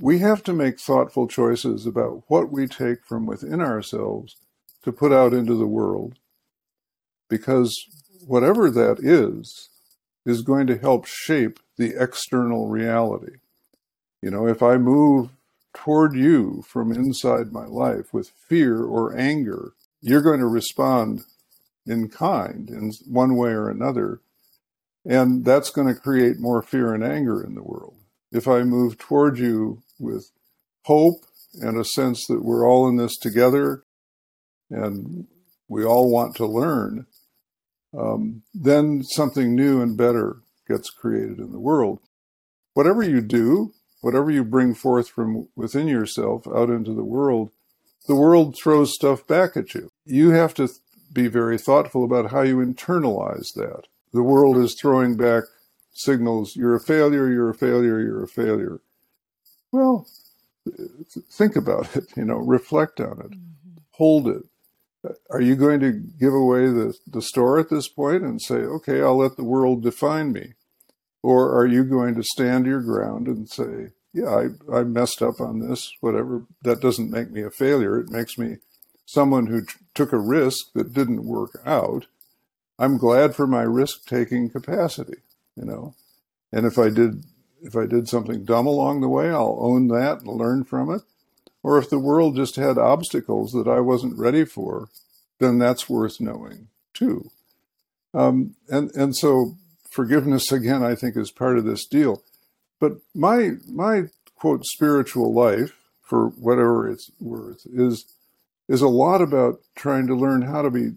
we 0.00 0.18
have 0.18 0.42
to 0.44 0.52
make 0.52 0.78
thoughtful 0.78 1.26
choices 1.26 1.86
about 1.86 2.22
what 2.28 2.52
we 2.52 2.66
take 2.66 3.04
from 3.04 3.26
within 3.26 3.60
ourselves 3.60 4.36
to 4.84 4.92
put 4.92 5.12
out 5.12 5.32
into 5.32 5.54
the 5.54 5.66
world, 5.66 6.18
because 7.28 7.76
whatever 8.24 8.70
that 8.70 8.98
is, 9.00 9.70
is 10.28 10.42
going 10.42 10.66
to 10.66 10.78
help 10.78 11.06
shape 11.06 11.58
the 11.76 11.94
external 12.00 12.68
reality. 12.68 13.36
You 14.20 14.30
know, 14.30 14.46
if 14.46 14.62
I 14.62 14.76
move 14.76 15.30
toward 15.74 16.14
you 16.14 16.62
from 16.66 16.92
inside 16.92 17.52
my 17.52 17.64
life 17.64 18.12
with 18.12 18.32
fear 18.48 18.82
or 18.82 19.16
anger, 19.16 19.72
you're 20.00 20.22
going 20.22 20.40
to 20.40 20.46
respond 20.46 21.22
in 21.86 22.08
kind 22.08 22.68
in 22.68 22.92
one 23.06 23.36
way 23.36 23.50
or 23.50 23.70
another. 23.70 24.20
And 25.04 25.44
that's 25.44 25.70
going 25.70 25.88
to 25.88 25.98
create 25.98 26.38
more 26.38 26.60
fear 26.62 26.92
and 26.92 27.02
anger 27.02 27.42
in 27.42 27.54
the 27.54 27.62
world. 27.62 27.94
If 28.30 28.46
I 28.46 28.62
move 28.64 28.98
toward 28.98 29.38
you 29.38 29.82
with 29.98 30.30
hope 30.84 31.24
and 31.54 31.78
a 31.78 31.84
sense 31.84 32.26
that 32.26 32.44
we're 32.44 32.68
all 32.68 32.88
in 32.88 32.96
this 32.96 33.16
together 33.16 33.84
and 34.70 35.26
we 35.68 35.84
all 35.84 36.10
want 36.12 36.36
to 36.36 36.46
learn, 36.46 37.06
um, 37.96 38.42
then 38.54 39.02
something 39.02 39.54
new 39.54 39.80
and 39.80 39.96
better 39.96 40.38
gets 40.68 40.90
created 40.90 41.38
in 41.38 41.52
the 41.52 41.60
world. 41.60 42.00
Whatever 42.74 43.02
you 43.02 43.20
do, 43.20 43.72
whatever 44.00 44.30
you 44.30 44.44
bring 44.44 44.74
forth 44.74 45.08
from 45.08 45.48
within 45.56 45.88
yourself 45.88 46.46
out 46.46 46.70
into 46.70 46.94
the 46.94 47.04
world, 47.04 47.50
the 48.06 48.14
world 48.14 48.56
throws 48.56 48.94
stuff 48.94 49.26
back 49.26 49.56
at 49.56 49.74
you. 49.74 49.90
You 50.04 50.30
have 50.30 50.54
to 50.54 50.68
be 51.12 51.28
very 51.28 51.58
thoughtful 51.58 52.04
about 52.04 52.30
how 52.30 52.42
you 52.42 52.56
internalize 52.56 53.54
that. 53.54 53.84
The 54.12 54.22
world 54.22 54.56
is 54.56 54.74
throwing 54.74 55.16
back 55.16 55.44
signals 55.92 56.54
you're 56.54 56.76
a 56.76 56.80
failure, 56.80 57.28
you're 57.28 57.50
a 57.50 57.54
failure, 57.54 58.00
you're 58.00 58.22
a 58.22 58.28
failure. 58.28 58.80
Well, 59.72 60.06
think 61.30 61.56
about 61.56 61.96
it, 61.96 62.04
you 62.16 62.24
know, 62.24 62.36
reflect 62.36 63.00
on 63.00 63.20
it, 63.20 63.30
mm-hmm. 63.32 63.80
hold 63.92 64.28
it, 64.28 64.44
are 65.30 65.40
you 65.40 65.56
going 65.56 65.80
to 65.80 65.92
give 65.92 66.34
away 66.34 66.66
the, 66.66 66.94
the 67.06 67.22
store 67.22 67.58
at 67.58 67.70
this 67.70 67.88
point 67.88 68.22
and 68.22 68.40
say, 68.40 68.56
okay, 68.56 69.00
I'll 69.00 69.18
let 69.18 69.36
the 69.36 69.44
world 69.44 69.82
define 69.82 70.32
me? 70.32 70.54
Or 71.22 71.58
are 71.58 71.66
you 71.66 71.84
going 71.84 72.14
to 72.14 72.22
stand 72.22 72.66
your 72.66 72.80
ground 72.80 73.26
and 73.26 73.48
say, 73.48 73.88
yeah, 74.12 74.48
I, 74.70 74.78
I 74.78 74.84
messed 74.84 75.22
up 75.22 75.40
on 75.40 75.60
this, 75.60 75.92
whatever. 76.00 76.46
That 76.62 76.80
doesn't 76.80 77.10
make 77.10 77.30
me 77.30 77.42
a 77.42 77.50
failure. 77.50 77.98
It 77.98 78.10
makes 78.10 78.38
me 78.38 78.56
someone 79.04 79.46
who 79.46 79.62
t- 79.62 79.72
took 79.94 80.12
a 80.12 80.18
risk 80.18 80.72
that 80.74 80.94
didn't 80.94 81.24
work 81.24 81.60
out. 81.66 82.06
I'm 82.78 82.98
glad 82.98 83.34
for 83.34 83.46
my 83.46 83.62
risk 83.62 84.06
taking 84.06 84.50
capacity, 84.50 85.18
you 85.56 85.64
know. 85.64 85.94
And 86.52 86.66
if 86.66 86.78
I 86.78 86.88
did 86.88 87.24
if 87.60 87.74
I 87.74 87.86
did 87.86 88.08
something 88.08 88.44
dumb 88.44 88.66
along 88.66 89.00
the 89.00 89.08
way, 89.08 89.30
I'll 89.30 89.58
own 89.60 89.88
that 89.88 90.20
and 90.20 90.28
learn 90.28 90.64
from 90.64 90.92
it. 90.92 91.02
Or 91.62 91.78
if 91.78 91.90
the 91.90 91.98
world 91.98 92.36
just 92.36 92.56
had 92.56 92.78
obstacles 92.78 93.52
that 93.52 93.68
I 93.68 93.80
wasn't 93.80 94.18
ready 94.18 94.44
for, 94.44 94.88
then 95.38 95.58
that's 95.58 95.88
worth 95.88 96.20
knowing 96.20 96.68
too. 96.94 97.30
Um, 98.14 98.54
and 98.68 98.90
and 98.94 99.16
so 99.16 99.56
forgiveness 99.90 100.50
again, 100.52 100.82
I 100.82 100.94
think, 100.94 101.16
is 101.16 101.30
part 101.30 101.58
of 101.58 101.64
this 101.64 101.86
deal. 101.86 102.22
But 102.80 102.92
my 103.14 103.52
my 103.68 104.04
quote 104.36 104.64
spiritual 104.64 105.32
life, 105.34 105.72
for 106.02 106.28
whatever 106.28 106.88
it's 106.88 107.10
worth, 107.20 107.66
is 107.66 108.04
is 108.68 108.82
a 108.82 108.88
lot 108.88 109.20
about 109.20 109.60
trying 109.74 110.06
to 110.06 110.14
learn 110.14 110.42
how 110.42 110.62
to 110.62 110.70
be 110.70 110.92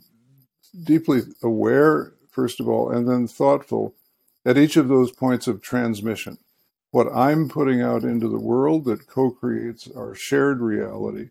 deeply 0.83 1.21
aware, 1.41 2.13
first 2.29 2.59
of 2.59 2.67
all, 2.67 2.91
and 2.91 3.07
then 3.07 3.27
thoughtful 3.27 3.95
at 4.45 4.57
each 4.57 4.77
of 4.77 4.87
those 4.87 5.11
points 5.11 5.47
of 5.47 5.61
transmission. 5.61 6.37
What 6.91 7.07
I'm 7.13 7.47
putting 7.47 7.81
out 7.81 8.03
into 8.03 8.27
the 8.27 8.39
world 8.39 8.85
that 8.85 9.07
co 9.07 9.31
creates 9.31 9.89
our 9.95 10.13
shared 10.13 10.59
reality, 10.59 11.29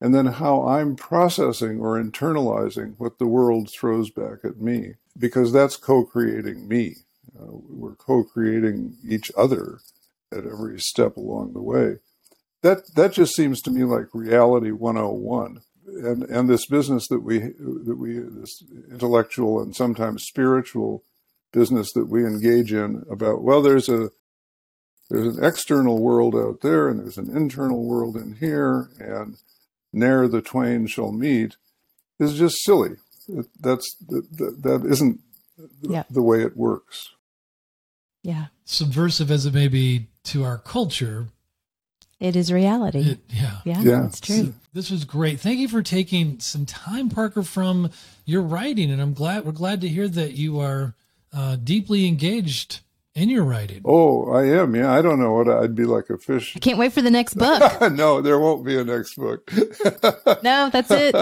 and 0.00 0.14
then 0.14 0.26
how 0.26 0.66
I'm 0.66 0.96
processing 0.96 1.80
or 1.80 2.02
internalizing 2.02 2.94
what 2.98 3.18
the 3.18 3.26
world 3.26 3.70
throws 3.70 4.10
back 4.10 4.44
at 4.44 4.60
me, 4.60 4.94
because 5.16 5.52
that's 5.52 5.76
co 5.76 6.04
creating 6.04 6.68
me. 6.68 6.96
Uh, 7.38 7.46
we're 7.50 7.94
co 7.94 8.24
creating 8.24 8.96
each 9.08 9.30
other 9.36 9.78
at 10.32 10.44
every 10.44 10.80
step 10.80 11.16
along 11.16 11.52
the 11.52 11.62
way. 11.62 11.98
That, 12.62 12.94
that 12.96 13.12
just 13.12 13.36
seems 13.36 13.62
to 13.62 13.70
me 13.70 13.84
like 13.84 14.06
reality 14.12 14.72
101 14.72 15.60
and 15.86 16.24
and 16.24 16.48
this 16.48 16.66
business 16.66 17.08
that 17.08 17.22
we 17.22 17.38
that 17.38 17.96
we 17.98 18.18
this 18.18 18.62
intellectual 18.90 19.60
and 19.60 19.74
sometimes 19.74 20.24
spiritual 20.24 21.02
business 21.52 21.92
that 21.92 22.08
we 22.08 22.26
engage 22.26 22.72
in 22.72 23.04
about 23.10 23.42
well 23.42 23.62
there's 23.62 23.88
a 23.88 24.10
there's 25.08 25.36
an 25.36 25.44
external 25.44 26.00
world 26.00 26.34
out 26.34 26.60
there 26.60 26.88
and 26.88 27.00
there's 27.00 27.18
an 27.18 27.34
internal 27.34 27.84
world 27.84 28.16
in 28.16 28.36
here 28.36 28.88
and 28.98 29.36
ne'er 29.92 30.28
the 30.28 30.42
twain 30.42 30.86
shall 30.86 31.12
meet 31.12 31.56
is 32.18 32.38
just 32.38 32.62
silly 32.62 32.96
that's 33.60 33.96
that, 34.08 34.62
that 34.62 34.86
isn't 34.88 35.20
yeah. 35.82 36.04
the 36.10 36.22
way 36.22 36.42
it 36.42 36.56
works 36.56 37.10
yeah 38.22 38.46
subversive 38.64 39.30
as 39.30 39.46
it 39.46 39.54
may 39.54 39.68
be 39.68 40.06
to 40.24 40.44
our 40.44 40.58
culture 40.58 41.28
it 42.20 42.34
is 42.34 42.52
reality. 42.52 43.12
It, 43.12 43.20
yeah. 43.28 43.58
Yeah. 43.64 43.80
Yeah. 43.80 44.06
It's 44.06 44.20
true. 44.20 44.54
This 44.72 44.90
was 44.90 45.04
great. 45.04 45.38
Thank 45.38 45.60
you 45.60 45.68
for 45.68 45.82
taking 45.82 46.40
some 46.40 46.66
time, 46.66 47.10
Parker, 47.10 47.42
from 47.42 47.90
your 48.24 48.42
writing. 48.42 48.90
And 48.90 49.00
I'm 49.00 49.14
glad, 49.14 49.44
we're 49.44 49.52
glad 49.52 49.80
to 49.82 49.88
hear 49.88 50.08
that 50.08 50.32
you 50.32 50.58
are 50.58 50.94
uh, 51.32 51.56
deeply 51.56 52.08
engaged 52.08 52.80
in 53.18 53.28
your 53.28 53.44
writing. 53.44 53.82
Oh, 53.84 54.30
I 54.30 54.44
am. 54.46 54.74
Yeah. 54.74 54.92
I 54.92 55.02
don't 55.02 55.18
know 55.18 55.32
what 55.32 55.48
I'd 55.48 55.74
be 55.74 55.84
like 55.84 56.08
a 56.10 56.18
fish. 56.18 56.56
I 56.56 56.60
can't 56.60 56.78
wait 56.78 56.92
for 56.92 57.02
the 57.02 57.10
next 57.10 57.34
book. 57.38 57.92
no, 57.92 58.20
there 58.20 58.38
won't 58.38 58.64
be 58.64 58.78
a 58.78 58.84
next 58.84 59.16
book. 59.16 59.50
no, 60.42 60.70
that's 60.70 60.90
it. 60.90 61.14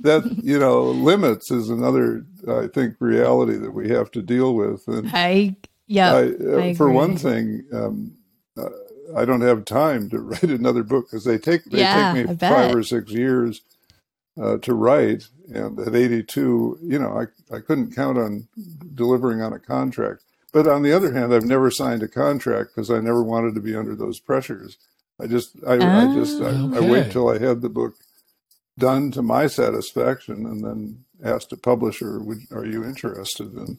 that, 0.00 0.38
you 0.42 0.58
know, 0.58 0.84
limits 0.84 1.50
is 1.50 1.68
another, 1.68 2.24
I 2.48 2.66
think, 2.68 2.96
reality 2.98 3.56
that 3.56 3.72
we 3.72 3.90
have 3.90 4.10
to 4.12 4.22
deal 4.22 4.54
with. 4.54 4.88
And 4.88 5.10
I, 5.12 5.56
yeah. 5.86 6.14
I, 6.14 6.70
uh, 6.70 6.74
for 6.74 6.90
one 6.90 7.16
thing, 7.16 7.64
um, 7.72 8.16
uh, 8.56 8.68
I 9.16 9.24
don't 9.24 9.40
have 9.42 9.64
time 9.64 10.08
to 10.10 10.18
write 10.20 10.42
another 10.42 10.82
book 10.82 11.06
because 11.10 11.24
they 11.24 11.38
take 11.38 11.64
they 11.64 11.80
yeah, 11.80 12.12
take 12.14 12.28
me 12.28 12.36
five 12.36 12.74
or 12.74 12.82
six 12.82 13.10
years 13.12 13.62
uh, 14.40 14.58
to 14.58 14.74
write, 14.74 15.28
and 15.52 15.78
at 15.78 15.94
82, 15.94 16.78
you 16.82 16.98
know, 16.98 17.18
I 17.18 17.54
I 17.54 17.60
couldn't 17.60 17.94
count 17.94 18.18
on 18.18 18.48
delivering 18.94 19.42
on 19.42 19.52
a 19.52 19.58
contract. 19.58 20.22
But 20.52 20.68
on 20.68 20.82
the 20.82 20.92
other 20.92 21.12
hand, 21.12 21.32
I've 21.32 21.44
never 21.44 21.70
signed 21.70 22.02
a 22.02 22.08
contract 22.08 22.70
because 22.74 22.90
I 22.90 23.00
never 23.00 23.22
wanted 23.22 23.54
to 23.54 23.60
be 23.60 23.74
under 23.74 23.96
those 23.96 24.20
pressures. 24.20 24.76
I 25.20 25.26
just 25.26 25.56
I, 25.66 25.74
I 25.74 26.14
just 26.14 26.40
I, 26.40 26.50
ah, 26.50 26.66
okay. 26.66 26.86
I 26.86 26.90
wait 26.90 27.12
till 27.12 27.28
I 27.28 27.38
had 27.38 27.62
the 27.62 27.68
book 27.68 27.94
done 28.78 29.10
to 29.12 29.22
my 29.22 29.46
satisfaction, 29.46 30.46
and 30.46 30.64
then 30.64 31.04
asked 31.24 31.52
a 31.52 31.56
publisher, 31.56 32.20
"Are 32.50 32.66
you 32.66 32.84
interested?" 32.84 33.52
And 33.52 33.78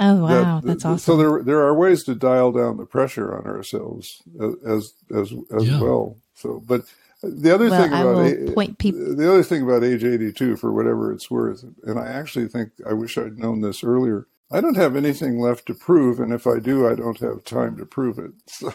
Oh 0.00 0.16
wow, 0.16 0.60
that, 0.60 0.66
that's 0.66 0.84
awesome. 0.84 0.98
So 0.98 1.16
there 1.16 1.42
there 1.42 1.60
are 1.60 1.74
ways 1.74 2.04
to 2.04 2.14
dial 2.14 2.52
down 2.52 2.76
the 2.76 2.86
pressure 2.86 3.36
on 3.36 3.46
ourselves 3.46 4.22
as 4.40 4.94
as 5.12 5.34
as 5.50 5.68
yeah. 5.68 5.80
well. 5.80 6.16
So, 6.34 6.62
but 6.64 6.84
the 7.20 7.52
other 7.52 7.68
well, 7.68 7.82
thing 7.82 7.92
about 7.92 8.50
a, 8.50 8.52
point 8.52 8.78
people. 8.78 9.16
the 9.16 9.28
other 9.28 9.42
thing 9.42 9.62
about 9.62 9.82
age 9.82 10.04
eighty 10.04 10.32
two, 10.32 10.56
for 10.56 10.72
whatever 10.72 11.12
it's 11.12 11.28
worth, 11.28 11.64
and 11.82 11.98
I 11.98 12.06
actually 12.06 12.46
think 12.46 12.70
I 12.88 12.92
wish 12.92 13.18
I'd 13.18 13.38
known 13.38 13.60
this 13.60 13.82
earlier. 13.82 14.28
I 14.50 14.62
don't 14.62 14.76
have 14.76 14.96
anything 14.96 15.38
left 15.38 15.66
to 15.66 15.74
prove, 15.74 16.20
and 16.20 16.32
if 16.32 16.46
I 16.46 16.58
do, 16.58 16.88
I 16.88 16.94
don't 16.94 17.18
have 17.20 17.44
time 17.44 17.76
to 17.76 17.84
prove 17.84 18.18
it. 18.18 18.32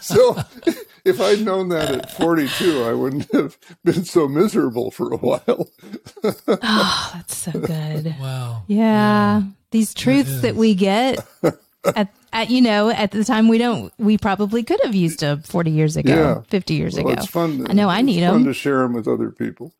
So, 0.00 0.34
so 0.36 0.42
if 1.04 1.20
I'd 1.20 1.44
known 1.44 1.70
that 1.70 1.90
at 1.90 2.10
42, 2.12 2.82
I 2.84 2.92
wouldn't 2.92 3.32
have 3.32 3.56
been 3.84 4.04
so 4.04 4.28
miserable 4.28 4.90
for 4.90 5.12
a 5.12 5.16
while. 5.16 5.70
oh, 6.24 7.10
that's 7.14 7.36
so 7.36 7.52
good. 7.52 8.14
Wow. 8.20 8.64
Yeah. 8.66 8.78
yeah. 8.78 9.42
These 9.70 9.94
truths 9.94 10.42
that 10.42 10.54
we 10.54 10.74
get 10.74 11.26
at, 11.84 12.08
at, 12.32 12.50
you 12.50 12.60
know, 12.60 12.90
at 12.90 13.10
the 13.10 13.24
time 13.24 13.48
we 13.48 13.58
don't, 13.58 13.92
we 13.98 14.18
probably 14.18 14.62
could 14.62 14.80
have 14.84 14.94
used 14.94 15.20
them 15.20 15.42
40 15.42 15.70
years 15.70 15.96
ago, 15.96 16.14
yeah. 16.14 16.40
50 16.48 16.74
years 16.74 16.94
well, 16.94 17.08
ago. 17.08 17.14
It's 17.14 17.26
fun. 17.30 17.64
To, 17.64 17.70
I 17.70 17.72
know 17.72 17.88
I 17.88 18.02
need 18.02 18.20
them. 18.20 18.44
to 18.44 18.54
share 18.54 18.80
them 18.80 18.92
with 18.92 19.08
other 19.08 19.30
people. 19.30 19.72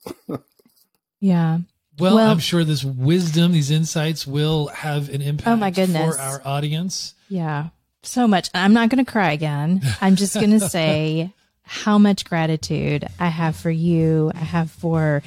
yeah. 1.21 1.59
Well, 1.99 2.17
well, 2.17 2.31
I'm 2.31 2.39
sure 2.39 2.63
this 2.65 2.85
wisdom, 2.85 3.53
these 3.53 3.71
insights 3.71 4.27
will 4.27 4.69
have 4.69 5.09
an 5.09 5.23
impact 5.23 5.49
oh 5.49 5.57
my 5.57 5.71
goodness. 5.71 6.15
for 6.15 6.21
our 6.21 6.43
audience. 6.45 7.15
Yeah 7.29 7.69
so 8.07 8.27
much. 8.27 8.51
I'm 8.55 8.73
not 8.73 8.89
going 8.89 9.05
to 9.05 9.11
cry 9.11 9.33
again. 9.33 9.83
I'm 10.01 10.17
just 10.17 10.35
going 10.35 10.51
to 10.59 10.69
say 10.69 11.33
how 11.63 11.99
much 11.99 12.25
gratitude 12.25 13.07
I 13.19 13.29
have 13.29 13.57
for 13.57 13.71
you. 13.71 14.31
I 14.35 14.39
have 14.39 14.71
for 14.71 15.23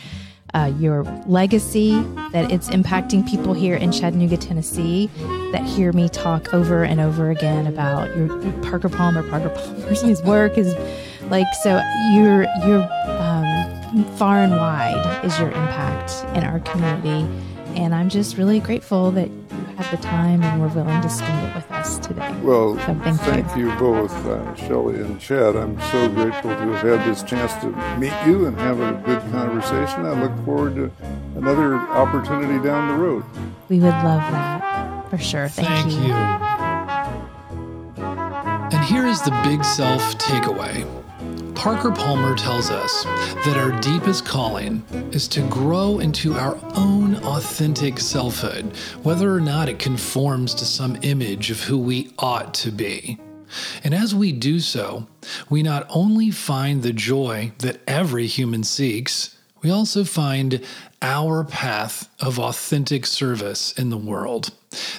uh, 0.53 0.71
your 0.79 1.03
legacy, 1.27 2.01
that 2.31 2.51
it's 2.51 2.69
impacting 2.69 3.29
people 3.29 3.53
here 3.53 3.75
in 3.75 3.91
Chattanooga, 3.91 4.37
Tennessee, 4.37 5.07
that 5.51 5.63
hear 5.63 5.91
me 5.91 6.09
talk 6.09 6.53
over 6.53 6.83
and 6.83 6.99
over 6.99 7.29
again 7.29 7.67
about 7.67 8.15
your 8.17 8.29
Parker 8.63 8.89
Palmer, 8.89 9.21
Parker 9.29 9.49
Palmer's 9.49 10.01
his 10.01 10.23
work 10.23 10.57
is 10.57 10.73
like 11.29 11.45
so. 11.61 11.79
You're 12.13 12.47
you're 12.65 12.81
um, 13.21 13.38
far 14.17 14.37
and 14.37 14.51
wide 14.51 15.25
is 15.25 15.37
your 15.39 15.49
impact 15.49 16.23
in 16.37 16.43
our 16.43 16.59
community, 16.59 17.27
and 17.75 17.93
I'm 17.95 18.09
just 18.09 18.37
really 18.37 18.59
grateful 18.59 19.11
that 19.11 19.29
you 19.29 19.65
had 19.77 19.89
the 19.97 20.01
time 20.03 20.43
and 20.43 20.61
were 20.61 20.67
willing 20.67 21.01
to 21.01 21.09
spend 21.09 21.47
it 21.47 21.55
with 21.55 21.71
us 21.71 21.97
today. 21.99 22.35
Well, 22.43 22.75
so 22.77 22.85
thank, 22.95 23.19
thank 23.21 23.55
you. 23.55 23.71
you. 23.71 23.79
both, 23.79 24.13
uh, 24.25 24.55
Shelley 24.55 24.99
and 24.99 25.19
Chad. 25.19 25.55
I'm 25.55 25.79
so 25.91 26.07
grateful 26.09 26.51
to 26.51 26.57
have 26.57 26.99
had 26.99 27.09
this 27.09 27.23
chance 27.23 27.53
to 27.61 27.67
meet 27.97 28.13
you 28.27 28.45
and 28.45 28.57
have 28.59 28.79
a 28.79 29.01
good 29.05 29.21
conversation. 29.31 30.05
I 30.05 30.21
look 30.21 30.45
forward 30.45 30.75
to 30.75 30.91
another 31.35 31.75
opportunity 31.75 32.63
down 32.63 32.89
the 32.89 33.03
road. 33.03 33.23
We 33.69 33.79
would 33.79 33.85
love 33.85 34.31
that 34.31 35.09
for 35.09 35.17
sure. 35.17 35.49
Thank, 35.49 35.67
thank 35.67 35.93
you. 35.93 36.09
you. 36.09 36.13
And 38.71 38.85
here 38.85 39.07
is 39.07 39.21
the 39.23 39.31
big 39.43 39.65
self 39.65 40.15
takeaway. 40.17 40.98
Parker 41.59 41.91
Palmer 41.91 42.37
tells 42.37 42.69
us 42.69 43.03
that 43.43 43.57
our 43.57 43.77
deepest 43.81 44.23
calling 44.23 44.81
is 45.11 45.27
to 45.27 45.41
grow 45.49 45.99
into 45.99 46.33
our 46.33 46.57
own 46.77 47.17
authentic 47.17 47.99
selfhood, 47.99 48.73
whether 49.03 49.35
or 49.35 49.41
not 49.41 49.67
it 49.67 49.77
conforms 49.77 50.55
to 50.55 50.63
some 50.63 50.97
image 51.01 51.51
of 51.51 51.61
who 51.63 51.77
we 51.77 52.13
ought 52.17 52.53
to 52.53 52.71
be. 52.71 53.19
And 53.83 53.93
as 53.93 54.15
we 54.15 54.31
do 54.31 54.61
so, 54.61 55.05
we 55.49 55.61
not 55.61 55.85
only 55.89 56.31
find 56.31 56.81
the 56.81 56.93
joy 56.93 57.51
that 57.57 57.81
every 57.85 58.25
human 58.25 58.63
seeks, 58.63 59.35
we 59.61 59.69
also 59.69 60.05
find 60.05 60.65
our 61.01 61.43
path 61.43 62.07
of 62.21 62.39
authentic 62.39 63.05
service 63.05 63.73
in 63.73 63.89
the 63.89 63.97
world. 63.97 64.51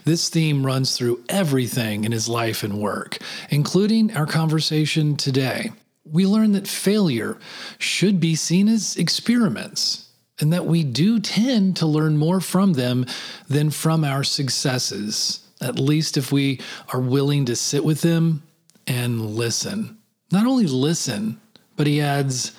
This 0.05 0.29
theme 0.29 0.67
runs 0.67 0.95
through 0.95 1.25
everything 1.31 2.05
in 2.05 2.13
his 2.13 2.29
life 2.29 2.63
and 2.63 2.83
work, 2.83 3.17
including 3.49 4.15
our 4.15 4.27
conversation 4.27 5.17
today 5.17 5.71
we 6.11 6.27
learn 6.27 6.53
that 6.53 6.67
failure 6.67 7.39
should 7.79 8.21
be 8.21 8.35
seen 8.35 8.69
as 8.69 8.97
experiments 8.97 10.09
and 10.41 10.53
that 10.53 10.67
we 10.67 10.83
do 10.83 11.21
tend 11.21 11.77
to 11.77 11.87
learn 11.87 12.17
more 12.17 12.41
from 12.41 12.73
them 12.73 13.07
than 13.49 13.71
from 13.71 14.05
our 14.05 14.25
successes, 14.25 15.41
at 15.61 15.79
least 15.79 16.17
if 16.17 16.33
we 16.33 16.61
are 16.93 17.01
willing 17.01 17.45
to 17.45 17.55
sit 17.55 17.85
with 17.85 18.01
them 18.01 18.43
and 18.87 19.21
listen. 19.37 19.99
Not 20.33 20.47
only 20.47 20.67
listen, 20.67 21.41
but 21.77 21.87
he 21.87 22.01
adds, 22.01 22.53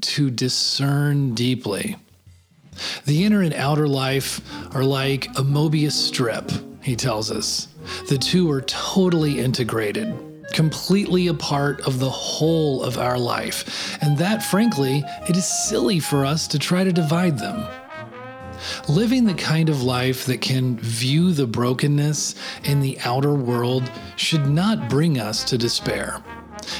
to 0.00 0.30
discern 0.30 1.34
deeply. 1.34 1.96
The 3.06 3.24
inner 3.24 3.42
and 3.42 3.54
outer 3.54 3.88
life 3.88 4.40
are 4.74 4.84
like 4.84 5.26
a 5.36 5.42
Mobius 5.42 5.92
strip, 5.92 6.50
he 6.82 6.96
tells 6.96 7.30
us. 7.30 7.68
The 8.08 8.18
two 8.18 8.50
are 8.50 8.62
totally 8.62 9.38
integrated 9.38 10.12
completely 10.52 11.26
a 11.28 11.34
part 11.34 11.80
of 11.82 11.98
the 11.98 12.10
whole 12.10 12.82
of 12.82 12.98
our 12.98 13.18
life. 13.18 13.98
And 14.02 14.18
that, 14.18 14.42
frankly, 14.42 15.04
it 15.28 15.36
is 15.36 15.46
silly 15.46 16.00
for 16.00 16.24
us 16.24 16.46
to 16.48 16.58
try 16.58 16.84
to 16.84 16.92
divide 16.92 17.38
them. 17.38 17.66
Living 18.88 19.24
the 19.24 19.34
kind 19.34 19.68
of 19.68 19.82
life 19.82 20.24
that 20.26 20.40
can 20.40 20.78
view 20.78 21.32
the 21.32 21.46
brokenness 21.46 22.34
in 22.64 22.80
the 22.80 22.98
outer 23.04 23.34
world 23.34 23.90
should 24.16 24.46
not 24.46 24.88
bring 24.88 25.18
us 25.18 25.44
to 25.44 25.58
despair. 25.58 26.22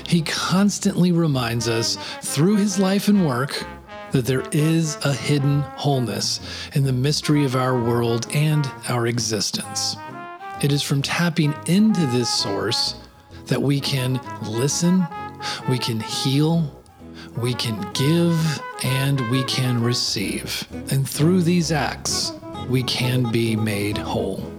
He 0.06 0.22
constantly 0.22 1.12
reminds 1.12 1.68
us 1.68 1.98
through 2.22 2.56
his 2.56 2.78
life 2.78 3.08
and 3.08 3.26
work 3.26 3.62
that 4.12 4.26
there 4.26 4.44
is 4.52 4.96
a 5.04 5.12
hidden 5.12 5.60
wholeness 5.60 6.40
in 6.74 6.84
the 6.84 6.92
mystery 6.92 7.44
of 7.44 7.56
our 7.56 7.78
world 7.78 8.28
and 8.32 8.70
our 8.88 9.06
existence. 9.06 9.96
It 10.62 10.72
is 10.72 10.82
from 10.82 11.02
tapping 11.02 11.52
into 11.66 12.06
this 12.06 12.30
source 12.30 12.94
that 13.46 13.60
we 13.60 13.80
can 13.80 14.20
listen, 14.42 15.06
we 15.68 15.78
can 15.78 16.00
heal, 16.00 16.82
we 17.38 17.54
can 17.54 17.80
give, 17.92 18.62
and 18.82 19.20
we 19.30 19.42
can 19.44 19.82
receive. 19.82 20.66
And 20.90 21.08
through 21.08 21.42
these 21.42 21.72
acts, 21.72 22.32
we 22.68 22.82
can 22.82 23.30
be 23.30 23.56
made 23.56 23.98
whole. 23.98 24.53